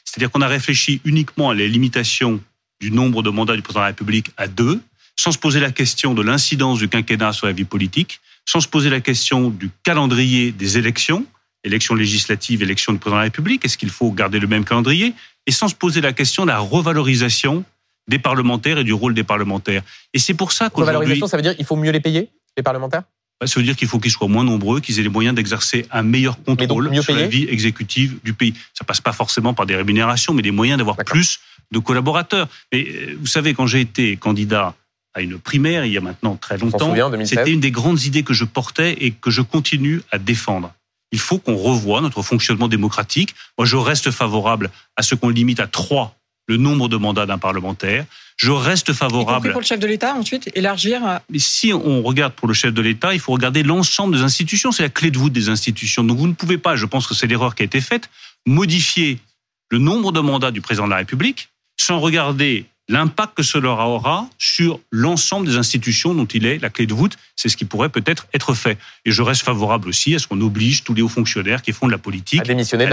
C'est-à-dire 0.06 0.32
qu'on 0.32 0.42
a 0.42 0.48
réfléchi 0.48 1.02
uniquement 1.06 1.50
à 1.50 1.56
la 1.56 1.68
limitation 1.68 2.42
du 2.80 2.92
nombre 2.92 3.24
de 3.24 3.30
mandats 3.30 3.56
du 3.56 3.62
président 3.62 3.82
de 3.82 3.84
la 3.86 3.88
République 3.88 4.32
à 4.38 4.48
deux, 4.48 4.82
sans 5.16 5.32
se 5.32 5.38
poser 5.38 5.60
la 5.60 5.72
question 5.72 6.14
de 6.14 6.22
l'incidence 6.22 6.80
du 6.80 6.90
quinquennat 6.90 7.34
sur 7.34 7.48
la 7.48 7.54
vie 7.54 7.66
politique, 7.66 8.20
sans 8.46 8.60
se 8.60 8.68
poser 8.68 8.90
la 8.90 9.00
question 9.00 9.50
du 9.50 9.70
calendrier 9.84 10.52
des 10.52 10.78
élections, 10.78 11.26
élections 11.64 11.96
législatives, 11.96 12.62
élections 12.62 12.94
du 12.94 13.00
président 13.00 13.18
de 13.18 13.22
la 13.22 13.26
République, 13.26 13.64
est-ce 13.64 13.78
qu'il 13.78 13.90
faut 13.90 14.12
garder 14.12 14.40
le 14.40 14.48
même 14.48 14.66
calendrier, 14.66 15.14
et 15.46 15.52
sans 15.52 15.68
se 15.68 15.76
poser 15.76 16.02
la 16.02 16.14
question 16.14 16.44
de 16.44 16.50
la 16.50 16.60
revalorisation 16.60 17.64
des 18.08 18.20
parlementaires 18.20 18.78
et 18.78 18.84
du 18.84 18.94
rôle 18.94 19.14
des 19.14 19.24
parlementaires. 19.24 19.84
Et 20.14 20.20
c'est 20.20 20.34
pour 20.34 20.52
ça 20.52 20.70
qu'aujourd'hui... 20.70 20.96
Revalorisation, 20.96 21.28
ça 21.28 21.38
veut 21.38 21.44
dire 21.44 21.56
qu'il 21.56 21.66
faut 21.66 21.78
mieux 21.78 21.92
les 21.92 22.02
payer, 22.02 22.30
les 22.58 22.64
parlementaires? 22.64 23.04
Bah, 23.44 23.48
ça 23.48 23.60
veut 23.60 23.66
dire 23.66 23.76
qu'il 23.76 23.90
faut 23.90 24.00
qu'ils 24.00 24.12
soient 24.12 24.30
moins 24.30 24.46
nombreux, 24.46 24.80
qu'ils 24.80 25.00
aient 25.00 25.04
les 25.04 25.10
moyens 25.10 25.36
d'exercer 25.36 25.86
un 25.92 26.02
meilleur 26.02 26.42
contrôle 26.42 26.90
sur 27.02 27.14
la 27.14 27.28
vie 27.28 27.46
exécutive 27.50 28.16
du 28.24 28.34
pays. 28.34 28.54
Ça 28.74 28.86
passe 28.86 29.02
pas 29.02 29.12
forcément 29.12 29.54
par 29.54 29.66
des 29.66 29.76
rémunérations, 29.76 30.34
mais 30.34 30.42
des 30.42 30.52
moyens 30.52 30.78
d'avoir 30.78 30.96
plus 30.96 31.42
de 31.70 31.80
collaborateurs. 31.80 32.48
Mais 32.72 32.88
euh, 32.88 33.18
vous 33.20 33.26
savez, 33.26 33.54
quand 33.54 33.68
j'ai 33.68 33.82
été 33.82 34.16
candidat 34.16 34.76
à 35.14 35.22
une 35.22 35.38
primaire, 35.38 35.84
il 35.84 35.92
y 35.92 35.98
a 35.98 36.02
maintenant 36.02 36.38
très 36.38 36.58
longtemps, 36.58 36.96
c'était 37.26 37.52
une 37.52 37.60
des 37.60 37.72
grandes 37.72 38.02
idées 38.04 38.24
que 38.24 38.34
je 38.34 38.46
portais 38.46 38.96
et 39.02 39.12
que 39.12 39.30
je 39.30 39.42
continue 39.42 40.02
à 40.12 40.20
défendre. 40.20 40.74
Il 41.12 41.20
faut 41.20 41.38
qu'on 41.38 41.58
revoie 41.58 42.00
notre 42.00 42.22
fonctionnement 42.24 42.70
démocratique. 42.70 43.36
Moi, 43.58 43.66
je 43.66 43.76
reste 43.76 44.10
favorable 44.10 44.72
à 44.96 45.04
ce 45.04 45.16
qu'on 45.16 45.30
limite 45.30 45.60
à 45.60 45.68
trois 45.68 46.16
le 46.48 46.56
nombre 46.56 46.88
de 46.88 46.96
mandats 46.96 47.26
d'un 47.26 47.38
parlementaire. 47.38 48.06
Je 48.38 48.52
reste 48.52 48.94
favorable. 48.94 49.52
pour 49.52 49.62
le 49.62 49.66
chef 49.66 49.80
de 49.80 49.88
l'État, 49.88 50.16
ensuite, 50.16 50.50
élargir. 50.56 51.02
Mais 51.30 51.40
si 51.40 51.74
on 51.74 52.02
regarde 52.02 52.34
pour 52.34 52.48
le 52.48 52.54
chef 52.54 52.74
de 52.74 52.82
l'État, 52.82 53.14
il 53.14 53.20
faut 53.20 53.32
regarder 53.32 53.64
l'ensemble 53.64 54.16
des 54.16 54.24
institutions. 54.24 54.72
C'est 54.72 54.84
la 54.84 54.90
clé 54.90 55.12
de 55.12 55.18
voûte 55.18 55.34
des 55.34 55.50
institutions. 55.50 56.04
Donc 56.04 56.18
vous 56.18 56.28
ne 56.28 56.34
pouvez 56.34 56.58
pas, 56.58 56.76
je 56.76 56.86
pense 56.86 57.08
que 57.08 57.14
c'est 57.14 57.28
l'erreur 57.28 57.56
qui 57.56 57.64
a 57.64 57.66
été 57.66 57.82
faite, 57.82 58.10
modifier 58.46 59.20
le 59.70 59.78
nombre 59.78 60.12
de 60.12 60.20
mandats 60.20 60.52
du 60.52 60.62
président 60.62 60.86
de 60.86 60.92
la 60.92 60.98
République 60.98 61.50
sans 61.78 62.00
regarder 62.00 62.66
l'impact 62.90 63.36
que 63.36 63.44
cela 63.44 63.70
aura 63.70 64.28
sur 64.38 64.80
l'ensemble 64.92 65.48
des 65.48 65.56
institutions 65.56 66.14
dont 66.14 66.26
il 66.26 66.46
est 66.46 66.60
la 66.62 66.70
clé 66.70 66.86
de 66.86 66.94
voûte. 66.94 67.18
C'est 67.36 67.48
ce 67.50 67.56
qui 67.56 67.66
pourrait 67.66 67.90
peut-être 67.90 68.28
être 68.34 68.54
fait. 68.54 68.78
Et 69.06 69.12
je 69.12 69.22
reste 69.22 69.44
favorable 69.44 69.88
aussi 69.88 70.14
à 70.16 70.20
ce 70.20 70.28
qu'on 70.28 70.42
oblige 70.42 70.84
tous 70.84 70.94
les 70.94 71.02
hauts 71.02 71.08
fonctionnaires 71.08 71.62
qui 71.62 71.72
font 71.72 71.88
de 71.88 71.92
la 71.92 71.98
politique 71.98 72.42
à 72.42 72.44
démissionner, 72.44 72.86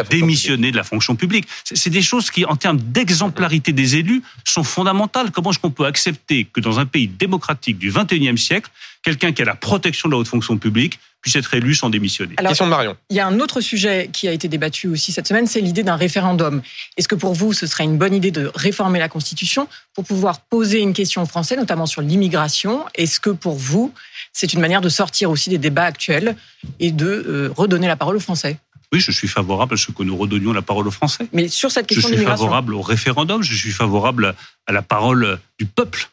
de, 0.70 0.76
la 0.76 0.85
fonction 0.85 1.16
publique. 1.16 1.46
C'est 1.64 1.90
des 1.90 2.03
choses 2.03 2.31
qui, 2.31 2.44
en 2.44 2.57
termes 2.57 2.79
d'exemplarité 2.79 3.72
des 3.72 3.96
élus, 3.96 4.22
sont 4.44 4.64
fondamentales. 4.64 5.33
Comment 5.33 5.50
est-ce 5.50 5.59
qu'on 5.59 5.70
peut 5.70 5.87
accepter 5.87 6.44
que 6.44 6.61
dans 6.61 6.79
un 6.79 6.87
pays 6.87 7.09
démocratique 7.09 7.79
du 7.79 7.90
XXIe 7.90 8.38
siècle, 8.38 8.70
quelqu'un 9.03 9.33
qui 9.33 9.42
a 9.42 9.44
la 9.44 9.57
protection 9.57 10.09
de 10.09 10.14
la 10.14 10.20
haute 10.20 10.29
fonction 10.29 10.57
publique 10.57 11.00
puisse 11.20 11.37
être 11.37 11.52
élu 11.54 11.74
sans 11.74 11.90
démissionner. 11.90 12.35
Question 12.37 12.66
de 12.66 12.70
Marion. 12.70 12.96
Il 13.11 13.16
y 13.16 13.20
a 13.20 13.26
un 13.26 13.40
autre 13.40 13.61
sujet 13.61 14.11
qui 14.12 14.28
a 14.28 14.33
été 14.33 14.48
débattu 14.48 14.88
aussi 14.88 15.12
cette 15.12 15.28
semaine, 15.28 15.46
c'est 15.46 15.61
l'idée 15.61 15.83
d'un 15.83 15.96
référendum. 15.96 16.62
Est-ce 16.96 17.09
que 17.09 17.14
pour 17.14 17.35
vous, 17.35 17.52
ce 17.52 17.66
serait 17.66 17.85
une 17.85 17.98
bonne 17.98 18.14
idée 18.14 18.30
de 18.30 18.50
réformer 18.54 18.98
la 18.98 19.09
Constitution 19.09 19.68
pour 19.94 20.04
pouvoir 20.04 20.40
poser 20.40 20.80
une 20.80 20.92
question 20.92 21.22
aux 21.22 21.26
Français, 21.26 21.56
notamment 21.56 21.87
sur 21.87 22.02
l'immigration? 22.02 22.85
Est-ce 22.94 23.20
que 23.20 23.30
pour 23.30 23.56
vous, 23.56 23.92
c'est 24.33 24.52
une 24.52 24.61
manière 24.61 24.80
de 24.80 24.88
sortir 24.88 25.30
aussi 25.30 25.50
des 25.50 25.59
débats 25.59 25.85
actuels 25.85 26.37
et 26.78 26.90
de 26.90 27.06
euh, 27.06 27.52
redonner 27.56 27.87
la 27.87 27.96
parole 27.96 28.16
aux 28.16 28.20
Français? 28.20 28.59
Oui, 28.92 28.98
je 28.98 29.12
suis 29.12 29.28
favorable 29.28 29.74
à 29.74 29.76
ce 29.76 29.92
que 29.92 30.02
nous 30.02 30.16
redonnions 30.16 30.52
la 30.52 30.62
parole 30.62 30.88
aux 30.88 30.92
Français. 30.92 31.28
Mais 31.33 31.46
sur 31.48 31.70
cette 31.70 31.87
question 31.87 32.09
Je 32.09 32.14
suis 32.14 32.24
favorable 32.24 32.74
au 32.74 32.83
référendum, 32.83 33.42
je 33.42 33.54
suis 33.54 33.70
favorable 33.70 34.35
à 34.66 34.72
la 34.72 34.83
parole 34.83 35.38
du 35.59 35.66
peuple 35.66 36.11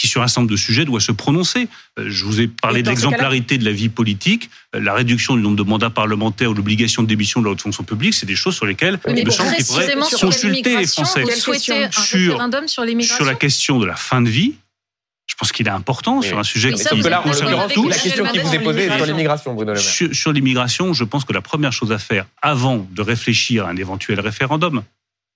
qui, 0.00 0.08
sur 0.08 0.22
un 0.22 0.28
certain 0.28 0.40
nombre 0.40 0.52
de 0.52 0.56
sujets, 0.56 0.86
doit 0.86 0.98
se 0.98 1.12
prononcer. 1.12 1.68
Euh, 1.98 2.06
je 2.08 2.24
vous 2.24 2.40
ai 2.40 2.48
parlé 2.48 2.82
de 2.82 2.88
l'exemplarité 2.88 3.58
de 3.58 3.66
la 3.66 3.72
vie 3.72 3.90
politique, 3.90 4.48
euh, 4.74 4.80
la 4.80 4.94
réduction 4.94 5.36
du 5.36 5.42
nombre 5.42 5.56
de 5.56 5.62
mandats 5.62 5.90
parlementaires 5.90 6.50
ou 6.50 6.54
l'obligation 6.54 7.02
de 7.02 7.08
démission 7.08 7.40
de 7.40 7.44
la 7.44 7.52
haute 7.52 7.60
fonction 7.60 7.84
publique, 7.84 8.14
c'est 8.14 8.24
des 8.24 8.34
choses 8.34 8.56
sur 8.56 8.64
lesquelles 8.64 8.98
il 9.06 9.26
me 9.26 9.30
semble 9.30 9.54
qu'il 9.54 9.64
faudrait 9.66 9.94
consulter 10.18 10.78
les 10.78 10.86
Français. 10.86 11.22
sur, 11.36 11.54
sur 13.02 13.24
la 13.26 13.34
question 13.34 13.78
de 13.78 13.84
la 13.84 13.96
fin 13.96 14.22
de 14.22 14.30
vie, 14.30 14.54
je 15.26 15.34
pense 15.34 15.52
qu'il 15.52 15.66
est 15.66 15.70
important 15.70 16.22
sur 16.22 16.38
un 16.38 16.44
sujet 16.44 16.72
comme 16.72 17.02
là, 17.02 17.22
La 17.22 17.98
question 17.98 18.24
qui 18.24 18.38
vous 18.38 18.54
est 18.54 18.58
posée 18.60 18.84
est 18.86 18.96
sur 18.96 19.06
l'immigration, 19.06 19.52
Bruno 19.52 19.72
Le 19.72 19.78
Maire. 19.78 19.82
Sur, 19.82 20.14
sur 20.14 20.32
l'immigration, 20.32 20.94
je 20.94 21.04
pense 21.04 21.26
que 21.26 21.34
la 21.34 21.42
première 21.42 21.74
chose 21.74 21.92
à 21.92 21.98
faire 21.98 22.24
avant 22.40 22.88
de 22.90 23.02
réfléchir 23.02 23.66
à 23.66 23.68
un 23.68 23.76
éventuel 23.76 24.18
référendum, 24.18 24.82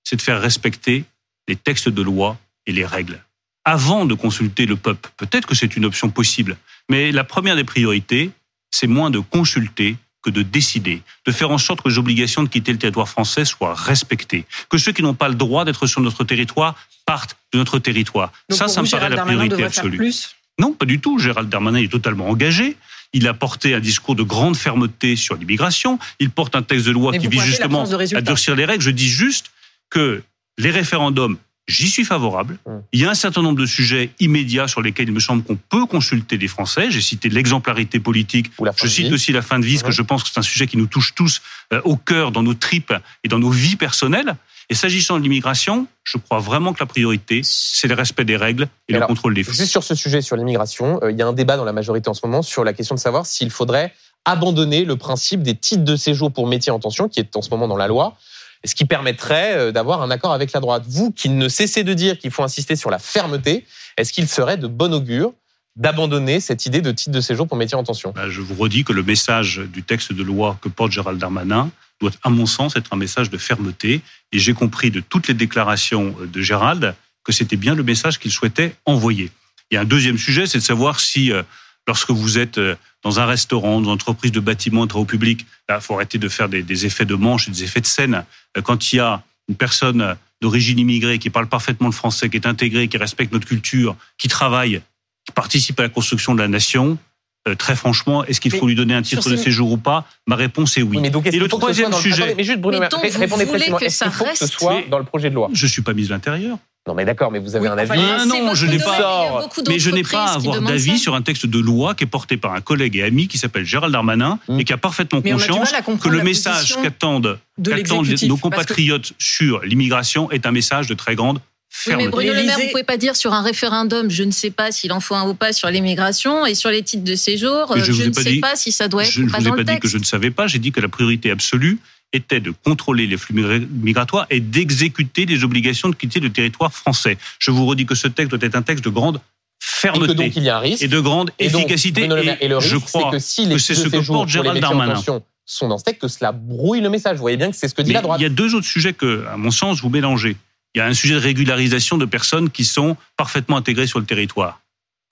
c'est 0.05 0.17
de 0.17 0.23
faire 0.23 0.41
respecter 0.41 1.05
les 1.49 1.57
textes 1.57 1.91
de 1.91 2.01
loi 2.01 2.39
et 2.67 2.73
les 2.73 2.87
règles 2.87 3.21
avant 3.65 4.05
de 4.05 4.15
consulter 4.15 4.67
le 4.67 4.77
peuple. 4.77 5.11
Peut-être 5.17 5.47
que 5.47 5.55
c'est 5.55 5.77
une 5.77 5.85
option 5.85 6.11
possible. 6.11 6.57
Mais 6.89 7.13
la 7.13 7.25
première 7.25 7.57
des 7.57 7.65
priorités, 7.65 8.31
c'est 8.71 8.87
moins 8.87 9.11
de 9.11 9.19
consulter 9.19 9.97
que 10.23 10.31
de 10.31 10.43
décider, 10.43 11.03
de 11.27 11.33
faire 11.33 11.51
en 11.51 11.59
sorte 11.59 11.83
que 11.83 11.89
les 11.89 11.99
obligations 11.99 12.43
de 12.43 12.49
quitter 12.49 12.73
le 12.73 12.79
territoire 12.79 13.09
français 13.09 13.45
soient 13.45 13.75
respectées, 13.75 14.47
que 14.71 14.79
ceux 14.79 14.93
qui 14.93 15.03
n'ont 15.03 15.15
pas 15.15 15.29
le 15.29 15.35
droit 15.35 15.65
d'être 15.65 15.87
sur 15.87 16.01
notre 16.01 16.25
territoire 16.25 16.75
partent 17.05 17.37
de 17.53 17.59
notre 17.59 17.79
territoire. 17.79 18.33
ça, 18.49 18.69
ça 18.69 18.83
me 18.83 18.89
paraît 18.89 19.11
la 19.11 19.25
priorité 19.25 19.65
absolue. 19.65 20.13
Non, 20.59 20.73
pas 20.73 20.87
du 20.87 21.01
tout. 21.01 21.19
Gérald 21.19 21.49
Darmanin 21.49 21.79
est 21.79 21.91
totalement 21.91 22.29
engagé. 22.29 22.77
Il 23.13 23.29
a 23.29 23.35
porté 23.35 23.75
un 23.75 23.81
discours 23.81 24.15
de 24.15 24.23
grande 24.23 24.57
fermeté 24.57 25.17
sur 25.17 25.37
l'immigration. 25.37 25.99
Il 26.21 26.31
porte 26.31 26.57
un 26.57 26.63
texte 26.63 26.87
de 26.87 26.93
loi 26.93 27.13
Mais 27.13 27.19
qui 27.19 27.29
vise 27.29 27.43
justement 27.43 27.85
à 28.15 28.21
durcir 28.21 28.57
les 28.57 28.65
règles. 28.65 28.83
Je 28.83 28.91
dis 28.91 29.09
juste 29.09 29.51
que 29.91 30.23
les 30.59 30.71
référendums, 30.71 31.37
j'y 31.67 31.89
suis 31.89 32.05
favorable. 32.05 32.59
Hum. 32.67 32.83
Il 32.93 33.01
y 33.01 33.05
a 33.05 33.11
un 33.11 33.15
certain 33.15 33.43
nombre 33.43 33.59
de 33.59 33.67
sujets 33.67 34.11
immédiats 34.21 34.69
sur 34.69 34.83
lesquels 34.83 35.09
il 35.09 35.15
me 35.15 35.21
semble 35.21 35.43
qu'on 35.43 35.57
peut 35.57 35.87
consulter 35.87 36.37
les 36.37 36.49
Français. 36.49 36.91
J'ai 36.91 37.01
cité 37.01 37.29
l'exemplarité 37.29 38.01
politique. 38.01 38.51
Je 38.77 38.87
cite 38.87 39.13
aussi 39.13 39.33
la 39.33 39.43
fin 39.43 39.59
de 39.59 39.65
vie, 39.65 39.75
parce 39.75 39.85
que 39.85 39.93
je 39.93 40.03
pense 40.03 40.23
que 40.23 40.31
c'est 40.33 40.39
un 40.39 40.43
sujet 40.43 40.67
qui 40.67 40.77
nous 40.77 40.87
touche 40.87 41.15
tous 41.15 41.43
euh, 41.73 41.81
au 41.85 41.97
cœur, 41.97 42.33
dans 42.33 42.43
nos 42.43 42.55
tripes 42.55 42.95
et 43.23 43.29
dans 43.29 43.39
nos 43.39 43.51
vies 43.51 43.77
personnelles. 43.77 44.37
Et 44.71 44.75
s'agissant 44.75 45.19
de 45.19 45.23
l'immigration, 45.23 45.87
je 46.05 46.17
crois 46.17 46.39
vraiment 46.39 46.73
que 46.73 46.81
la 46.81 46.87
priorité, 46.87 47.43
c'est 47.45 47.89
le 47.89 47.95
respect 47.95 48.25
des 48.25 48.37
règles 48.37 48.69
et 48.89 48.93
le 48.93 48.99
Alors, 48.99 49.09
contrôle 49.09 49.35
des 49.35 49.45
flux. 49.45 49.55
Juste 49.55 49.71
sur 49.71 49.85
ce 49.85 49.95
sujet, 49.95 50.23
sur 50.23 50.37
l'immigration, 50.37 51.01
euh, 51.03 51.11
il 51.11 51.19
y 51.19 51.23
a 51.23 51.27
un 51.27 51.35
débat 51.35 51.57
dans 51.57 51.65
la 51.65 51.73
majorité 51.73 52.09
en 52.09 52.15
ce 52.15 52.25
moment 52.25 52.43
sur 52.43 52.65
la 52.65 52.73
question 52.73 52.95
de 52.95 53.01
savoir 53.01 53.27
s'il 53.27 53.51
faudrait 53.51 53.93
abandonner 54.25 54.85
le 54.85 54.97
principe 54.97 55.43
des 55.43 55.55
titres 55.55 55.85
de 55.85 55.97
séjour 55.97 56.33
pour 56.33 56.47
métiers 56.47 56.73
en 56.73 56.79
tension, 56.79 57.09
qui 57.09 57.21
est 57.21 57.37
en 57.37 57.43
ce 57.43 57.51
moment 57.51 57.69
dans 57.69 57.77
la 57.77 57.89
loi, 57.89 58.17
ce 58.65 58.75
qui 58.75 58.85
permettrait 58.85 59.57
euh, 59.57 59.73
d'avoir 59.73 60.03
un 60.03 60.11
accord 60.11 60.33
avec 60.33 60.53
la 60.53 60.61
droite. 60.61 60.85
Vous, 60.87 61.13
qui 61.13 61.29
ne 61.29 61.49
cessez 61.49 61.85
de 61.85 61.95
dire 61.95 62.19
qu'il 62.19 62.31
faut 62.31 62.43
insister 62.43 62.77
sur 62.77 62.91
la 62.91 62.99
fermeté, 62.99 63.65
est-ce 63.97 64.13
qu'il 64.13 64.29
serait 64.29 64.57
de 64.57 64.67
bon 64.67 64.93
augure 64.93 65.33
d'abandonner 65.77 66.41
cette 66.41 66.67
idée 66.67 66.81
de 66.81 66.93
titre 66.93 67.11
de 67.11 67.21
séjour 67.21 67.49
pour 67.49 67.57
métiers 67.57 67.77
en 67.77 67.85
tension? 67.85 68.13
Bah, 68.15 68.29
Je 68.29 68.41
vous 68.41 68.55
redis 68.55 68.85
que 68.85 68.93
le 68.93 69.03
message 69.03 69.61
du 69.73 69.83
texte 69.83 70.13
de 70.13 70.23
loi 70.23 70.57
que 70.61 70.69
porte 70.69 70.93
Gérald 70.93 71.19
Darmanin 71.19 71.71
doit, 72.01 72.11
à 72.23 72.31
mon 72.31 72.47
sens, 72.47 72.77
être 72.77 72.93
un 72.93 72.97
message 72.97 73.31
de 73.31 73.39
fermeté. 73.39 74.01
Et 74.33 74.39
j'ai 74.39 74.55
compris 74.55 74.91
de 74.91 75.01
toutes 75.01 75.29
les 75.29 75.35
déclarations 75.35 76.15
de 76.21 76.41
Gérald 76.41 76.95
que 77.25 77.33
c'était 77.33 77.57
bien 77.57 77.75
le 77.75 77.83
message 77.83 78.19
qu'il 78.19 78.31
souhaitait 78.31 78.77
envoyer. 78.85 79.31
Il 79.71 79.75
y 79.75 79.79
a 79.79 79.81
un 79.81 79.87
deuxième 79.87 80.19
sujet, 80.19 80.47
c'est 80.47 80.59
de 80.59 80.63
savoir 80.63 81.01
si, 81.01 81.33
euh, 81.33 81.43
lorsque 81.89 82.11
vous 82.11 82.39
êtes 82.39 82.59
euh, 82.59 82.77
dans 83.05 83.21
un 83.21 83.27
restaurant, 83.27 83.81
dans 83.81 83.89
une 83.89 83.95
entreprise 83.95 84.33
de 84.33 84.41
bâtiment, 84.41 84.85
de 84.85 84.89
travaux 84.89 85.05
publics, 85.05 85.47
il 85.69 85.81
faut 85.81 85.95
arrêter 85.95 86.19
de 86.19 86.29
faire 86.29 86.49
des, 86.49 86.63
des 86.63 86.87
effets 86.87 87.05
de 87.05 87.15
manche 87.15 87.49
et 87.49 87.51
des 87.51 87.63
effets 87.63 87.81
de 87.81 87.87
scène. 87.87 88.25
Euh, 88.57 88.63
Quand 88.63 88.93
il 88.93 88.97
y 88.97 89.01
a 89.01 89.23
une 89.49 89.57
personne 89.57 90.17
d'origine 90.41 90.79
immigrée 90.79 91.19
qui 91.19 91.31
parle 91.31 91.47
parfaitement 91.47 91.89
le 91.89 91.93
français, 91.93 92.29
qui 92.31 92.37
est 92.37 92.47
intégrée, 92.47 92.89
qui 92.89 92.97
respecte 92.97 93.33
notre 93.33 93.47
culture, 93.47 93.95
qui 94.19 94.29
travaille, 94.29 94.81
qui 95.25 95.33
participe 95.33 95.79
à 95.81 95.85
la 95.85 95.89
construction 95.91 96.35
de 96.35 96.41
la 96.41 96.49
nation, 96.49 96.99
euh, 97.47 97.55
très 97.55 97.77
franchement, 97.77 98.25
est-ce 98.25 98.41
qu'il 98.41 98.53
faut 98.53 98.67
lui 98.67 98.75
donner 98.75 98.95
un 98.95 99.03
titre 99.03 99.29
de 99.29 99.37
ces- 99.37 99.43
séjour 99.45 99.71
ou 99.73 99.77
pas? 99.77 100.07
Ma 100.27 100.37
réponse 100.37 100.77
est 100.79 100.83
oui. 100.83 100.99
mais 101.01 101.11
donc, 101.11 101.27
Et 101.27 101.31
le 101.33 101.49
troisième 101.49 101.91
le- 101.91 101.97
sujet, 101.97 102.23
Attendez, 102.23 102.35
mais 102.37 102.45
juste 102.45 102.61
Bruno, 102.61 102.81
Mais 102.81 102.89
donc, 102.89 103.03
ré- 103.03 103.11
vous 103.11 103.19
répondez 103.21 103.45
voulez 103.45 103.59
précisément. 103.71 103.79
que 103.79 103.85
Est-ce 103.85 104.05
qu'il 104.05 104.13
faut 104.13 104.25
que 104.25 104.35
ce 104.37 104.45
reste- 104.45 104.53
soit 104.55 104.83
dans 104.91 104.99
le 104.99 105.05
projet 105.05 105.29
de 105.31 105.35
loi? 105.35 105.51
Je 105.53 105.67
suis 105.67 105.83
pas 105.83 105.93
ministre 105.93 106.11
de 106.11 106.15
l'Intérieur. 106.15 106.57
Non, 106.87 106.93
mais 106.95 107.07
d'accord, 107.07 107.31
mais 107.31 107.39
vous 107.39 107.57
avez 107.57 107.67
Oui, 107.69 107.73
un 107.73 107.79
avis? 107.79 107.91
Ah 107.99 108.27
non, 108.27 108.55
je 108.55 108.67
n'ai 108.67 108.79
pas- 108.79 109.41
Mais 109.69 109.79
je 109.79 109.91
n'ai 109.91 110.03
pas 110.03 110.25
à 110.27 110.35
avoir 110.35 110.61
d'avis 110.61 110.99
sur 110.99 111.15
un 111.15 111.23
texte 111.23 111.47
de 111.47 111.59
loi 111.59 111.95
qui 111.95 112.05
est 112.05 112.07
porté 112.07 112.37
par 112.37 112.53
un 112.53 112.61
collègue 112.61 112.97
et 112.97 113.03
ami 113.03 113.27
qui 113.27 113.39
s'appelle 113.39 113.65
Gérald 113.65 113.91
Darmanin 113.93 114.39
Mm. 114.49 114.61
et 114.61 114.65
qui 114.65 114.73
a 114.75 114.77
parfaitement 114.77 115.21
Mais 115.25 115.31
conscience 115.33 115.73
que 116.03 116.09
le 116.11 116.23
message 116.23 116.77
qu'attendent 116.83 117.39
nos 117.59 118.37
que- 118.37 118.41
compatriotes 118.41 119.13
sur 119.19 119.61
l'immigration 119.63 120.31
est 120.31 120.45
un 120.45 120.51
message 120.53 120.87
de 120.87 120.95
très 120.95 121.15
grande 121.15 121.41
Oui, 121.87 121.95
mais. 121.97 122.09
Bruno 122.09 122.33
Le 122.33 122.43
Maire, 122.45 122.59
vous 122.59 122.69
pouvez 122.71 122.85
pas 122.85 122.97
dire 122.97 123.17
sur 123.17 123.33
un 123.33 123.43
référendum, 123.43 124.11
je 124.11 124.23
ne 124.23 124.31
sais 124.31 124.51
pas 124.51 124.71
s'il 124.73 124.93
en 124.93 125.01
faut 125.01 125.15
un 125.15 125.29
ou 125.29 125.35
pas 125.35 125.53
sur 125.53 125.69
l'immigration 125.71 126.47
et 126.47 126.55
sur 126.55 126.71
les 126.71 126.83
titres 126.83 127.05
de 127.05 127.15
séjour, 127.15 127.73
euh, 127.73 127.77
je 127.83 127.93
je, 127.93 128.03
ne 128.05 128.11
pas 128.11 128.23
sais 128.23 128.31
dit- 128.33 128.41
pas 128.41 128.57
si 128.57 128.73
ça 128.73 128.89
doit 128.89 129.03
être 129.05 129.11
Je 129.11 129.23
ou 129.23 129.27
ne 129.27 129.31
pas 129.31 129.39
vous 129.39 129.49
ai 129.49 129.65
pas 129.65 129.75
dit 129.75 129.81
que 129.81 129.89
je 129.89 129.99
ne 129.99 130.05
savais 130.05 130.31
pas, 130.31 130.47
j'ai 130.47 130.59
dit 130.59 130.73
que 130.73 130.81
la 130.81 130.89
priorité 130.89 131.31
absolue 131.31 131.79
était 132.13 132.39
de 132.41 132.53
contrôler 132.65 133.07
les 133.09 133.17
flux 133.17 133.35
migra- 133.35 133.67
migratoires 133.71 134.27
et 134.31 134.39
d'exécuter 134.41 135.27
les 135.27 135.43
obligations 135.43 135.89
de 135.89 135.97
quitter 135.97 136.21
le 136.21 136.31
territoire 136.31 136.73
français. 136.73 137.19
Je 137.41 137.51
vous 137.51 137.67
redis 137.67 137.87
que 137.87 137.95
ce 137.97 138.07
texte 138.09 138.31
doit 138.31 138.47
être 138.47 138.55
un 138.55 138.63
texte 138.63 138.85
de 138.85 138.91
grande 138.91 139.17
Et 139.17 139.19
que 139.19 139.23
fermeté 139.61 140.15
donc 140.15 140.37
il 140.37 140.43
y 140.45 140.49
a 140.49 140.57
un 140.59 140.61
risque. 140.61 140.83
et 140.83 140.89
de 140.89 141.01
grande 141.01 141.33
Et 141.41 141.49
donc, 141.49 141.63
efficacité. 141.63 142.01
Bruno 142.03 142.17
Le 142.17 142.23
Maire, 142.23 142.37
et 142.41 142.47
le 142.49 142.61
je 142.61 142.77
risque, 142.77 142.89
c'est 142.89 142.99
crois 143.01 143.11
que 143.11 143.19
si 143.19 143.47
les 143.47 143.57
que 143.57 143.61
c'est 143.61 143.75
ce 143.75 143.89
de 143.89 143.99
que 143.99 144.07
porte 144.07 144.29
Gérald 144.29 144.61
Darmanin. 144.61 145.03
sont 145.47 145.69
dans 145.69 145.77
ce 145.79 145.85
texte, 145.85 146.01
que 146.03 146.09
cela 146.09 146.31
brouille 146.31 146.81
le 146.81 146.89
message. 146.89 147.17
Vous 147.17 147.23
voyez 147.23 147.37
bien 147.37 147.51
que 147.51 147.57
c'est 147.57 147.67
ce 147.69 147.75
que 147.75 147.83
dit 147.83 147.89
Mais 147.89 147.95
la 147.95 148.03
droite. 148.03 148.21
il 148.21 148.23
y 148.23 148.27
a 148.27 148.31
deux 148.31 148.55
autres 148.55 148.67
sujets 148.67 148.93
que, 148.93 149.27
à 149.27 149.37
mon 149.37 149.51
sens, 149.51 149.81
vous 149.83 149.91
mélangez. 149.91 150.37
Il 150.75 150.79
y 150.79 150.81
a 150.81 150.87
un 150.87 150.95
sujet 150.95 151.15
de 151.15 151.21
régularisation 151.21 151.99
de 151.99 152.05
personnes 152.05 152.51
qui 152.51 152.65
sont 152.65 152.97
parfaitement 153.17 153.57
intégrées 153.57 153.87
sur 153.87 154.01
le 154.01 154.07
territoire. 154.07 154.61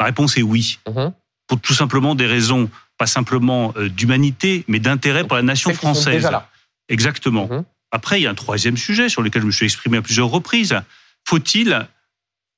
Ma 0.01 0.07
réponse 0.07 0.37
est 0.37 0.43
oui, 0.43 0.79
Mhm. 0.89 1.13
pour 1.47 1.61
tout 1.61 1.75
simplement 1.75 2.15
des 2.15 2.27
raisons, 2.27 2.69
pas 2.99 3.07
simplement 3.07 3.73
euh, 3.77 3.89
d'humanité, 3.89 4.65
mais 4.69 4.81
d'intérêt 4.81 5.25
pour 5.27 5.37
la 5.37 5.43
nation 5.43 5.71
Celles 5.71 5.77
qui 5.79 5.87
sont 5.87 5.95
française. 5.95 6.15
déjà 6.17 6.31
là. 6.31 6.51
Exactement. 6.89 7.47
Mhm. 7.49 7.65
Après, 7.93 8.19
il 8.21 8.25
y 8.25 8.27
a 8.27 8.31
un 8.31 8.35
troisième 8.35 8.77
sujet 8.77 9.09
sur 9.09 9.23
lequel 9.23 9.43
je 9.43 9.47
me 9.47 9.53
suis 9.53 9.67
exprimé 9.67 9.99
à 9.99 10.03
plusieurs 10.03 10.29
reprises. 10.29 10.81
Faut-il, 11.29 11.87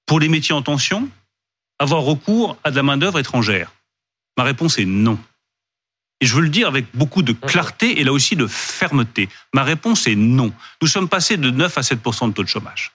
pour 0.06 0.20
les 0.20 0.28
métiers 0.28 0.54
en 0.54 0.62
tension, 0.62 1.08
avoir 1.78 2.02
recours 2.02 2.56
à 2.64 2.70
de 2.70 2.76
la 2.76 2.82
main-d'œuvre 2.82 3.18
étrangère? 3.18 3.72
Ma 4.38 4.44
réponse 4.44 4.78
est 4.78 4.84
non. 4.86 5.18
Et 6.24 6.26
je 6.26 6.34
veux 6.36 6.40
le 6.40 6.48
dire 6.48 6.68
avec 6.68 6.86
beaucoup 6.94 7.20
de 7.20 7.34
clarté 7.34 8.00
et 8.00 8.04
là 8.04 8.10
aussi 8.10 8.34
de 8.34 8.46
fermeté. 8.46 9.28
Ma 9.52 9.62
réponse 9.62 10.06
est 10.06 10.14
non. 10.14 10.52
Nous 10.80 10.88
sommes 10.88 11.06
passés 11.06 11.36
de 11.36 11.50
9 11.50 11.76
à 11.76 11.82
7% 11.82 12.28
de 12.28 12.32
taux 12.32 12.42
de 12.42 12.48
chômage. 12.48 12.92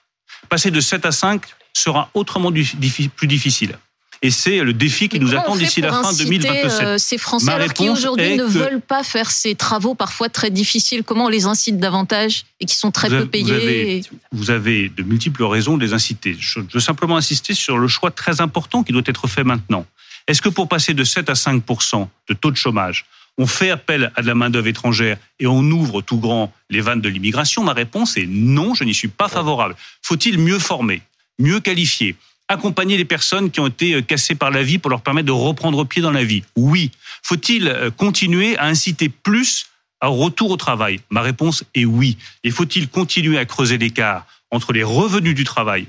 Passer 0.48 0.72
de 0.72 0.80
7 0.80 1.06
à 1.06 1.12
5 1.12 1.42
sera 1.72 2.10
autrement 2.14 2.50
plus 2.50 3.26
difficile. 3.28 3.78
Et 4.20 4.32
c'est 4.32 4.64
le 4.64 4.72
défi 4.72 5.08
qui 5.08 5.20
Mais 5.20 5.26
nous 5.26 5.34
attend 5.36 5.54
d'ici 5.54 5.80
la 5.80 5.90
fin 5.92 6.08
inciter, 6.08 6.24
2027. 6.24 6.80
euh, 6.82 6.98
ces 6.98 7.18
Français 7.18 7.46
Ma 7.46 7.52
alors 7.52 7.72
qui 7.72 7.88
aujourd'hui 7.88 8.36
ne 8.36 8.42
que- 8.42 8.48
veulent 8.50 8.80
pas 8.80 9.04
faire 9.04 9.30
ces 9.30 9.54
travaux 9.54 9.94
parfois 9.94 10.28
très 10.28 10.50
difficiles, 10.50 11.04
comment 11.04 11.26
on 11.26 11.28
les 11.28 11.44
incite 11.46 11.78
davantage 11.78 12.46
et 12.58 12.64
qui 12.66 12.74
sont 12.74 12.90
très 12.90 13.08
Vous 13.10 13.12
peu 13.14 13.16
avez- 13.18 13.24
vous 13.26 13.30
payés 13.30 13.54
avez- 13.54 13.96
et- 13.98 14.02
vous 14.32 14.50
avez 14.50 14.88
de 14.88 15.04
multiples 15.04 15.44
raisons 15.44 15.76
de 15.76 15.84
les 15.86 15.92
inciter. 15.92 16.36
Je 16.40 16.58
veux 16.74 16.80
simplement 16.80 17.16
insister 17.16 17.54
sur 17.54 17.78
le 17.78 17.86
choix 17.86 18.10
très 18.10 18.40
important 18.40 18.82
qui 18.82 18.90
doit 18.92 19.02
être 19.06 19.28
fait 19.28 19.44
maintenant. 19.44 19.86
Est-ce 20.26 20.42
que 20.42 20.48
pour 20.48 20.68
passer 20.68 20.94
de 20.94 21.04
7 21.04 21.30
à 21.30 21.34
5% 21.34 22.08
de 22.28 22.34
taux 22.34 22.50
de 22.50 22.56
chômage, 22.56 23.06
on 23.38 23.46
fait 23.46 23.70
appel 23.70 24.12
à 24.16 24.22
de 24.22 24.26
la 24.26 24.34
main-d'œuvre 24.34 24.66
étrangère 24.66 25.16
et 25.38 25.46
on 25.46 25.62
ouvre 25.62 26.02
tout 26.02 26.18
grand 26.18 26.52
les 26.68 26.80
vannes 26.80 27.00
de 27.00 27.08
l'immigration 27.08 27.64
Ma 27.64 27.72
réponse 27.72 28.16
est 28.16 28.26
non, 28.26 28.74
je 28.74 28.84
n'y 28.84 28.94
suis 28.94 29.08
pas 29.08 29.28
favorable. 29.28 29.76
Faut-il 30.02 30.38
mieux 30.38 30.58
former, 30.58 31.02
mieux 31.38 31.60
qualifier 31.60 32.16
Accompagner 32.48 32.96
les 32.96 33.04
personnes 33.04 33.50
qui 33.50 33.60
ont 33.60 33.68
été 33.68 33.94
euh, 33.94 34.02
cassées 34.02 34.34
par 34.34 34.50
la 34.50 34.64
vie 34.64 34.78
pour 34.78 34.90
leur 34.90 35.02
permettre 35.02 35.26
de 35.26 35.32
reprendre 35.32 35.84
pied 35.84 36.02
dans 36.02 36.10
la 36.10 36.24
vie? 36.24 36.42
Oui. 36.56 36.90
Faut-il 37.22 37.68
euh, 37.68 37.90
continuer 37.90 38.58
à 38.58 38.66
inciter 38.66 39.08
plus 39.08 39.66
au 40.02 40.10
retour 40.10 40.50
au 40.50 40.56
travail? 40.56 41.00
Ma 41.10 41.22
réponse 41.22 41.62
est 41.76 41.84
oui. 41.84 42.18
Et 42.42 42.50
faut-il 42.50 42.88
continuer 42.88 43.38
à 43.38 43.44
creuser 43.44 43.78
l'écart 43.78 44.26
entre 44.50 44.72
les 44.72 44.82
revenus 44.82 45.36
du 45.36 45.44
travail 45.44 45.86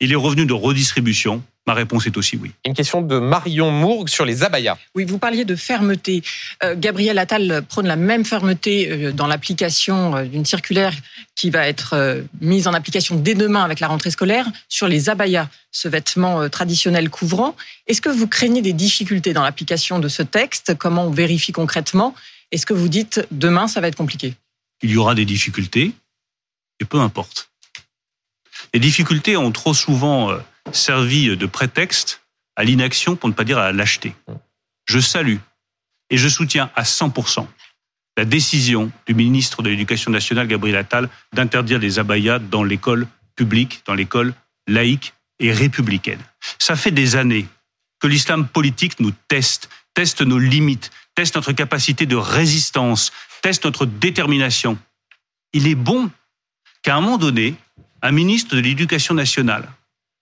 et 0.00 0.06
les 0.06 0.14
revenus 0.14 0.46
de 0.46 0.52
redistribution 0.52 1.42
Ma 1.66 1.74
réponse 1.74 2.06
est 2.06 2.16
aussi 2.16 2.36
oui. 2.36 2.52
Une 2.64 2.74
question 2.74 3.02
de 3.02 3.18
Marion 3.18 3.72
Mourgue 3.72 4.08
sur 4.08 4.24
les 4.24 4.44
abayas. 4.44 4.78
Oui, 4.94 5.04
vous 5.04 5.18
parliez 5.18 5.44
de 5.44 5.56
fermeté. 5.56 6.22
Euh, 6.62 6.76
Gabriel 6.78 7.18
Attal 7.18 7.64
prône 7.68 7.88
la 7.88 7.96
même 7.96 8.24
fermeté 8.24 8.88
euh, 8.88 9.12
dans 9.12 9.26
l'application 9.26 10.14
euh, 10.14 10.24
d'une 10.26 10.44
circulaire 10.44 10.94
qui 11.34 11.50
va 11.50 11.66
être 11.66 11.94
euh, 11.94 12.22
mise 12.40 12.68
en 12.68 12.72
application 12.72 13.16
dès 13.16 13.34
demain 13.34 13.64
avec 13.64 13.80
la 13.80 13.88
rentrée 13.88 14.12
scolaire 14.12 14.46
sur 14.68 14.86
les 14.86 15.08
abayas, 15.08 15.48
ce 15.72 15.88
vêtement 15.88 16.40
euh, 16.40 16.48
traditionnel 16.48 17.10
couvrant. 17.10 17.56
Est-ce 17.88 18.00
que 18.00 18.10
vous 18.10 18.28
craignez 18.28 18.62
des 18.62 18.72
difficultés 18.72 19.32
dans 19.32 19.42
l'application 19.42 19.98
de 19.98 20.06
ce 20.06 20.22
texte? 20.22 20.76
Comment 20.78 21.06
on 21.06 21.10
vérifie 21.10 21.50
concrètement? 21.50 22.14
Est-ce 22.52 22.64
que 22.64 22.74
vous 22.74 22.88
dites 22.88 23.26
demain 23.32 23.66
ça 23.66 23.80
va 23.80 23.88
être 23.88 23.96
compliqué? 23.96 24.34
Il 24.82 24.90
y 24.92 24.96
aura 24.96 25.16
des 25.16 25.24
difficultés, 25.24 25.92
et 26.78 26.84
peu 26.84 27.00
importe. 27.00 27.50
Les 28.74 28.80
difficultés 28.80 29.36
ont 29.36 29.52
trop 29.52 29.74
souvent 29.74 30.30
euh, 30.30 30.38
servi 30.72 31.36
de 31.36 31.46
prétexte 31.46 32.22
à 32.56 32.64
l'inaction, 32.64 33.16
pour 33.16 33.28
ne 33.28 33.34
pas 33.34 33.44
dire 33.44 33.58
à 33.58 33.64
la 33.64 33.72
lâcheté. 33.72 34.14
Je 34.86 34.98
salue 34.98 35.38
et 36.10 36.16
je 36.16 36.28
soutiens 36.28 36.70
à 36.74 36.82
100% 36.82 37.46
la 38.16 38.24
décision 38.24 38.90
du 39.06 39.14
ministre 39.14 39.62
de 39.62 39.68
l'Éducation 39.68 40.10
nationale, 40.10 40.46
Gabriel 40.46 40.76
Attal, 40.76 41.08
d'interdire 41.34 41.78
les 41.78 41.98
abayas 41.98 42.38
dans 42.38 42.64
l'école 42.64 43.06
publique, 43.34 43.82
dans 43.86 43.94
l'école 43.94 44.32
laïque 44.66 45.12
et 45.38 45.52
républicaine. 45.52 46.20
Ça 46.58 46.76
fait 46.76 46.90
des 46.90 47.16
années 47.16 47.46
que 48.00 48.06
l'islam 48.06 48.48
politique 48.48 49.00
nous 49.00 49.12
teste, 49.28 49.68
teste 49.94 50.22
nos 50.22 50.38
limites, 50.38 50.90
teste 51.14 51.36
notre 51.36 51.52
capacité 51.52 52.06
de 52.06 52.16
résistance, 52.16 53.12
teste 53.42 53.64
notre 53.64 53.84
détermination. 53.84 54.78
Il 55.52 55.66
est 55.66 55.74
bon 55.74 56.10
qu'à 56.82 56.96
un 56.96 57.00
moment 57.00 57.18
donné, 57.18 57.54
un 58.06 58.12
ministre 58.12 58.54
de 58.54 58.60
l'Éducation 58.60 59.14
nationale, 59.14 59.68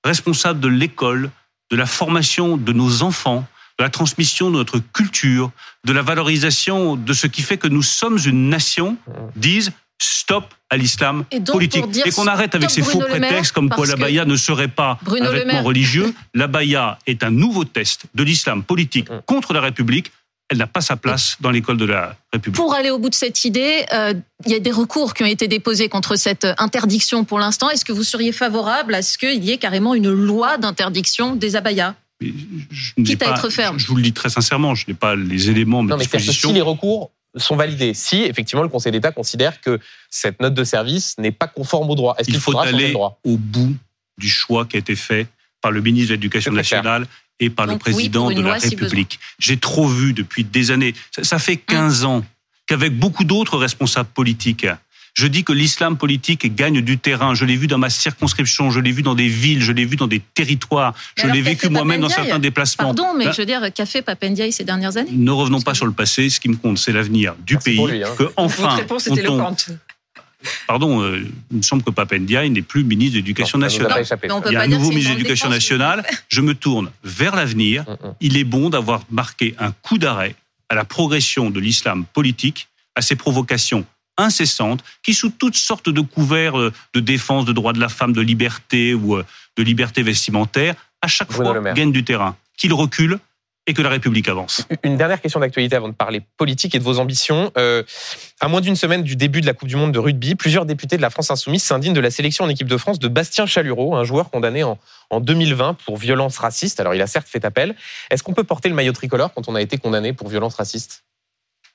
responsable 0.04 0.58
de 0.58 0.68
l'école, 0.68 1.30
de 1.70 1.76
la 1.76 1.84
formation 1.84 2.56
de 2.56 2.72
nos 2.72 3.02
enfants, 3.02 3.46
de 3.78 3.84
la 3.84 3.90
transmission 3.90 4.50
de 4.50 4.56
notre 4.56 4.78
culture, 4.78 5.50
de 5.84 5.92
la 5.92 6.00
valorisation 6.00 6.96
de 6.96 7.12
ce 7.12 7.26
qui 7.26 7.42
fait 7.42 7.58
que 7.58 7.68
nous 7.68 7.82
sommes 7.82 8.18
une 8.24 8.48
nation, 8.48 8.96
dise 9.36 9.72
stop 9.98 10.54
à 10.70 10.76
l'islam 10.78 11.24
Et 11.30 11.40
donc, 11.40 11.52
politique. 11.54 11.84
Et 12.06 12.10
qu'on 12.10 12.26
arrête 12.26 12.54
avec 12.54 12.70
ces 12.70 12.82
faux 12.82 13.00
prétextes 13.00 13.52
comme 13.52 13.68
quoi 13.68 13.86
l'abaya 13.86 14.24
ne 14.24 14.36
serait 14.36 14.68
pas 14.68 14.98
Bruno 15.02 15.26
un 15.26 15.30
vêtement 15.30 15.62
religieux. 15.62 16.14
L'abaya 16.32 16.98
est 17.06 17.22
un 17.22 17.30
nouveau 17.30 17.64
test 17.64 18.06
de 18.14 18.22
l'islam 18.22 18.62
politique 18.64 19.10
Mm. 19.10 19.20
contre 19.26 19.52
la 19.52 19.60
République. 19.60 20.10
Elle 20.50 20.58
n'a 20.58 20.66
pas 20.66 20.82
sa 20.82 20.96
place 20.96 21.36
dans 21.40 21.50
l'école 21.50 21.78
de 21.78 21.86
la 21.86 22.16
République. 22.32 22.56
Pour 22.56 22.74
aller 22.74 22.90
au 22.90 22.98
bout 22.98 23.08
de 23.08 23.14
cette 23.14 23.44
idée, 23.46 23.86
euh, 23.94 24.12
il 24.44 24.52
y 24.52 24.54
a 24.54 24.60
des 24.60 24.70
recours 24.70 25.14
qui 25.14 25.22
ont 25.22 25.26
été 25.26 25.48
déposés 25.48 25.88
contre 25.88 26.16
cette 26.16 26.46
interdiction 26.58 27.24
pour 27.24 27.38
l'instant. 27.38 27.70
Est-ce 27.70 27.84
que 27.84 27.92
vous 27.92 28.04
seriez 28.04 28.30
favorable 28.32 28.94
à 28.94 29.00
ce 29.02 29.16
qu'il 29.16 29.42
y 29.42 29.52
ait 29.52 29.58
carrément 29.58 29.94
une 29.94 30.10
loi 30.12 30.58
d'interdiction 30.58 31.34
des 31.34 31.56
abayas 31.56 31.94
Je 32.20 32.92
Quitte 33.02 33.22
à 33.22 33.26
pas- 33.26 33.30
être 33.32 33.48
ferme. 33.48 33.78
Je 33.78 33.86
vous 33.86 33.96
le 33.96 34.02
dis 34.02 34.12
très 34.12 34.28
sincèrement, 34.28 34.74
je 34.74 34.84
n'ai 34.86 34.94
pas 34.94 35.16
les 35.16 35.48
éléments 35.50 35.80
à 35.80 35.82
ma 35.82 35.88
Non, 35.90 35.96
mais 35.96 36.06
que 36.06 36.18
si 36.18 36.52
les 36.52 36.60
recours 36.60 37.10
sont 37.36 37.56
validés, 37.56 37.94
si 37.94 38.22
effectivement 38.22 38.62
le 38.62 38.68
Conseil 38.68 38.92
d'État 38.92 39.12
considère 39.12 39.60
que 39.62 39.80
cette 40.10 40.40
note 40.40 40.54
de 40.54 40.62
service 40.64 41.16
n'est 41.18 41.32
pas 41.32 41.48
conforme 41.48 41.90
au 41.90 41.94
droit, 41.94 42.14
est-ce 42.18 42.28
Il 42.28 42.34
qu'il 42.34 42.40
faut 42.40 42.56
aller 42.58 42.92
droit? 42.92 43.18
au 43.24 43.36
bout 43.38 43.74
du 44.18 44.28
choix 44.28 44.66
qui 44.66 44.76
a 44.76 44.78
été 44.78 44.94
fait 44.94 45.26
par 45.60 45.72
le 45.72 45.80
ministre 45.80 46.10
de 46.10 46.14
l'Éducation 46.14 46.52
clair. 46.52 47.02
Et 47.40 47.50
par 47.50 47.66
Donc 47.66 47.74
le 47.74 47.78
président 47.80 48.30
de 48.30 48.34
la 48.36 48.40
loi, 48.40 48.60
si 48.60 48.70
République. 48.70 49.18
J'ai 49.38 49.56
trop 49.56 49.88
vu 49.88 50.12
depuis 50.12 50.44
des 50.44 50.70
années. 50.70 50.94
Ça, 51.10 51.24
ça 51.24 51.38
fait 51.38 51.56
15 51.56 52.04
ans 52.04 52.24
qu'avec 52.66 52.96
beaucoup 52.98 53.24
d'autres 53.24 53.58
responsables 53.58 54.08
politiques, 54.14 54.66
je 55.14 55.28
dis 55.28 55.44
que 55.44 55.52
l'islam 55.52 55.96
politique 55.96 56.52
gagne 56.56 56.80
du 56.80 56.98
terrain. 56.98 57.34
Je 57.34 57.44
l'ai 57.44 57.54
vu 57.56 57.68
dans 57.68 57.78
ma 57.78 57.88
circonscription, 57.90 58.70
je 58.72 58.80
l'ai 58.80 58.90
vu 58.90 59.02
dans 59.02 59.14
des 59.14 59.28
villes, 59.28 59.62
je 59.62 59.70
l'ai 59.70 59.84
vu 59.84 59.94
dans 59.94 60.08
des 60.08 60.20
territoires, 60.20 60.92
Mais 61.16 61.22
je 61.22 61.28
l'ai 61.28 61.40
vécu 61.40 61.68
moi-même 61.68 62.00
dans 62.00 62.08
certains 62.08 62.40
déplacements. 62.40 62.86
Pardon, 62.94 63.14
mais 63.16 63.26
Ben, 63.26 63.32
je 63.32 63.42
veux 63.42 63.46
dire, 63.46 63.60
qu'a 63.72 63.86
fait 63.86 64.02
Papendiaï 64.02 64.50
ces 64.52 64.64
dernières 64.64 64.96
années? 64.96 65.12
Ne 65.12 65.30
revenons 65.30 65.60
pas 65.60 65.74
sur 65.74 65.86
le 65.86 65.92
passé. 65.92 66.28
Ce 66.30 66.40
qui 66.40 66.48
me 66.48 66.56
compte, 66.56 66.78
c'est 66.78 66.90
l'avenir 66.90 67.34
du 67.46 67.54
Merci 67.54 67.64
pays. 67.76 67.86
lui, 67.86 68.02
hein. 68.02 68.08
Que 68.18 68.24
Votre 68.24 68.32
enfin, 68.38 68.68
réponse 68.70 69.06
on 69.08 69.14
est 69.14 69.22
tombe- 69.22 69.34
éloquente. 69.36 69.68
Pardon, 70.66 71.02
euh, 71.02 71.26
il 71.50 71.56
me 71.58 71.62
semble 71.62 71.82
que 71.82 71.90
Papendiaï 71.90 72.50
n'est 72.50 72.62
plus 72.62 72.84
ministre 72.84 73.14
de 73.14 73.18
l'Éducation 73.18 73.58
nationale. 73.58 74.04
Il 74.04 74.52
y 74.52 74.56
a 74.56 74.60
pas 74.60 74.64
un 74.64 74.68
nouveau 74.68 74.90
ministre 74.90 75.12
de 75.12 75.16
l'Éducation 75.16 75.48
nationale. 75.48 76.04
Je 76.28 76.40
me 76.40 76.54
tourne 76.54 76.90
vers 77.02 77.36
l'avenir. 77.36 77.82
Mm, 77.82 77.92
mm. 77.92 78.14
Il 78.20 78.36
est 78.36 78.44
bon 78.44 78.70
d'avoir 78.70 79.02
marqué 79.10 79.54
un 79.58 79.72
coup 79.72 79.98
d'arrêt 79.98 80.34
à 80.68 80.74
la 80.74 80.84
progression 80.84 81.50
de 81.50 81.60
l'islam 81.60 82.04
politique, 82.12 82.68
à 82.94 83.02
ses 83.02 83.16
provocations 83.16 83.84
incessantes, 84.16 84.82
qui 85.02 85.14
sous 85.14 85.30
toutes 85.30 85.56
sortes 85.56 85.88
de 85.88 86.00
couverts 86.00 86.58
euh, 86.58 86.72
de 86.94 87.00
défense 87.00 87.44
de 87.44 87.52
droits 87.52 87.72
de 87.72 87.80
la 87.80 87.88
femme, 87.88 88.12
de 88.12 88.20
liberté 88.20 88.94
ou 88.94 89.16
euh, 89.16 89.24
de 89.56 89.62
liberté 89.62 90.02
vestimentaire, 90.02 90.74
à 91.02 91.08
chaque 91.08 91.32
fois 91.32 91.60
gagnent 91.74 91.92
du 91.92 92.04
terrain, 92.04 92.36
qu'il 92.56 92.72
recule 92.72 93.18
et 93.66 93.72
que 93.72 93.82
la 93.82 93.88
République 93.88 94.28
avance. 94.28 94.66
Une 94.82 94.96
dernière 94.96 95.20
question 95.20 95.40
d'actualité 95.40 95.76
avant 95.76 95.88
de 95.88 95.94
parler 95.94 96.20
politique 96.36 96.74
et 96.74 96.78
de 96.78 96.84
vos 96.84 96.98
ambitions. 96.98 97.50
Euh, 97.56 97.82
à 98.40 98.48
moins 98.48 98.60
d'une 98.60 98.76
semaine 98.76 99.02
du 99.02 99.16
début 99.16 99.40
de 99.40 99.46
la 99.46 99.54
Coupe 99.54 99.68
du 99.68 99.76
Monde 99.76 99.92
de 99.92 99.98
rugby, 99.98 100.34
plusieurs 100.34 100.66
députés 100.66 100.96
de 100.96 101.02
la 101.02 101.10
France 101.10 101.30
Insoumise 101.30 101.62
s'indignent 101.62 101.94
de 101.94 102.00
la 102.00 102.10
sélection 102.10 102.44
en 102.44 102.48
équipe 102.48 102.68
de 102.68 102.76
France 102.76 102.98
de 102.98 103.08
Bastien 103.08 103.46
Chalureau, 103.46 103.96
un 103.96 104.04
joueur 104.04 104.30
condamné 104.30 104.64
en, 104.64 104.78
en 105.10 105.20
2020 105.20 105.74
pour 105.84 105.96
violence 105.96 106.38
raciste. 106.38 106.80
Alors 106.80 106.94
il 106.94 107.00
a 107.00 107.06
certes 107.06 107.28
fait 107.28 107.44
appel. 107.44 107.74
Est-ce 108.10 108.22
qu'on 108.22 108.34
peut 108.34 108.44
porter 108.44 108.68
le 108.68 108.74
maillot 108.74 108.92
tricolore 108.92 109.32
quand 109.32 109.48
on 109.48 109.54
a 109.54 109.62
été 109.62 109.78
condamné 109.78 110.12
pour 110.12 110.28
violence 110.28 110.56
raciste? 110.56 111.04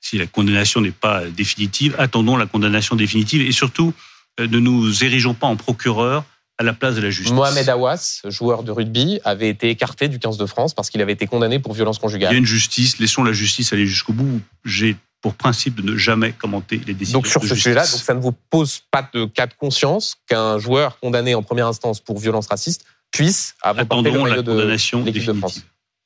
Si 0.00 0.16
la 0.16 0.26
condamnation 0.26 0.80
n'est 0.80 0.92
pas 0.92 1.26
définitive, 1.26 1.94
attendons 1.98 2.36
la 2.36 2.46
condamnation 2.46 2.96
définitive 2.96 3.42
et 3.42 3.52
surtout 3.52 3.92
euh, 4.38 4.46
ne 4.46 4.58
nous 4.58 5.04
érigeons 5.04 5.34
pas 5.34 5.46
en 5.46 5.56
procureur 5.56 6.24
à 6.60 6.62
la 6.62 6.74
place 6.74 6.94
de 6.94 7.00
la 7.00 7.08
justice. 7.08 7.32
Mohamed 7.32 7.66
Awas, 7.70 8.20
joueur 8.26 8.62
de 8.62 8.70
rugby, 8.70 9.18
avait 9.24 9.48
été 9.48 9.70
écarté 9.70 10.08
du 10.08 10.18
15 10.18 10.36
de 10.36 10.44
France 10.44 10.74
parce 10.74 10.90
qu'il 10.90 11.00
avait 11.00 11.14
été 11.14 11.26
condamné 11.26 11.58
pour 11.58 11.72
violence 11.72 11.96
Il 11.96 12.00
y 12.00 12.02
conjugale. 12.02 12.34
a 12.34 12.36
une 12.36 12.44
justice, 12.44 12.98
laissons 12.98 13.24
la 13.24 13.32
justice 13.32 13.72
aller 13.72 13.86
jusqu'au 13.86 14.12
bout. 14.12 14.42
J'ai 14.66 14.94
pour 15.22 15.32
principe 15.32 15.76
de 15.76 15.90
ne 15.90 15.96
jamais 15.96 16.32
commenter 16.32 16.78
les 16.86 16.92
décisions 16.92 17.18
Donc 17.18 17.26
sur 17.26 17.40
de 17.40 17.46
ce 17.46 17.54
sujet-là, 17.54 17.84
ça 17.84 18.12
ne 18.12 18.20
vous 18.20 18.32
pose 18.32 18.82
pas 18.90 19.08
de 19.14 19.24
cas 19.24 19.46
de 19.46 19.54
conscience 19.54 20.16
qu'un 20.28 20.58
joueur 20.58 21.00
condamné 21.00 21.34
en 21.34 21.42
première 21.42 21.66
instance 21.66 21.98
pour 22.00 22.18
violence 22.18 22.46
raciste 22.48 22.84
puisse 23.10 23.54
avoir 23.62 24.02
le 24.02 24.12
maillot 24.12 24.42
de 24.42 25.02
l'équipe 25.06 25.24
de 25.24 25.32
France. 25.32 25.62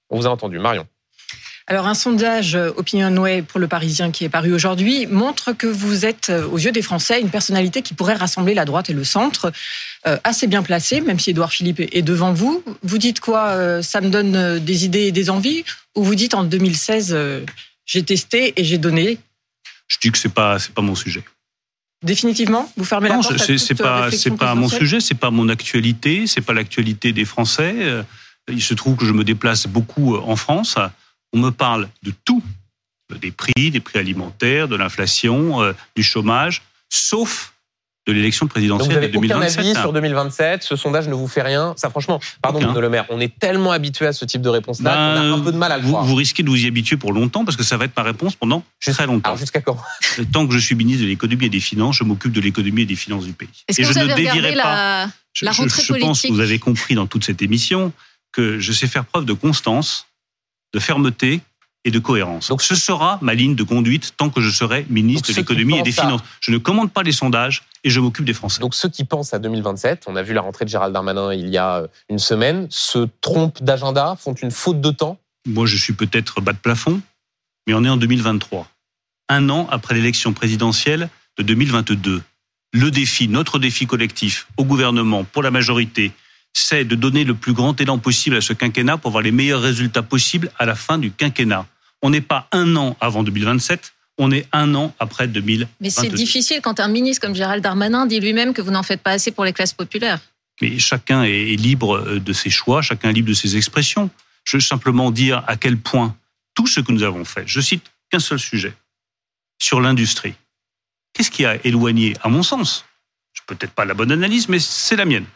On 0.08 0.18
vous 0.18 0.26
a 0.26 0.30
entendu, 0.30 0.60
Marion. 0.60 0.86
Alors, 1.66 1.86
un 1.86 1.94
sondage 1.94 2.56
euh, 2.56 2.72
Opinionway 2.76 3.40
pour 3.40 3.58
le 3.58 3.68
Parisien 3.68 4.10
qui 4.10 4.24
est 4.24 4.28
paru 4.28 4.52
aujourd'hui 4.52 5.06
montre 5.06 5.52
que 5.52 5.66
vous 5.66 6.04
êtes, 6.04 6.28
euh, 6.28 6.46
aux 6.46 6.58
yeux 6.58 6.72
des 6.72 6.82
Français, 6.82 7.22
une 7.22 7.30
personnalité 7.30 7.80
qui 7.80 7.94
pourrait 7.94 8.14
rassembler 8.14 8.52
la 8.52 8.66
droite 8.66 8.90
et 8.90 8.92
le 8.92 9.04
centre, 9.04 9.50
euh, 10.06 10.18
assez 10.22 10.46
bien 10.46 10.62
placée, 10.62 11.00
même 11.00 11.18
si 11.18 11.30
Édouard 11.30 11.50
Philippe 11.50 11.80
est 11.80 12.02
devant 12.02 12.34
vous. 12.34 12.62
Vous 12.82 12.98
dites 12.98 13.20
quoi 13.20 13.48
euh, 13.48 13.80
Ça 13.80 14.02
me 14.02 14.10
donne 14.10 14.58
des 14.58 14.84
idées 14.84 15.04
et 15.04 15.12
des 15.12 15.30
envies 15.30 15.64
Ou 15.94 16.04
vous 16.04 16.14
dites 16.14 16.34
en 16.34 16.44
2016, 16.44 17.14
euh, 17.14 17.40
j'ai 17.86 18.02
testé 18.02 18.52
et 18.60 18.64
j'ai 18.64 18.76
donné? 18.76 19.18
Je 19.88 19.96
dis 20.02 20.12
que 20.12 20.18
c'est 20.18 20.28
pas 20.28 20.58
c'est 20.58 20.74
pas 20.74 20.82
mon 20.82 20.94
sujet. 20.94 21.24
Définitivement? 22.02 22.70
Vous 22.76 22.84
fermez 22.84 23.08
la 23.08 23.16
Non, 23.16 23.22
porte 23.22 23.40
à 23.40 23.58
c'est 23.58 23.74
pas 23.74 24.10
c'est 24.10 24.36
pas 24.36 24.54
mon 24.54 24.68
sujet, 24.68 25.00
c'est 25.00 25.14
pas 25.14 25.30
mon 25.30 25.48
actualité, 25.48 26.26
c'est 26.26 26.42
pas 26.42 26.52
l'actualité 26.52 27.14
des 27.14 27.24
Français. 27.24 27.74
Il 28.48 28.62
se 28.62 28.74
trouve 28.74 28.96
que 28.96 29.06
je 29.06 29.12
me 29.12 29.24
déplace 29.24 29.66
beaucoup 29.66 30.16
en 30.16 30.36
France. 30.36 30.76
On 31.34 31.38
me 31.38 31.50
parle 31.50 31.88
de 32.02 32.12
tout, 32.24 32.42
des 33.20 33.30
prix, 33.32 33.70
des 33.70 33.80
prix 33.80 33.98
alimentaires, 33.98 34.68
de 34.68 34.76
l'inflation, 34.76 35.62
euh, 35.62 35.72
du 35.96 36.02
chômage, 36.02 36.62
sauf 36.88 37.50
de 38.06 38.12
l'élection 38.12 38.44
Donc 38.44 38.50
vous 38.50 38.54
présidentielle 38.54 38.88
de 38.96 39.00
n'avez 39.00 39.16
aucun 39.16 39.28
2027. 39.28 39.58
avis 39.60 39.74
sur 39.80 39.92
2027. 39.92 40.62
Ce 40.62 40.76
sondage 40.76 41.08
ne 41.08 41.14
vous 41.14 41.26
fait 41.26 41.40
rien. 41.42 41.72
Ça, 41.78 41.88
franchement, 41.88 42.20
pardon. 42.42 42.60
Bruno 42.60 42.80
Le 42.80 42.90
Maire, 42.90 43.06
on 43.08 43.18
est 43.18 43.36
tellement 43.38 43.72
habitué 43.72 44.06
à 44.06 44.12
ce 44.12 44.26
type 44.26 44.42
de 44.42 44.48
réponse-là 44.50 44.90
Ben, 44.90 45.14
qu'on 45.22 45.32
a 45.32 45.36
un 45.36 45.40
peu 45.40 45.52
de 45.52 45.56
mal 45.56 45.72
à 45.72 45.78
le 45.78 45.84
vous, 45.84 45.88
croire. 45.88 46.04
vous 46.04 46.14
risquez 46.14 46.42
de 46.42 46.50
vous 46.50 46.62
y 46.64 46.66
habituer 46.66 46.98
pour 46.98 47.12
longtemps 47.14 47.44
parce 47.46 47.56
que 47.56 47.62
ça 47.62 47.78
va 47.78 47.86
être 47.86 47.96
ma 47.96 48.02
réponse 48.02 48.36
pendant 48.36 48.62
très 48.80 49.06
longtemps. 49.06 49.30
Alors 49.30 49.38
jusqu'à 49.38 49.60
quand? 49.62 49.78
Tant 50.32 50.46
que 50.46 50.52
je 50.52 50.58
suis 50.58 50.74
ministre 50.74 51.02
de 51.02 51.08
l'économie 51.08 51.46
et 51.46 51.48
des 51.48 51.60
finances, 51.60 51.96
je 51.96 52.04
m'occupe 52.04 52.32
de 52.32 52.40
l'économie 52.42 52.82
et 52.82 52.86
des 52.86 52.94
finances 52.96 53.24
du 53.24 53.32
pays. 53.32 53.48
Est-ce 53.68 53.80
et 53.80 53.84
que 53.84 53.88
je 53.88 53.92
vous 53.94 53.98
avez 53.98 54.08
ne 54.08 54.14
regardé 54.14 54.40
dévierai 54.42 54.56
pas. 54.62 54.74
la, 55.06 55.10
Je, 55.32 55.44
la 55.46 55.52
je- 55.52 55.60
rentrée 55.62 55.82
je 55.82 55.94
pense 55.94 56.22
que 56.22 56.28
vous 56.32 56.40
avez 56.40 56.58
compris 56.58 56.94
dans 56.94 57.06
toute 57.06 57.24
cette 57.24 57.40
émission 57.40 57.90
que 58.32 58.58
je 58.58 58.72
sais 58.72 58.86
faire 58.86 59.06
preuve 59.06 59.24
de 59.24 59.32
constance, 59.32 60.08
de 60.74 60.78
fermeté 60.80 61.40
et 61.86 61.90
de 61.90 61.98
cohérence. 61.98 62.48
Donc- 62.48 62.62
ce 62.62 62.74
sera 62.74 63.18
ma 63.22 63.34
ligne 63.34 63.54
de 63.54 63.62
conduite 63.62 64.14
tant 64.16 64.28
que 64.30 64.40
je 64.40 64.50
serai 64.50 64.86
ministre 64.90 65.30
de 65.30 65.36
l'économie 65.36 65.78
et 65.78 65.82
des 65.82 65.98
à- 65.98 66.02
finances. 66.02 66.22
Je 66.40 66.50
ne 66.50 66.58
commande 66.58 66.90
pas 66.90 67.02
les 67.02 67.12
sondages 67.12 67.62
et 67.84 67.90
je 67.90 68.00
m'occupe 68.00 68.24
des 68.24 68.32
Français. 68.34 68.60
Donc 68.60 68.74
ceux 68.74 68.88
qui 68.88 69.04
pensent 69.04 69.34
à 69.34 69.38
2027, 69.38 70.04
on 70.06 70.16
a 70.16 70.22
vu 70.22 70.32
la 70.34 70.40
rentrée 70.40 70.64
de 70.64 70.70
Gérald 70.70 70.92
Darmanin 70.92 71.32
il 71.32 71.48
y 71.48 71.58
a 71.58 71.76
euh, 71.76 71.86
une 72.08 72.18
semaine, 72.18 72.66
se 72.70 73.06
trompent 73.20 73.62
d'agenda, 73.62 74.16
font 74.18 74.34
une 74.34 74.50
faute 74.50 74.80
de 74.80 74.90
temps? 74.90 75.18
Moi, 75.46 75.66
je 75.66 75.76
suis 75.76 75.92
peut-être 75.92 76.40
bas 76.40 76.52
de 76.54 76.58
plafond, 76.58 77.00
mais 77.66 77.74
on 77.74 77.84
est 77.84 77.88
en 77.90 77.98
2023. 77.98 78.66
Un 79.28 79.48
an 79.50 79.68
après 79.70 79.94
l'élection 79.94 80.32
présidentielle 80.32 81.10
de 81.36 81.42
2022. 81.42 82.22
Le 82.72 82.90
défi, 82.90 83.28
notre 83.28 83.58
défi 83.58 83.86
collectif 83.86 84.48
au 84.56 84.64
gouvernement, 84.64 85.22
pour 85.24 85.42
la 85.42 85.50
majorité, 85.50 86.12
c'est 86.54 86.84
de 86.84 86.94
donner 86.94 87.24
le 87.24 87.34
plus 87.34 87.52
grand 87.52 87.78
élan 87.80 87.98
possible 87.98 88.36
à 88.36 88.40
ce 88.40 88.52
quinquennat 88.52 88.96
pour 88.96 89.10
avoir 89.10 89.22
les 89.22 89.32
meilleurs 89.32 89.60
résultats 89.60 90.02
possibles 90.02 90.50
à 90.58 90.64
la 90.64 90.74
fin 90.74 90.98
du 90.98 91.10
quinquennat. 91.10 91.66
On 92.00 92.10
n'est 92.10 92.20
pas 92.20 92.48
un 92.52 92.76
an 92.76 92.96
avant 93.00 93.22
2027, 93.22 93.92
on 94.18 94.30
est 94.30 94.46
un 94.52 94.74
an 94.74 94.94
après 94.98 95.26
2022. 95.26 95.68
Mais 95.80 95.90
c'est 95.90 96.08
difficile 96.08 96.60
quand 96.62 96.78
un 96.80 96.88
ministre 96.88 97.26
comme 97.26 97.34
Gérald 97.34 97.62
Darmanin 97.62 98.06
dit 98.06 98.20
lui-même 98.20 98.54
que 98.54 98.62
vous 98.62 98.70
n'en 98.70 98.84
faites 98.84 99.02
pas 99.02 99.10
assez 99.10 99.32
pour 99.32 99.44
les 99.44 99.52
classes 99.52 99.72
populaires. 99.72 100.20
Mais 100.62 100.78
chacun 100.78 101.24
est 101.24 101.56
libre 101.56 101.98
euh, 101.98 102.20
de 102.20 102.32
ses 102.32 102.50
choix, 102.50 102.80
chacun 102.80 103.10
est 103.10 103.14
libre 103.14 103.28
de 103.28 103.34
ses 103.34 103.56
expressions. 103.56 104.08
Je 104.44 104.56
veux 104.56 104.60
simplement 104.60 105.10
dire 105.10 105.42
à 105.48 105.56
quel 105.56 105.76
point 105.76 106.16
tout 106.54 106.68
ce 106.68 106.80
que 106.80 106.92
nous 106.92 107.02
avons 107.02 107.24
fait, 107.24 107.42
je 107.46 107.60
cite 107.60 107.90
qu'un 108.10 108.20
seul 108.20 108.38
sujet, 108.38 108.74
sur 109.58 109.80
l'industrie. 109.80 110.34
Qu'est-ce 111.12 111.30
qui 111.30 111.44
a 111.44 111.58
éloigné, 111.66 112.14
à 112.22 112.28
mon 112.28 112.44
sens, 112.44 112.84
je 113.32 113.42
peut-être 113.46 113.72
pas 113.72 113.84
la 113.84 113.94
bonne 113.94 114.12
analyse, 114.12 114.48
mais 114.48 114.60
c'est 114.60 114.96
la 114.96 115.04
mienne. 115.04 115.26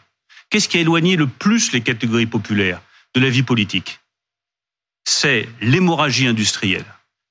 Qu'est-ce 0.49 0.67
qui 0.67 0.77
a 0.77 0.81
éloigné 0.81 1.15
le 1.15 1.27
plus 1.27 1.71
les 1.73 1.81
catégories 1.81 2.25
populaires 2.25 2.81
de 3.13 3.21
la 3.21 3.29
vie 3.29 3.43
politique? 3.43 3.99
C'est 5.05 5.47
l'hémorragie 5.61 6.27
industrielle, 6.27 6.85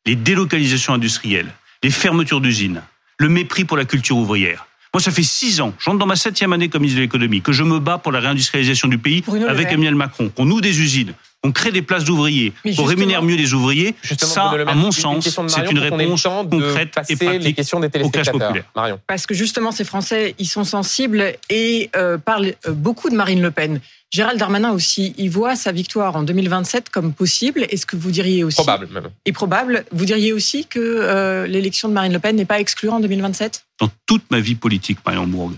les 0.06 0.14
délocalisations 0.14 0.94
industrielles, 0.94 1.52
les 1.82 1.90
fermetures 1.90 2.40
d'usines, 2.40 2.82
le 3.18 3.28
mépris 3.28 3.64
pour 3.64 3.76
la 3.76 3.84
culture 3.84 4.16
ouvrière. 4.16 4.66
Moi, 4.94 5.00
ça 5.00 5.10
fait 5.10 5.24
six 5.24 5.60
ans, 5.60 5.74
j'entre 5.78 5.98
dans 5.98 6.06
ma 6.06 6.16
septième 6.16 6.52
année 6.52 6.68
comme 6.68 6.82
ministre 6.82 6.98
de 6.98 7.02
l'économie, 7.02 7.42
que 7.42 7.52
je 7.52 7.62
me 7.62 7.78
bats 7.78 7.98
pour 7.98 8.12
la 8.12 8.20
réindustrialisation 8.20 8.88
du 8.88 8.98
pays 8.98 9.22
Bruno 9.22 9.46
avec. 9.48 9.68
Emmanuel 9.68 9.96
Macron, 9.96 10.30
qu'on 10.30 10.48
ouvre 10.50 10.62
des 10.62 10.80
usines, 10.80 11.12
qu'on 11.43 11.53
crée 11.53 11.70
des 11.70 11.82
places 11.82 12.05
d'ouvriers, 12.05 12.53
justement- 12.64 12.86
rémunère 12.89 13.22
mieux 13.22 13.36
les 13.36 13.55
ouvriers. 13.55 13.95
Ça, 14.18 14.53
Le 14.57 14.68
à 14.68 14.74
mon 14.74 14.91
sens, 14.91 15.28
c'est 15.28 15.70
une 15.70 15.78
réponse 15.78 16.24
concrète 16.24 16.97
et 17.09 17.14
les 17.14 17.16
pratique 17.26 17.57
questions 17.57 17.78
des 17.80 17.86
aux 17.86 17.91
classes 17.91 18.03
téléspectateurs. 18.11 18.32
populaires. 18.49 18.64
Marion. 18.74 19.01
Parce 19.07 19.26
que 19.26 19.34
justement, 19.34 19.70
ces 19.70 19.84
Français, 19.84 20.34
ils 20.39 20.49
sont 20.49 20.64
sensibles 20.64 21.34
et 21.49 21.91
euh, 21.95 22.18
parlent 22.18 22.55
euh, 22.66 22.72
beaucoup 22.72 23.09
de 23.09 23.14
Marine 23.14 23.41
Le 23.41 23.53
Pen. 23.53 23.80
Gérald 24.11 24.39
Darmanin 24.41 24.72
aussi, 24.72 25.14
il 25.18 25.30
voit 25.30 25.55
sa 25.55 25.70
victoire 25.70 26.16
en 26.16 26.22
2027 26.24 26.89
comme 26.89 27.12
possible. 27.12 27.66
Est-ce 27.70 27.86
que 27.86 27.95
vous 27.97 28.11
diriez 28.11 28.43
aussi 28.43 28.57
Probable 28.57 28.89
même. 28.93 29.09
et 29.24 29.32
probable 29.32 29.84
Vous 29.93 30.07
diriez 30.07 30.32
aussi 30.32 30.64
que 30.66 30.80
euh, 30.80 31.47
l'élection 31.47 31.89
de 31.89 31.93
Marine 31.93 32.12
Le 32.14 32.18
Pen 32.18 32.34
n'est 32.34 32.47
pas 32.47 32.59
exclue 32.59 32.89
en 32.89 32.99
2027 33.01 33.64
Dans 33.80 33.91
toute 34.07 34.28
ma 34.30 34.41
vie 34.41 34.55
politique, 34.57 34.99
Marion 35.07 35.26
Bourg, 35.26 35.53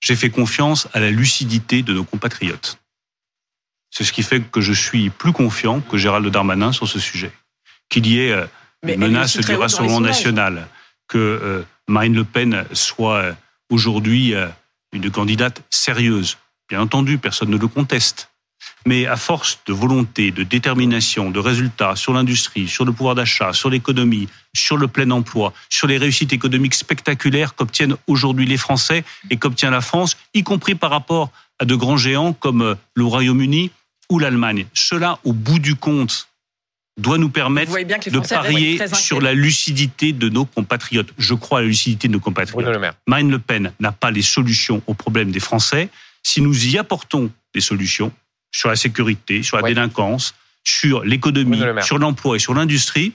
j'ai 0.00 0.14
fait 0.16 0.30
confiance 0.30 0.86
à 0.92 1.00
la 1.00 1.10
lucidité 1.10 1.82
de 1.82 1.92
nos 1.94 2.04
compatriotes. 2.04 2.78
C'est 3.96 4.02
ce 4.02 4.12
qui 4.12 4.24
fait 4.24 4.40
que 4.40 4.60
je 4.60 4.72
suis 4.72 5.08
plus 5.08 5.32
confiant 5.32 5.80
que 5.80 5.96
Gérald 5.96 6.26
Darmanin 6.26 6.72
sur 6.72 6.88
ce 6.88 6.98
sujet. 6.98 7.30
Qu'il 7.88 8.08
y 8.08 8.18
ait 8.18 8.32
euh, 8.32 8.44
une 8.82 8.98
menace 8.98 9.36
du 9.36 9.54
Rassemblement 9.54 10.00
national, 10.00 10.66
que 11.06 11.18
euh, 11.18 11.62
Marine 11.86 12.16
Le 12.16 12.24
Pen 12.24 12.64
soit 12.72 13.18
euh, 13.18 13.32
aujourd'hui 13.70 14.34
une 14.92 15.10
candidate 15.12 15.62
sérieuse. 15.70 16.38
Bien 16.68 16.80
entendu, 16.80 17.18
personne 17.18 17.50
ne 17.50 17.56
le 17.56 17.68
conteste. 17.68 18.30
Mais 18.84 19.06
à 19.06 19.14
force 19.14 19.60
de 19.66 19.72
volonté, 19.72 20.32
de 20.32 20.42
détermination, 20.42 21.30
de 21.30 21.38
résultats 21.38 21.94
sur 21.94 22.12
l'industrie, 22.14 22.66
sur 22.66 22.84
le 22.84 22.92
pouvoir 22.92 23.14
d'achat, 23.14 23.52
sur 23.52 23.70
l'économie, 23.70 24.28
sur 24.56 24.76
le 24.76 24.88
plein 24.88 25.10
emploi, 25.12 25.52
sur 25.68 25.86
les 25.86 25.98
réussites 25.98 26.32
économiques 26.32 26.74
spectaculaires 26.74 27.54
qu'obtiennent 27.54 27.96
aujourd'hui 28.08 28.46
les 28.46 28.56
Français 28.56 29.04
et 29.30 29.36
qu'obtient 29.36 29.70
la 29.70 29.80
France, 29.80 30.16
y 30.32 30.42
compris 30.42 30.74
par 30.74 30.90
rapport 30.90 31.30
à 31.60 31.64
de 31.64 31.76
grands 31.76 31.96
géants 31.96 32.32
comme 32.32 32.76
le 32.94 33.04
Royaume-Uni 33.04 33.70
ou 34.14 34.18
l'Allemagne. 34.18 34.66
Cela, 34.74 35.18
au 35.24 35.32
bout 35.32 35.58
du 35.58 35.74
compte, 35.74 36.28
doit 36.96 37.18
nous 37.18 37.28
permettre 37.28 37.72
de 37.72 38.18
parier 38.20 38.78
sur 38.94 39.20
la 39.20 39.34
lucidité 39.34 40.12
de 40.12 40.28
nos 40.28 40.44
compatriotes. 40.44 41.10
Je 41.18 41.34
crois 41.34 41.58
à 41.58 41.62
la 41.62 41.68
lucidité 41.68 42.06
de 42.06 42.12
nos 42.12 42.20
compatriotes. 42.20 42.94
Marine 43.06 43.30
Le 43.30 43.40
Pen 43.40 43.72
n'a 43.80 43.90
pas 43.92 44.12
les 44.12 44.22
solutions 44.22 44.80
aux 44.86 44.94
problèmes 44.94 45.32
des 45.32 45.40
Français. 45.40 45.88
Si 46.22 46.40
nous 46.40 46.66
y 46.66 46.78
apportons 46.78 47.30
des 47.52 47.60
solutions 47.60 48.12
sur 48.52 48.68
la 48.68 48.76
sécurité, 48.76 49.42
sur 49.42 49.56
la 49.56 49.64
délinquance, 49.64 50.34
sur 50.62 51.04
l'économie, 51.04 51.60
sur 51.82 51.98
l'emploi 51.98 52.36
et 52.36 52.38
sur 52.38 52.54
l'industrie, 52.54 53.12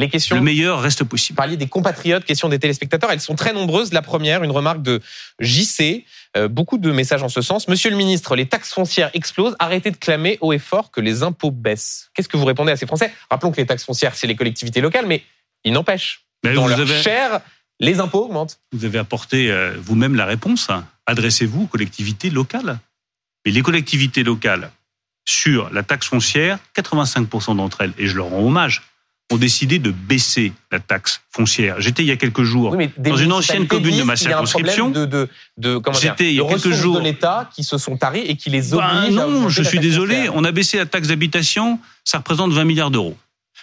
les 0.00 0.08
questions. 0.08 0.36
Le 0.36 0.42
meilleur 0.42 0.80
reste 0.80 1.04
possible. 1.04 1.36
Parliez 1.36 1.56
des 1.56 1.66
compatriotes, 1.66 2.24
questions 2.24 2.48
des 2.48 2.58
téléspectateurs. 2.58 3.10
Elles 3.12 3.20
sont 3.20 3.34
très 3.34 3.52
nombreuses. 3.52 3.92
La 3.92 4.02
première, 4.02 4.42
une 4.42 4.50
remarque 4.50 4.82
de 4.82 5.00
JC. 5.40 6.04
Euh, 6.36 6.46
beaucoup 6.46 6.78
de 6.78 6.92
messages 6.92 7.22
en 7.22 7.28
ce 7.28 7.42
sens. 7.42 7.66
Monsieur 7.66 7.90
le 7.90 7.96
ministre, 7.96 8.36
les 8.36 8.46
taxes 8.46 8.72
foncières 8.72 9.10
explosent. 9.14 9.56
Arrêtez 9.58 9.90
de 9.90 9.96
clamer 9.96 10.38
haut 10.40 10.52
et 10.52 10.58
fort 10.58 10.90
que 10.90 11.00
les 11.00 11.22
impôts 11.22 11.50
baissent. 11.50 12.10
Qu'est-ce 12.14 12.28
que 12.28 12.36
vous 12.36 12.44
répondez 12.44 12.70
à 12.70 12.76
ces 12.76 12.86
Français? 12.86 13.12
Rappelons 13.28 13.50
que 13.50 13.56
les 13.56 13.66
taxes 13.66 13.84
foncières, 13.84 14.14
c'est 14.14 14.28
les 14.28 14.36
collectivités 14.36 14.80
locales, 14.80 15.06
mais 15.06 15.24
il 15.64 15.72
n'empêche. 15.72 16.24
Dans 16.44 16.68
leur 16.68 16.86
chair, 16.86 17.40
les 17.80 17.98
impôts 17.98 18.24
augmentent. 18.24 18.60
Vous 18.72 18.84
avez 18.84 18.98
apporté 18.98 19.50
euh, 19.50 19.74
vous-même 19.78 20.14
la 20.14 20.24
réponse. 20.24 20.68
Adressez-vous 21.06 21.64
aux 21.64 21.66
collectivités 21.66 22.30
locales. 22.30 22.78
Mais 23.44 23.50
les 23.50 23.62
collectivités 23.62 24.22
locales, 24.22 24.70
sur 25.24 25.70
la 25.70 25.82
taxe 25.82 26.06
foncière, 26.06 26.58
85% 26.76 27.56
d'entre 27.56 27.80
elles, 27.82 27.92
et 27.98 28.06
je 28.06 28.16
leur 28.16 28.26
rends 28.26 28.44
hommage, 28.44 28.82
ont 29.30 29.36
décidé 29.36 29.78
de 29.78 29.90
baisser 29.90 30.52
la 30.72 30.80
taxe 30.80 31.22
foncière. 31.30 31.80
J'étais 31.80 32.02
il 32.02 32.08
y 32.08 32.12
a 32.12 32.16
quelques 32.16 32.42
jours 32.42 32.76
dans 32.98 33.16
une 33.16 33.32
ancienne 33.32 33.66
commune 33.66 33.98
de 33.98 34.02
ma 34.02 34.16
circonscription. 34.16 34.90
De, 34.90 35.06
de, 35.06 35.28
de 35.56 35.80
J'étais 36.00 36.30
il 36.30 36.34
y 36.34 36.40
a 36.40 36.44
quelques 36.44 36.72
jours 36.72 36.96
de 36.96 37.04
l'État 37.04 37.48
qui 37.54 37.62
se 37.64 37.78
sont 37.78 37.96
taris 37.96 38.20
et 38.26 38.36
qui 38.36 38.50
les 38.50 38.70
ben 38.70 39.04
obligent. 39.04 39.14
non, 39.14 39.48
je 39.48 39.62
suis 39.62 39.78
désolé. 39.78 40.28
On 40.34 40.44
a 40.44 40.52
baissé 40.52 40.76
la 40.76 40.86
taxe 40.86 41.08
d'habitation. 41.08 41.78
Ça 42.04 42.18
représente 42.18 42.52
20 42.52 42.64
milliards 42.64 42.90
d'euros. 42.90 43.16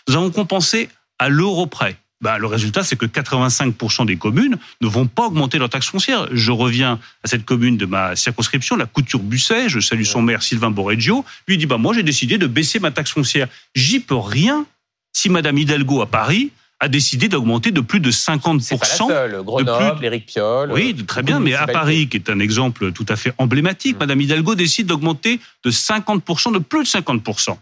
Nous 0.07 0.15
avons 0.15 0.31
compensé 0.31 0.89
à 1.19 1.29
l'euro 1.29 1.67
près. 1.67 1.97
Ben, 2.19 2.39
le 2.39 2.47
résultat, 2.47 2.83
c'est 2.83 2.95
que 2.95 3.05
85% 3.05 4.07
des 4.07 4.15
communes 4.15 4.57
ne 4.81 4.87
vont 4.87 5.05
pas 5.05 5.27
augmenter 5.27 5.59
leur 5.59 5.69
taxe 5.69 5.87
foncière. 5.87 6.27
Je 6.31 6.51
reviens 6.51 6.99
à 7.23 7.27
cette 7.27 7.45
commune 7.45 7.77
de 7.77 7.85
ma 7.85 8.15
circonscription, 8.15 8.75
la 8.75 8.87
Couture-Busset. 8.87 9.69
Je 9.69 9.79
salue 9.79 10.03
son 10.03 10.23
maire 10.23 10.41
Sylvain 10.41 10.71
Borreggio. 10.71 11.23
Lui 11.47 11.57
dit, 11.57 11.67
bah, 11.67 11.77
moi, 11.77 11.93
j'ai 11.93 12.01
décidé 12.01 12.39
de 12.39 12.47
baisser 12.47 12.79
ma 12.79 12.89
taxe 12.89 13.11
foncière. 13.11 13.47
J'y 13.75 13.99
peux 13.99 14.17
rien 14.17 14.65
si 15.13 15.29
Madame 15.29 15.57
Hidalgo 15.57 16.01
à 16.01 16.05
Paris 16.07 16.51
a 16.79 16.87
décidé 16.87 17.27
d'augmenter 17.27 17.71
de 17.71 17.81
plus 17.81 17.99
de 17.99 18.11
50%. 18.11 18.59
C'est 18.59 18.77
pas 18.77 18.87
la 18.87 18.95
seule. 18.95 19.43
Grenoble, 19.43 20.05
Éric 20.05 20.27
Piolle. 20.27 20.71
Oui, 20.71 20.95
très 21.07 21.23
bien. 21.23 21.39
Mais 21.39 21.55
à 21.55 21.65
Paris, 21.65 22.07
qui 22.07 22.17
est 22.17 22.29
un 22.29 22.39
exemple 22.39 22.91
tout 22.91 23.05
à 23.09 23.15
fait 23.15 23.33
emblématique, 23.39 23.95
mmh. 23.95 23.99
Madame 23.99 24.21
Hidalgo 24.21 24.55
décide 24.55 24.87
d'augmenter 24.87 25.39
de 25.63 25.71
50%, 25.71 26.53
de 26.53 26.59
plus 26.59 26.83
de 26.83 26.87
50%. 26.87 27.57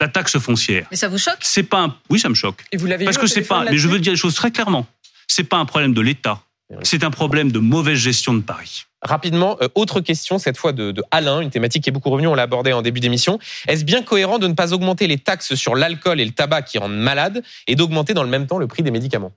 La 0.00 0.08
taxe 0.08 0.36
foncière. 0.38 0.86
Mais 0.90 0.96
ça 0.96 1.08
vous 1.08 1.18
choque? 1.18 1.38
C'est 1.40 1.62
pas 1.62 1.82
un... 1.82 1.96
Oui, 2.10 2.18
ça 2.18 2.28
me 2.28 2.34
choque. 2.34 2.64
Et 2.72 2.76
vous 2.76 2.86
l'avez 2.86 3.04
Parce 3.04 3.18
que 3.18 3.28
c'est 3.28 3.42
pas. 3.42 3.64
Mais 3.70 3.78
je 3.78 3.86
veux 3.88 4.00
dire 4.00 4.12
les 4.12 4.18
choses 4.18 4.34
très 4.34 4.50
clairement. 4.50 4.86
C'est 5.28 5.44
pas 5.44 5.56
un 5.56 5.64
problème 5.64 5.94
de 5.94 6.00
l'État. 6.00 6.42
C'est 6.82 7.04
un 7.04 7.10
problème 7.10 7.52
de 7.52 7.58
mauvaise 7.58 7.98
gestion 7.98 8.34
de 8.34 8.40
Paris. 8.40 8.84
Rapidement, 9.02 9.58
euh, 9.60 9.68
autre 9.74 10.00
question, 10.00 10.38
cette 10.38 10.56
fois 10.56 10.72
de, 10.72 10.94
Alain, 11.10 11.40
une 11.40 11.50
thématique 11.50 11.84
qui 11.84 11.90
est 11.90 11.92
beaucoup 11.92 12.10
revenue, 12.10 12.26
on 12.26 12.34
l'a 12.34 12.44
abordée 12.44 12.72
en 12.72 12.80
début 12.80 13.00
d'émission. 13.00 13.38
Est-ce 13.68 13.84
bien 13.84 14.02
cohérent 14.02 14.38
de 14.38 14.46
ne 14.48 14.54
pas 14.54 14.72
augmenter 14.72 15.06
les 15.06 15.18
taxes 15.18 15.54
sur 15.54 15.74
l'alcool 15.74 16.20
et 16.20 16.24
le 16.24 16.30
tabac 16.30 16.62
qui 16.62 16.78
rendent 16.78 16.96
malades 16.96 17.42
et 17.66 17.76
d'augmenter 17.76 18.14
dans 18.14 18.22
le 18.22 18.30
même 18.30 18.46
temps 18.46 18.58
le 18.58 18.66
prix 18.66 18.82
des 18.82 18.90
médicaments? 18.90 19.32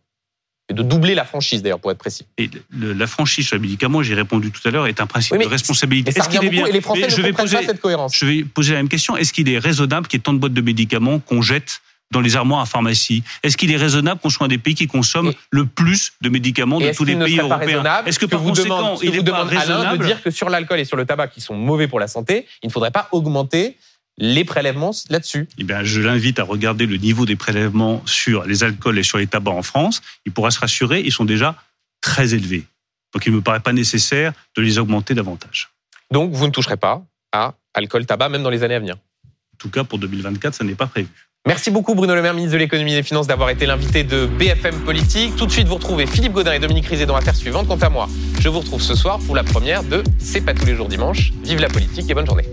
Et 0.69 0.73
de 0.73 0.84
doubler 0.84 1.15
la 1.15 1.23
franchise 1.23 1.61
d'ailleurs 1.61 1.80
pour 1.80 1.91
être 1.91 1.97
précis. 1.97 2.25
Et 2.38 2.49
la 2.78 3.07
franchise 3.07 3.47
sur 3.47 3.55
les 3.55 3.61
médicaments, 3.61 4.03
j'ai 4.03 4.15
répondu 4.15 4.51
tout 4.51 4.65
à 4.67 4.71
l'heure, 4.71 4.88
est 4.88 4.99
un 4.99 5.07
principe 5.07 5.38
de 5.38 5.47
responsabilité. 5.47 6.11
Est-ce 6.17 6.28
qu'il 6.30 6.43
est 6.43 6.49
bien 6.49 6.65
et 6.65 6.71
les 6.73 6.82
Français 6.82 7.09
je 7.09 7.21
vais 7.21 7.32
poser, 7.32 7.57
cette 7.65 7.80
cohérence. 7.80 8.15
Je 8.15 8.25
vais 8.25 8.43
poser 8.43 8.73
la 8.73 8.80
même 8.80 8.89
question. 8.89 9.15
Est-ce 9.15 9.32
qu'il 9.32 9.49
est 9.49 9.59
raisonnable 9.59 10.07
qu'il 10.07 10.17
y 10.17 10.21
ait 10.21 10.23
tant 10.23 10.34
de 10.34 10.39
boîtes 10.39 10.53
de 10.53 10.61
médicaments 10.61 11.19
qu'on 11.19 11.41
jette 11.41 11.82
dans 12.11 12.21
les 12.21 12.35
armoires 12.35 12.61
à 12.61 12.65
pharmacie 12.65 13.23
Est-ce 13.43 13.57
qu'il 13.57 13.71
est 13.71 13.77
raisonnable 13.77 14.21
qu'on 14.21 14.29
soit 14.29 14.45
un 14.45 14.49
des 14.49 14.57
pays 14.57 14.75
qui 14.75 14.87
consomme 14.87 15.33
le 15.51 15.65
plus 15.65 16.13
de 16.21 16.29
médicaments 16.29 16.79
de 16.79 16.91
tous 16.95 17.03
les 17.03 17.15
pays 17.15 17.39
européens 17.39 17.83
Est-ce 18.05 18.19
que, 18.19 18.25
par 18.25 18.39
vous 18.39 18.49
conséquent, 18.49 18.97
il 19.01 19.15
est 19.15 19.23
pas 19.23 19.43
raisonnable 19.43 19.99
de 19.99 20.05
dire 20.05 20.21
que 20.21 20.31
sur 20.31 20.49
l'alcool 20.49 20.79
et 20.79 20.85
sur 20.85 20.97
le 20.97 21.05
tabac, 21.05 21.27
qui 21.27 21.41
sont 21.41 21.55
mauvais 21.55 21.87
pour 21.87 21.99
la 21.99 22.07
santé, 22.07 22.45
il 22.63 22.67
ne 22.67 22.71
faudrait 22.71 22.91
pas 22.91 23.09
augmenter 23.11 23.77
les 24.17 24.45
prélèvements 24.45 24.91
là-dessus? 25.09 25.47
Eh 25.57 25.63
bien, 25.63 25.83
je 25.83 26.01
l'invite 26.01 26.39
à 26.39 26.43
regarder 26.43 26.85
le 26.85 26.97
niveau 26.97 27.25
des 27.25 27.35
prélèvements 27.35 28.01
sur 28.05 28.45
les 28.45 28.63
alcools 28.63 28.97
et 28.97 29.03
sur 29.03 29.17
les 29.17 29.27
tabacs 29.27 29.53
en 29.53 29.61
France. 29.61 30.01
Il 30.25 30.31
pourra 30.31 30.49
se 30.49 30.59
rassurer, 30.59 31.01
ils 31.01 31.11
sont 31.11 31.25
déjà 31.25 31.55
très 32.01 32.33
élevés. 32.33 32.65
Donc, 33.13 33.25
il 33.25 33.31
ne 33.31 33.37
me 33.37 33.41
paraît 33.41 33.59
pas 33.59 33.73
nécessaire 33.73 34.33
de 34.55 34.61
les 34.61 34.79
augmenter 34.79 35.13
davantage. 35.13 35.69
Donc, 36.11 36.31
vous 36.31 36.47
ne 36.47 36.51
toucherez 36.51 36.77
pas 36.77 37.03
à 37.31 37.53
alcool, 37.73 38.05
tabac, 38.05 38.29
même 38.29 38.43
dans 38.43 38.49
les 38.49 38.63
années 38.63 38.75
à 38.75 38.79
venir? 38.79 38.95
En 38.95 39.57
tout 39.59 39.69
cas, 39.69 39.83
pour 39.83 39.99
2024, 39.99 40.55
ça 40.55 40.63
n'est 40.63 40.75
pas 40.75 40.87
prévu. 40.87 41.09
Merci 41.47 41.71
beaucoup 41.71 41.95
Bruno 41.95 42.13
Le 42.13 42.21
Maire, 42.21 42.33
ministre 42.33 42.55
de 42.55 42.57
l'économie 42.57 42.91
et 42.91 42.97
des 42.97 43.03
finances, 43.03 43.25
d'avoir 43.25 43.49
été 43.49 43.65
l'invité 43.65 44.03
de 44.03 44.25
BFM 44.25 44.81
Politique. 44.81 45.33
Tout 45.37 45.45
de 45.45 45.51
suite, 45.51 45.65
vous 45.65 45.75
retrouvez 45.75 46.05
Philippe 46.05 46.33
Godin 46.33 46.51
et 46.51 46.59
Dominique 46.59 46.87
Rizet 46.87 47.05
dans 47.05 47.15
l'affaire 47.15 47.37
suivante. 47.37 47.69
Quant 47.69 47.77
à 47.77 47.87
moi, 47.87 48.09
je 48.37 48.49
vous 48.49 48.59
retrouve 48.59 48.81
ce 48.81 48.95
soir 48.95 49.17
pour 49.25 49.33
la 49.33 49.45
première 49.45 49.81
de 49.81 50.03
C'est 50.19 50.41
pas 50.41 50.53
tous 50.53 50.65
les 50.65 50.75
jours 50.75 50.89
dimanche. 50.89 51.31
Vive 51.45 51.61
la 51.61 51.69
politique 51.69 52.09
et 52.09 52.13
bonne 52.13 52.25
journée. 52.25 52.43